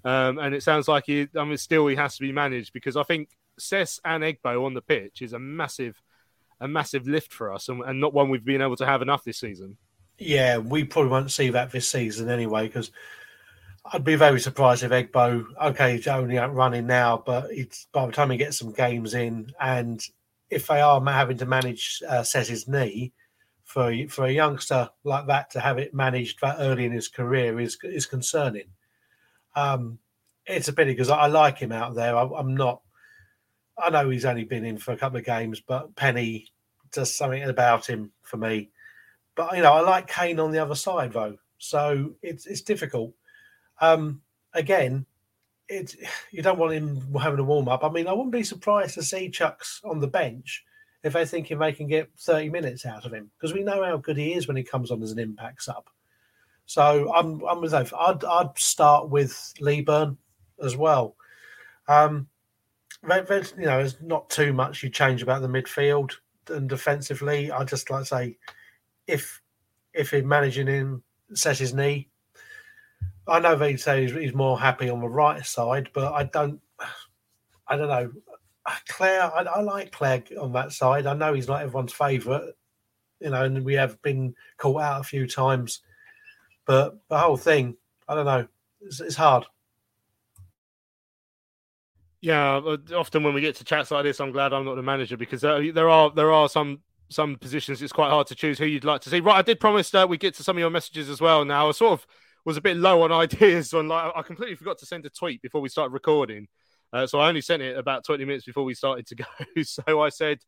um, 0.06 0.38
and 0.38 0.54
it 0.54 0.62
sounds 0.62 0.88
like 0.88 1.04
he, 1.06 1.28
I 1.36 1.44
mean, 1.44 1.58
still 1.58 1.86
he 1.86 1.96
has 1.96 2.16
to 2.16 2.22
be 2.22 2.32
managed 2.32 2.72
because 2.72 2.96
I 2.96 3.02
think 3.02 3.28
Sess 3.62 4.00
and 4.04 4.22
Egbo 4.22 4.64
on 4.64 4.74
the 4.74 4.82
pitch 4.82 5.22
is 5.22 5.32
a 5.32 5.38
massive, 5.38 6.00
a 6.60 6.68
massive 6.68 7.06
lift 7.06 7.32
for 7.32 7.52
us, 7.52 7.68
and, 7.68 7.82
and 7.82 8.00
not 8.00 8.14
one 8.14 8.28
we've 8.28 8.44
been 8.44 8.62
able 8.62 8.76
to 8.76 8.86
have 8.86 9.02
enough 9.02 9.24
this 9.24 9.38
season. 9.38 9.76
Yeah, 10.18 10.58
we 10.58 10.84
probably 10.84 11.10
won't 11.10 11.30
see 11.30 11.50
that 11.50 11.72
this 11.72 11.88
season 11.88 12.28
anyway, 12.28 12.66
because 12.66 12.90
I'd 13.92 14.04
be 14.04 14.16
very 14.16 14.40
surprised 14.40 14.82
if 14.82 14.90
Egbo, 14.90 15.44
okay, 15.60 15.96
he's 15.96 16.06
only 16.06 16.38
out 16.38 16.54
running 16.54 16.86
now, 16.86 17.22
but 17.24 17.50
it's 17.50 17.86
by 17.92 18.06
the 18.06 18.12
time 18.12 18.30
he 18.30 18.36
gets 18.36 18.58
some 18.58 18.72
games 18.72 19.14
in, 19.14 19.52
and 19.60 20.04
if 20.50 20.66
they 20.66 20.80
are 20.80 21.02
having 21.04 21.38
to 21.38 21.46
manage 21.46 22.02
uh, 22.08 22.22
Sess's 22.22 22.68
knee, 22.68 23.12
for 23.72 23.94
for 24.08 24.26
a 24.26 24.30
youngster 24.30 24.90
like 25.02 25.26
that 25.26 25.50
to 25.50 25.60
have 25.60 25.78
it 25.78 25.94
managed 25.94 26.38
that 26.42 26.56
early 26.58 26.84
in 26.84 26.92
his 26.92 27.08
career 27.08 27.58
is 27.58 27.78
is 27.82 28.04
concerning. 28.04 28.66
Um, 29.56 29.98
it's 30.46 30.68
a 30.68 30.72
pity 30.74 30.92
because 30.92 31.08
I, 31.08 31.20
I, 31.20 31.26
like 31.28 31.58
him 31.58 31.72
out 31.72 31.94
there. 31.94 32.16
I, 32.16 32.22
I'm 32.22 32.54
not. 32.54 32.82
I 33.78 33.90
know 33.90 34.10
he's 34.10 34.24
only 34.24 34.44
been 34.44 34.64
in 34.64 34.78
for 34.78 34.92
a 34.92 34.96
couple 34.96 35.18
of 35.18 35.24
games, 35.24 35.60
but 35.60 35.94
Penney 35.96 36.48
does 36.92 37.14
something 37.14 37.42
about 37.44 37.86
him 37.86 38.12
for 38.22 38.36
me. 38.36 38.70
But 39.34 39.56
you 39.56 39.62
know, 39.62 39.72
I 39.72 39.80
like 39.80 40.08
Kane 40.08 40.38
on 40.40 40.52
the 40.52 40.58
other 40.58 40.74
side 40.74 41.12
though, 41.12 41.36
so 41.58 42.14
it's 42.22 42.46
it's 42.46 42.60
difficult. 42.60 43.14
Um, 43.80 44.20
again, 44.52 45.06
it 45.68 45.96
you 46.30 46.42
don't 46.42 46.58
want 46.58 46.74
him 46.74 47.14
having 47.18 47.38
a 47.40 47.44
warm 47.44 47.68
up. 47.68 47.84
I 47.84 47.88
mean, 47.88 48.06
I 48.06 48.12
wouldn't 48.12 48.32
be 48.32 48.44
surprised 48.44 48.94
to 48.94 49.02
see 49.02 49.30
Chuks 49.30 49.84
on 49.84 50.00
the 50.00 50.06
bench 50.06 50.64
if 51.02 51.14
they're 51.14 51.26
thinking 51.26 51.58
they 51.58 51.72
can 51.72 51.88
get 51.88 52.10
30 52.18 52.50
minutes 52.50 52.86
out 52.86 53.04
of 53.04 53.12
him 53.12 53.30
because 53.36 53.52
we 53.52 53.64
know 53.64 53.82
how 53.82 53.96
good 53.96 54.16
he 54.16 54.34
is 54.34 54.46
when 54.46 54.56
he 54.56 54.62
comes 54.62 54.90
on 54.90 55.02
as 55.02 55.10
an 55.10 55.18
impact 55.18 55.62
sub. 55.62 55.84
So 56.66 57.12
I'm 57.14 57.42
I'm 57.44 57.60
with 57.60 57.72
that. 57.72 57.92
I'd 57.98 58.24
I'd 58.24 58.58
start 58.58 59.08
with 59.08 59.52
Leaburn 59.60 60.16
as 60.62 60.76
well. 60.76 61.16
Um, 61.88 62.28
you 63.02 63.08
know, 63.10 63.78
there's 63.78 64.00
not 64.00 64.30
too 64.30 64.52
much 64.52 64.82
you 64.82 64.90
change 64.90 65.22
about 65.22 65.42
the 65.42 65.48
midfield 65.48 66.12
and 66.48 66.68
defensively. 66.68 67.50
I 67.50 67.64
just 67.64 67.90
like 67.90 68.02
to 68.02 68.06
say, 68.06 68.38
if 69.06 69.40
if 69.94 70.10
he's 70.10 70.24
managing 70.24 70.66
him 70.66 71.02
set 71.34 71.58
his 71.58 71.74
knee, 71.74 72.08
I 73.26 73.40
know 73.40 73.56
they 73.56 73.76
say 73.76 74.02
he's, 74.02 74.12
he's 74.12 74.34
more 74.34 74.58
happy 74.58 74.88
on 74.88 75.00
the 75.00 75.08
right 75.08 75.44
side, 75.44 75.90
but 75.92 76.12
I 76.12 76.24
don't. 76.24 76.60
I 77.68 77.76
don't 77.76 77.88
know. 77.88 78.12
Clare, 78.88 79.32
I, 79.34 79.42
I, 79.42 79.60
like 79.60 79.92
Clare 79.92 80.22
on 80.40 80.52
that 80.52 80.72
side. 80.72 81.06
I 81.06 81.14
know 81.14 81.32
he's 81.32 81.48
not 81.48 81.62
everyone's 81.62 81.92
favourite, 81.92 82.52
you 83.20 83.30
know, 83.30 83.44
and 83.44 83.64
we 83.64 83.74
have 83.74 84.00
been 84.02 84.34
caught 84.56 84.82
out 84.82 85.00
a 85.00 85.04
few 85.04 85.26
times. 85.26 85.80
But 86.66 86.98
the 87.08 87.18
whole 87.18 87.36
thing, 87.36 87.76
I 88.08 88.14
don't 88.14 88.26
know, 88.26 88.46
it's, 88.80 89.00
it's 89.00 89.16
hard. 89.16 89.46
Yeah, 92.22 92.76
often 92.94 93.24
when 93.24 93.34
we 93.34 93.40
get 93.40 93.56
to 93.56 93.64
chats 93.64 93.90
like 93.90 94.04
this, 94.04 94.20
I'm 94.20 94.30
glad 94.30 94.52
I'm 94.52 94.64
not 94.64 94.76
the 94.76 94.82
manager 94.82 95.16
because 95.16 95.40
there 95.40 95.90
are 95.90 96.10
there 96.10 96.30
are 96.30 96.48
some 96.48 96.80
some 97.10 97.36
positions 97.36 97.82
it's 97.82 97.92
quite 97.92 98.10
hard 98.10 98.28
to 98.28 98.34
choose 98.34 98.58
who 98.58 98.64
you'd 98.64 98.84
like 98.84 99.00
to 99.02 99.10
see. 99.10 99.20
Right, 99.20 99.36
I 99.36 99.42
did 99.42 99.58
promise 99.58 99.90
that 99.90 100.08
we 100.08 100.16
get 100.16 100.34
to 100.34 100.44
some 100.44 100.56
of 100.56 100.60
your 100.60 100.70
messages 100.70 101.10
as 101.10 101.20
well. 101.20 101.44
Now, 101.44 101.68
I 101.68 101.72
sort 101.72 101.92
of 101.92 102.06
was 102.44 102.56
a 102.56 102.60
bit 102.60 102.76
low 102.76 103.02
on 103.02 103.12
ideas 103.26 103.74
on 103.74 103.88
like 103.88 104.12
I 104.14 104.22
completely 104.22 104.54
forgot 104.54 104.78
to 104.78 104.86
send 104.86 105.04
a 105.04 105.10
tweet 105.10 105.42
before 105.42 105.60
we 105.60 105.68
started 105.68 105.92
recording. 105.92 106.46
Uh, 106.92 107.06
so 107.06 107.18
I 107.18 107.28
only 107.28 107.40
sent 107.40 107.62
it 107.62 107.76
about 107.76 108.04
20 108.04 108.24
minutes 108.24 108.44
before 108.44 108.64
we 108.64 108.74
started 108.74 109.06
to 109.08 109.14
go. 109.16 109.24
so 109.62 110.00
I 110.00 110.10
said, 110.10 110.38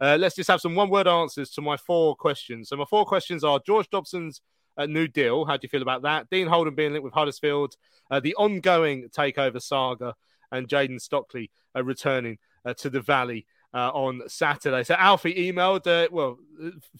uh, 0.00 0.16
let's 0.20 0.36
just 0.36 0.50
have 0.50 0.60
some 0.60 0.74
one 0.74 0.90
word 0.90 1.08
answers 1.08 1.50
to 1.52 1.62
my 1.62 1.76
four 1.76 2.14
questions. 2.14 2.68
So 2.68 2.76
my 2.76 2.84
four 2.84 3.04
questions 3.04 3.42
are 3.42 3.60
George 3.66 3.88
Dobson's 3.90 4.40
uh, 4.76 4.86
new 4.86 5.08
deal. 5.08 5.44
How 5.46 5.56
do 5.56 5.60
you 5.62 5.68
feel 5.68 5.82
about 5.82 6.02
that? 6.02 6.28
Dean 6.30 6.46
Holden 6.46 6.74
being 6.74 6.92
linked 6.92 7.04
with 7.04 7.14
Huddersfield, 7.14 7.74
uh, 8.10 8.20
the 8.20 8.34
ongoing 8.34 9.08
takeover 9.16 9.62
saga, 9.62 10.14
and 10.52 10.68
Jayden 10.68 11.00
Stockley 11.00 11.50
uh, 11.76 11.82
returning 11.82 12.38
uh, 12.64 12.74
to 12.74 12.90
the 12.90 13.00
Valley. 13.00 13.46
on 13.72 14.22
Saturday, 14.28 14.84
so 14.84 14.94
Alfie 14.94 15.52
emailed. 15.52 16.10
well, 16.12 16.38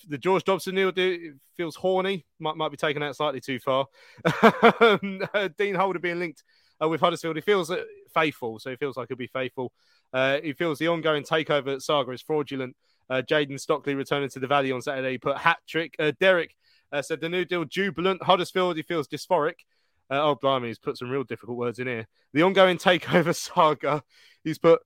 the 0.08 0.18
George 0.18 0.44
Dobson 0.44 0.74
deal 0.74 1.30
feels 1.56 1.76
horny. 1.76 2.24
Might 2.40 2.56
might 2.56 2.70
be 2.72 2.76
taken 2.76 3.02
out 3.02 3.14
slightly 3.14 3.40
too 3.40 3.60
far. 3.60 3.86
Dean 5.56 5.74
Holden 5.74 6.02
being 6.02 6.18
linked 6.18 6.42
with 6.80 7.00
Huddersfield. 7.00 7.36
He 7.36 7.42
feels 7.42 7.72
faithful, 8.12 8.58
so 8.58 8.70
he 8.70 8.76
feels 8.76 8.96
like 8.96 9.08
he'll 9.08 9.16
be 9.16 9.26
faithful. 9.26 9.72
Uh, 10.12 10.40
he 10.42 10.52
feels 10.52 10.78
the 10.78 10.88
ongoing 10.88 11.24
takeover 11.24 11.80
saga 11.82 12.12
is 12.12 12.22
fraudulent. 12.22 12.76
Uh, 13.10 13.20
Jayden 13.28 13.60
Stockley 13.60 13.94
returning 13.94 14.30
to 14.30 14.38
the 14.38 14.46
Valley 14.46 14.72
on 14.72 14.80
Saturday. 14.80 15.12
He 15.12 15.18
put 15.18 15.36
hat 15.36 15.58
trick. 15.66 15.94
Uh, 15.98 16.12
Derek 16.20 16.54
uh, 16.92 17.02
said 17.02 17.20
the 17.20 17.28
new 17.28 17.44
deal 17.44 17.64
jubilant. 17.64 18.22
Huddersfield, 18.22 18.76
he 18.76 18.82
feels 18.82 19.08
dysphoric. 19.08 19.66
Uh, 20.10 20.22
oh, 20.22 20.34
blimey, 20.34 20.68
he's 20.68 20.78
put 20.78 20.98
some 20.98 21.10
real 21.10 21.24
difficult 21.24 21.56
words 21.56 21.78
in 21.78 21.86
here. 21.86 22.06
The 22.32 22.42
ongoing 22.42 22.78
takeover 22.78 23.34
saga, 23.54 24.02
he's 24.42 24.58
put 24.58 24.80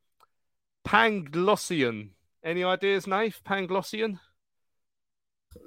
Panglossian. 0.87 2.11
Any 2.45 2.64
ideas, 2.64 3.07
Nath? 3.07 3.43
Panglossian? 3.45 4.21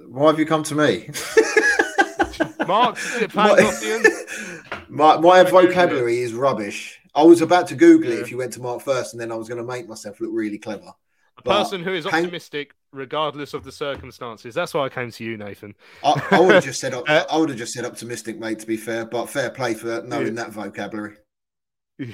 Why 0.07 0.27
have 0.27 0.39
you 0.39 0.45
come 0.45 0.63
to 0.63 0.75
me? 0.75 1.09
Mark, 2.67 2.97
is 2.97 3.15
it 3.21 3.31
Panglossian? 3.31 4.89
my, 4.89 5.17
my 5.17 5.43
vocabulary 5.43 6.19
is 6.19 6.33
rubbish. 6.33 6.99
I 7.13 7.23
was 7.23 7.41
about 7.41 7.67
to 7.67 7.75
Google 7.75 8.09
yeah. 8.09 8.17
it 8.17 8.21
if 8.21 8.31
you 8.31 8.37
went 8.37 8.53
to 8.53 8.61
Mark 8.61 8.81
first, 8.81 9.13
and 9.13 9.21
then 9.21 9.31
I 9.31 9.35
was 9.35 9.49
going 9.49 9.57
to 9.57 9.67
make 9.67 9.87
myself 9.87 10.21
look 10.21 10.31
really 10.33 10.57
clever. 10.57 10.93
A 11.37 11.41
but 11.43 11.63
person 11.63 11.83
who 11.83 11.93
is 11.93 12.05
optimistic 12.05 12.73
regardless 12.91 13.53
of 13.53 13.63
the 13.63 13.71
circumstances. 13.71 14.53
That's 14.53 14.73
why 14.73 14.85
I 14.85 14.89
came 14.89 15.11
to 15.11 15.23
you, 15.23 15.37
Nathan. 15.37 15.75
I, 16.03 16.27
I 16.31 16.39
would 16.39 16.55
have 16.55 16.63
just 16.63 16.79
said 16.79 16.93
uh, 17.07 17.25
I 17.29 17.37
would 17.37 17.49
have 17.49 17.57
just 17.57 17.73
said 17.73 17.85
optimistic, 17.85 18.39
mate. 18.39 18.59
To 18.59 18.67
be 18.67 18.77
fair, 18.77 19.05
but 19.05 19.27
fair 19.29 19.49
play 19.49 19.73
for 19.73 20.01
knowing 20.03 20.27
yeah. 20.27 20.43
that 20.43 20.51
vocabulary. 20.51 21.15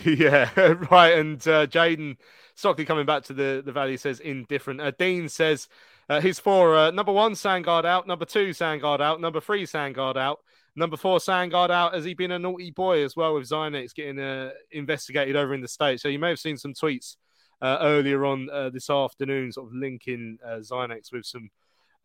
Yeah, 0.03 0.49
right. 0.91 1.17
And 1.17 1.39
uh, 1.47 1.65
Jayden 1.65 2.17
Stockley 2.55 2.83
coming 2.83 3.05
back 3.05 3.23
to 3.23 3.33
the 3.33 3.61
the 3.65 3.71
valley 3.71 3.95
says 3.95 4.19
indifferent. 4.19 4.81
Uh, 4.81 4.91
Dean 4.91 5.29
says 5.29 5.69
uh, 6.09 6.19
he's 6.19 6.39
for 6.39 6.75
uh, 6.75 6.91
number 6.91 7.13
one 7.13 7.33
Sandgaard 7.33 7.85
out, 7.85 8.05
number 8.05 8.25
two 8.25 8.49
Sandgaard 8.49 8.99
out, 8.99 9.21
number 9.21 9.39
three 9.39 9.65
Sandgaard 9.65 10.17
out, 10.17 10.39
Number 10.77 10.95
four, 10.95 11.17
Sandgaard 11.17 11.71
out. 11.71 11.95
Has 11.95 12.05
he 12.05 12.13
been 12.13 12.31
a 12.31 12.37
naughty 12.37 12.69
boy 12.69 13.03
as 13.03 13.15
well 13.15 13.33
with 13.33 13.49
Zynex 13.49 13.95
getting 13.95 14.19
uh, 14.19 14.51
investigated 14.69 15.35
over 15.35 15.55
in 15.55 15.61
the 15.61 15.67
States? 15.67 16.03
So 16.03 16.07
you 16.07 16.19
may 16.19 16.29
have 16.29 16.39
seen 16.39 16.55
some 16.55 16.75
tweets 16.75 17.15
uh, 17.61 17.77
earlier 17.81 18.25
on 18.25 18.49
uh, 18.51 18.69
this 18.69 18.89
afternoon, 18.89 19.51
sort 19.51 19.67
of 19.67 19.73
linking 19.73 20.37
uh, 20.45 20.59
Zynex 20.59 21.11
with 21.11 21.25
some 21.25 21.49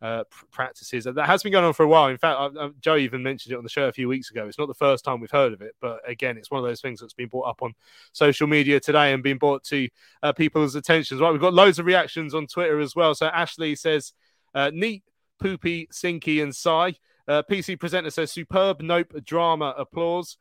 uh, 0.03 0.23
practices. 0.51 1.05
That 1.05 1.25
has 1.25 1.41
been 1.43 1.53
going 1.53 1.63
on 1.63 1.73
for 1.73 1.83
a 1.83 1.87
while. 1.87 2.09
In 2.09 2.17
fact, 2.17 2.37
I, 2.37 2.65
I, 2.65 2.69
Joe 2.81 2.97
even 2.97 3.23
mentioned 3.23 3.53
it 3.53 3.57
on 3.57 3.63
the 3.63 3.69
show 3.69 3.87
a 3.87 3.91
few 3.91 4.09
weeks 4.09 4.29
ago. 4.31 4.45
It's 4.45 4.59
not 4.59 4.67
the 4.67 4.73
first 4.73 5.05
time 5.05 5.21
we've 5.21 5.31
heard 5.31 5.53
of 5.53 5.61
it, 5.61 5.75
but 5.79 6.01
again, 6.05 6.37
it's 6.37 6.51
one 6.51 6.59
of 6.59 6.65
those 6.65 6.81
things 6.81 6.99
that's 6.99 7.13
been 7.13 7.29
brought 7.29 7.47
up 7.47 7.61
on 7.61 7.73
social 8.11 8.45
media 8.45 8.81
today 8.81 9.13
and 9.13 9.23
been 9.23 9.37
brought 9.37 9.63
to 9.65 9.87
uh, 10.21 10.33
people's 10.33 10.75
attentions. 10.75 11.21
Right, 11.21 11.31
we've 11.31 11.39
got 11.39 11.53
loads 11.53 11.79
of 11.79 11.85
reactions 11.85 12.35
on 12.35 12.47
Twitter 12.47 12.79
as 12.79 12.95
well. 12.95 13.15
So 13.15 13.27
Ashley 13.27 13.75
says, 13.75 14.11
uh, 14.53 14.71
"Neat, 14.73 15.03
poopy, 15.39 15.87
sinky, 15.91 16.43
and 16.43 16.53
sigh." 16.53 16.95
Uh, 17.25 17.41
PC 17.49 17.79
presenter 17.79 18.09
says 18.09 18.33
superb, 18.33 18.81
nope, 18.81 19.13
drama, 19.23 19.73
applause. 19.77 20.37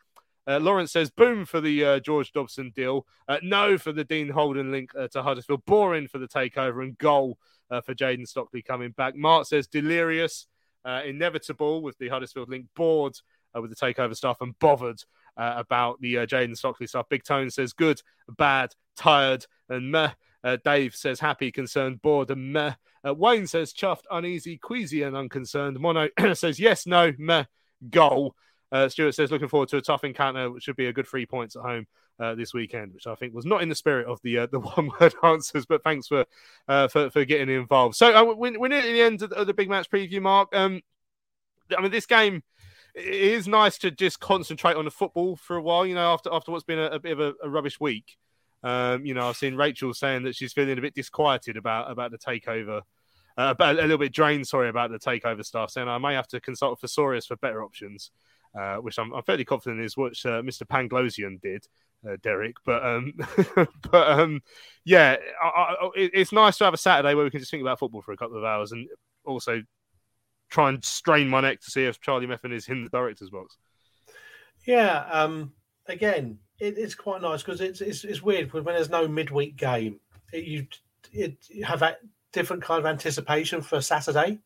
Uh, 0.47 0.59
Lawrence 0.59 0.93
says 0.93 1.11
boom 1.11 1.45
for 1.45 1.61
the 1.61 1.85
uh, 1.85 2.01
George 2.01 2.33
Dobson 2.33 2.73
deal. 2.75 3.07
Uh, 3.29 3.39
no 3.43 3.79
for 3.79 3.93
the 3.93 4.05
Dean 4.05 4.29
Holden 4.29 4.73
link 4.73 4.91
uh, 4.99 5.09
to 5.09 5.23
Huddersfield. 5.23 5.65
Boring 5.67 6.09
for 6.09 6.19
the 6.19 6.29
takeover 6.29 6.83
and 6.83 6.99
goal 6.99 7.39
uh, 7.71 7.81
for 7.81 7.95
Jayden 7.95 8.27
Stockley 8.27 8.63
coming 8.63 8.91
back. 8.91 9.15
Mark 9.15 9.47
says 9.47 9.67
delirious, 9.67 10.47
uh, 10.85 11.03
inevitable 11.07 11.83
with 11.83 11.97
the 11.99 12.09
Huddersfield 12.09 12.49
link. 12.49 12.67
Bored 12.75 13.15
with 13.55 13.69
the 13.69 13.77
takeover 13.77 14.17
stuff 14.17 14.41
and 14.41 14.59
bothered 14.59 15.03
about 15.37 16.01
the 16.01 16.15
Jayden 16.15 16.57
Stockley 16.57 16.87
stuff. 16.87 17.09
Big 17.11 17.23
Tone 17.23 17.51
says 17.51 17.75
good, 17.75 18.01
bad, 18.39 18.75
tired, 18.97 19.45
and 19.69 19.93
meh. 19.93 20.13
Dave 20.65 20.95
says 20.95 21.21
happy, 21.21 21.53
concerned, 21.53 22.01
bored, 22.01 22.31
and 22.31 22.51
meh. 22.51 22.73
Wayne 23.05 23.47
says 23.47 23.75
chuffed, 23.75 24.05
uneasy, 24.11 24.57
queasy, 24.57 25.03
and 25.03 25.15
unconcerned. 25.15 25.79
Mono 25.79 26.09
says 26.33 26.59
yes, 26.59 26.87
no, 26.87 27.13
meh, 27.19 27.45
goal. 27.91 28.35
Uh, 28.73 28.89
Stuart 28.89 29.15
says, 29.15 29.31
looking 29.31 29.49
forward 29.49 29.69
to 29.69 29.77
a 29.77 29.83
tough 29.83 30.03
encounter, 30.03 30.51
which 30.51 30.65
should 30.65 30.77
be 30.77 30.87
a 30.87 30.93
good 30.93 31.07
three 31.07 31.27
points 31.27 31.55
at 31.57 31.63
home 31.63 31.87
uh, 32.19 32.35
this 32.35 32.55
weekend, 32.55 32.95
which 32.95 33.07
I 33.07 33.15
think 33.15 33.35
was 33.35 33.45
not 33.45 33.63
in 33.63 33.69
the 33.69 33.75
spirit 33.75 34.07
of 34.07 34.19
the 34.23 34.39
uh, 34.39 34.47
the 34.47 34.61
one 34.77 34.91
word 34.99 35.15
answers. 35.23 35.67
But 35.67 35.85
thanks 35.85 36.09
for 36.09 36.25
uh, 36.69 36.89
for, 36.89 37.11
for 37.11 37.25
getting 37.27 37.55
involved. 37.55 37.97
So 37.97 38.15
uh, 38.15 38.35
we're, 38.35 38.59
we're 38.59 38.69
near 38.69 38.83
the 38.83 39.03
end 39.03 39.23
of, 39.23 39.33
of 39.33 39.47
the 39.47 39.55
big 39.55 39.69
match 39.69 39.91
preview, 39.91 40.23
Mark. 40.23 40.55
Um, 40.57 40.81
I 41.77 41.83
mean, 41.83 41.91
this 41.91 42.07
game 42.07 42.43
it 42.95 43.05
is 43.05 43.49
nice 43.49 43.79
to 43.79 43.91
just 43.91 44.21
concentrate 44.21 44.77
on 44.77 44.85
the 44.85 44.91
football 44.91 45.37
for 45.37 45.57
a 45.57 45.63
while. 45.63 45.85
You 45.85 45.95
know, 45.95 46.13
after 46.13 46.31
after 46.33 46.51
what's 46.51 46.65
been 46.65 46.79
a, 46.79 46.87
a 46.87 46.99
bit 46.99 47.13
of 47.13 47.21
a, 47.21 47.35
a 47.43 47.51
rubbish 47.51 47.79
week. 47.79 48.17
Um, 48.65 49.05
you 49.05 49.13
know, 49.13 49.29
I've 49.29 49.37
seen 49.37 49.57
Rachel 49.57 49.93
saying 49.93 50.23
that 50.23 50.37
she's 50.37 50.53
feeling 50.53 50.79
a 50.79 50.81
bit 50.81 50.95
disquieted 50.95 51.57
about 51.57 51.91
about 51.91 52.11
the 52.11 52.19
takeover. 52.19 52.83
Uh, 53.37 53.55
a 53.59 53.73
little 53.73 53.97
bit 53.97 54.13
drained, 54.13 54.47
sorry, 54.47 54.69
about 54.69 54.91
the 54.91 54.99
takeover 54.99 55.43
stuff, 55.43 55.71
saying 55.71 55.89
I 55.89 55.97
may 55.97 56.13
have 56.15 56.29
to 56.29 56.41
consult 56.41 56.81
Thesaurus 56.81 57.27
for 57.27 57.37
better 57.37 57.65
options 57.65 58.11
uh, 58.59 58.77
which 58.77 58.99
I'm, 58.99 59.13
I'm, 59.13 59.23
fairly 59.23 59.45
confident 59.45 59.83
is 59.83 59.97
what 59.97 60.13
uh, 60.25 60.43
Mr. 60.43 60.67
Panglosian 60.67 61.41
did, 61.41 61.67
uh, 62.09 62.17
Derek. 62.23 62.57
But 62.65 62.85
um, 62.85 63.15
but 63.91 64.11
um, 64.11 64.43
yeah, 64.85 65.17
I, 65.43 65.49
I, 65.49 65.91
it's 65.95 66.33
nice 66.33 66.59
to 66.59 66.65
have 66.65 66.75
a 66.75 66.79
Saturday 66.79 67.15
where 67.15 67.25
we 67.25 67.31
can 67.31 67.41
just 67.41 67.51
think 67.51 67.63
about 67.63 67.79
football 67.79 68.03
for 68.03 68.13
a 68.13 68.17
couple 68.17 68.39
of 68.39 68.45
hours 68.45 68.73
and 68.73 68.89
also 69.25 69.63
try 70.51 70.69
and 70.69 70.85
strain 70.85 71.29
my 71.29 71.41
neck 71.41 71.61
to 71.61 71.71
see 71.71 71.85
if 71.85 72.01
Charlie 72.01 72.27
Methven 72.27 72.53
is 72.53 72.69
in 72.69 72.85
the 72.85 72.91
director's 72.91 73.31
box. 73.31 73.57
Yeah. 74.67 75.07
Um, 75.11 75.53
again, 75.87 76.39
it, 76.61 76.77
it's 76.79 76.95
quite 76.95 77.23
nice 77.23 77.43
because 77.43 77.61
it's, 77.61 77.81
it's 77.81 78.05
it's 78.05 78.23
weird 78.23 78.53
when 78.53 78.65
there's 78.65 78.91
no 78.91 79.09
midweek 79.09 79.57
game. 79.57 79.99
You 80.33 80.67
you 81.11 81.65
have 81.65 81.81
that 81.81 81.99
different 82.33 82.63
kind 82.63 82.79
of 82.79 82.87
anticipation 82.87 83.61
for 83.63 83.77
a 83.77 83.83
Saturday. 83.83 84.41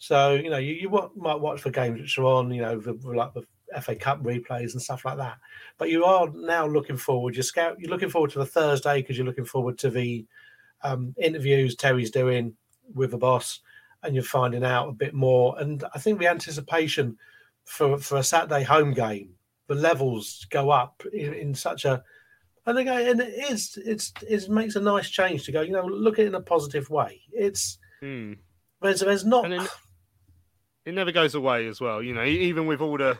So 0.00 0.34
you 0.34 0.48
know, 0.48 0.56
you, 0.56 0.74
you 0.74 1.10
might 1.14 1.40
watch 1.40 1.60
for 1.60 1.70
games 1.70 2.00
which 2.00 2.18
are 2.18 2.24
on, 2.24 2.50
you 2.50 2.62
know, 2.62 2.80
the, 2.80 2.94
like 3.04 3.34
the 3.34 3.44
FA 3.82 3.94
Cup 3.94 4.22
replays 4.22 4.72
and 4.72 4.80
stuff 4.80 5.04
like 5.04 5.18
that. 5.18 5.36
But 5.76 5.90
you 5.90 6.06
are 6.06 6.28
now 6.34 6.66
looking 6.66 6.96
forward. 6.96 7.36
You're 7.36 7.42
scout. 7.42 7.78
You're 7.78 7.90
looking 7.90 8.08
forward 8.08 8.30
to 8.30 8.38
the 8.38 8.46
Thursday 8.46 9.02
because 9.02 9.18
you're 9.18 9.26
looking 9.26 9.44
forward 9.44 9.76
to 9.78 9.90
the 9.90 10.26
um, 10.82 11.14
interviews 11.18 11.76
Terry's 11.76 12.10
doing 12.10 12.54
with 12.94 13.10
the 13.10 13.18
boss, 13.18 13.60
and 14.02 14.14
you're 14.14 14.24
finding 14.24 14.64
out 14.64 14.88
a 14.88 14.92
bit 14.92 15.12
more. 15.12 15.54
And 15.58 15.84
I 15.94 15.98
think 15.98 16.18
the 16.18 16.28
anticipation 16.28 17.18
for 17.64 17.98
for 17.98 18.16
a 18.16 18.22
Saturday 18.22 18.62
home 18.62 18.94
game, 18.94 19.34
the 19.66 19.74
levels 19.74 20.46
go 20.50 20.70
up 20.70 21.02
in, 21.12 21.34
in 21.34 21.54
such 21.54 21.84
a 21.84 22.02
and 22.64 22.78
again, 22.78 23.06
and 23.06 23.20
it 23.20 23.52
is 23.52 23.78
it's 23.84 24.14
it 24.26 24.48
makes 24.48 24.76
a 24.76 24.80
nice 24.80 25.10
change 25.10 25.44
to 25.44 25.52
go. 25.52 25.60
You 25.60 25.72
know, 25.72 25.84
look 25.84 26.18
at 26.18 26.24
it 26.24 26.28
in 26.28 26.34
a 26.36 26.40
positive 26.40 26.88
way. 26.88 27.20
It's 27.32 27.78
hmm. 28.00 28.32
there's 28.80 29.00
there's 29.00 29.26
not 29.26 29.50
it 30.84 30.94
never 30.94 31.12
goes 31.12 31.34
away 31.34 31.66
as 31.66 31.80
well. 31.80 32.02
You 32.02 32.14
know, 32.14 32.24
even 32.24 32.66
with 32.66 32.80
all 32.80 32.96
the 32.96 33.18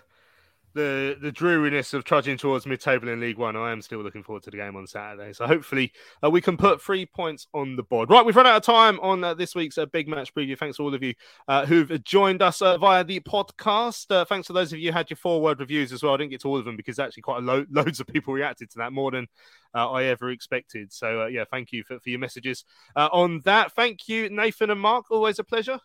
the 0.72 1.16
the 1.20 1.32
dreariness 1.32 1.94
of 1.94 2.04
trudging 2.04 2.36
towards 2.36 2.64
mid-table 2.64 3.08
in 3.08 3.20
League 3.20 3.38
One, 3.38 3.56
I 3.56 3.72
am 3.72 3.82
still 3.82 4.00
looking 4.00 4.22
forward 4.22 4.44
to 4.44 4.50
the 4.50 4.56
game 4.56 4.76
on 4.76 4.86
Saturday. 4.86 5.32
So 5.32 5.46
hopefully 5.46 5.92
uh, 6.22 6.30
we 6.30 6.40
can 6.40 6.56
put 6.56 6.80
three 6.80 7.06
points 7.06 7.48
on 7.52 7.76
the 7.76 7.82
board. 7.82 8.08
Right, 8.11 8.24
we've 8.24 8.36
run 8.36 8.46
out 8.46 8.56
of 8.56 8.62
time 8.62 9.00
on 9.00 9.24
uh, 9.24 9.34
this 9.34 9.54
week's 9.54 9.78
uh, 9.78 9.86
big 9.86 10.08
match 10.08 10.32
preview. 10.32 10.56
Thanks 10.56 10.76
to 10.76 10.84
all 10.84 10.94
of 10.94 11.02
you 11.02 11.14
uh, 11.48 11.66
who've 11.66 12.02
joined 12.04 12.40
us 12.40 12.62
uh, 12.62 12.78
via 12.78 13.02
the 13.02 13.20
podcast. 13.20 14.11
Uh, 14.11 14.24
thanks 14.24 14.46
to 14.46 14.52
those 14.52 14.72
of 14.72 14.78
you 14.78 14.92
who 14.92 14.96
had 14.96 15.11
your 15.11 15.16
four-word 15.16 15.58
reviews 15.58 15.92
as 15.92 16.02
well. 16.02 16.14
I 16.14 16.18
didn't 16.18 16.30
get 16.30 16.42
to 16.42 16.48
all 16.48 16.58
of 16.58 16.64
them 16.64 16.76
because 16.76 16.98
actually 16.98 17.22
quite 17.22 17.38
a 17.38 17.46
lo- 17.46 17.66
loads 17.70 17.98
of 18.00 18.06
people 18.06 18.32
reacted 18.32 18.70
to 18.70 18.78
that 18.78 18.92
more 18.92 19.11
than 19.11 19.26
I 19.74 20.04
ever 20.04 20.30
expected. 20.30 20.92
So 20.92 21.26
yeah, 21.26 21.44
thank 21.50 21.72
you 21.72 21.84
for, 21.84 21.98
for 21.98 22.11
your 22.11 22.18
messages 22.18 22.64
on 22.96 23.40
that. 23.44 23.72
Thank 23.72 24.08
you, 24.08 24.28
Nathan 24.28 24.70
and 24.70 24.80
Mark. 24.80 25.11
Always 25.11 25.38
a 25.38 25.44
pleasure. 25.44 25.80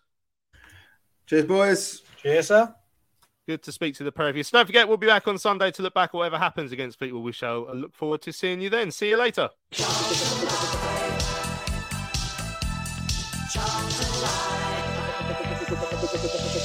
Cheers, 1.26 1.45
boys. 1.45 2.01
Cheers, 2.21 2.47
sir. 2.47 2.76
Good 3.47 3.63
to 3.63 3.71
speak 3.71 3.95
to 3.95 4.03
the 4.03 4.11
pair 4.11 4.28
of 4.28 4.36
you. 4.36 4.43
So 4.43 4.57
don't 4.57 4.65
forget, 4.65 4.88
we'll 4.88 4.97
be 4.97 5.07
back 5.07 5.28
on 5.28 5.38
Sunday 5.38 5.71
to 5.71 5.82
look 5.82 5.93
back 5.93 6.09
at 6.09 6.15
whatever 6.15 6.38
happens 6.38 6.71
against 6.71 6.97
Fleetwood. 6.97 7.23
We 7.23 7.32
shall 7.32 7.73
look 7.76 7.93
forward 7.93 8.21
to 8.23 8.34
seeing 8.34 8.61
you 8.61 8.69
then. 8.69 8.91
See 8.91 9.09
you 9.09 9.17
later. 9.17 9.49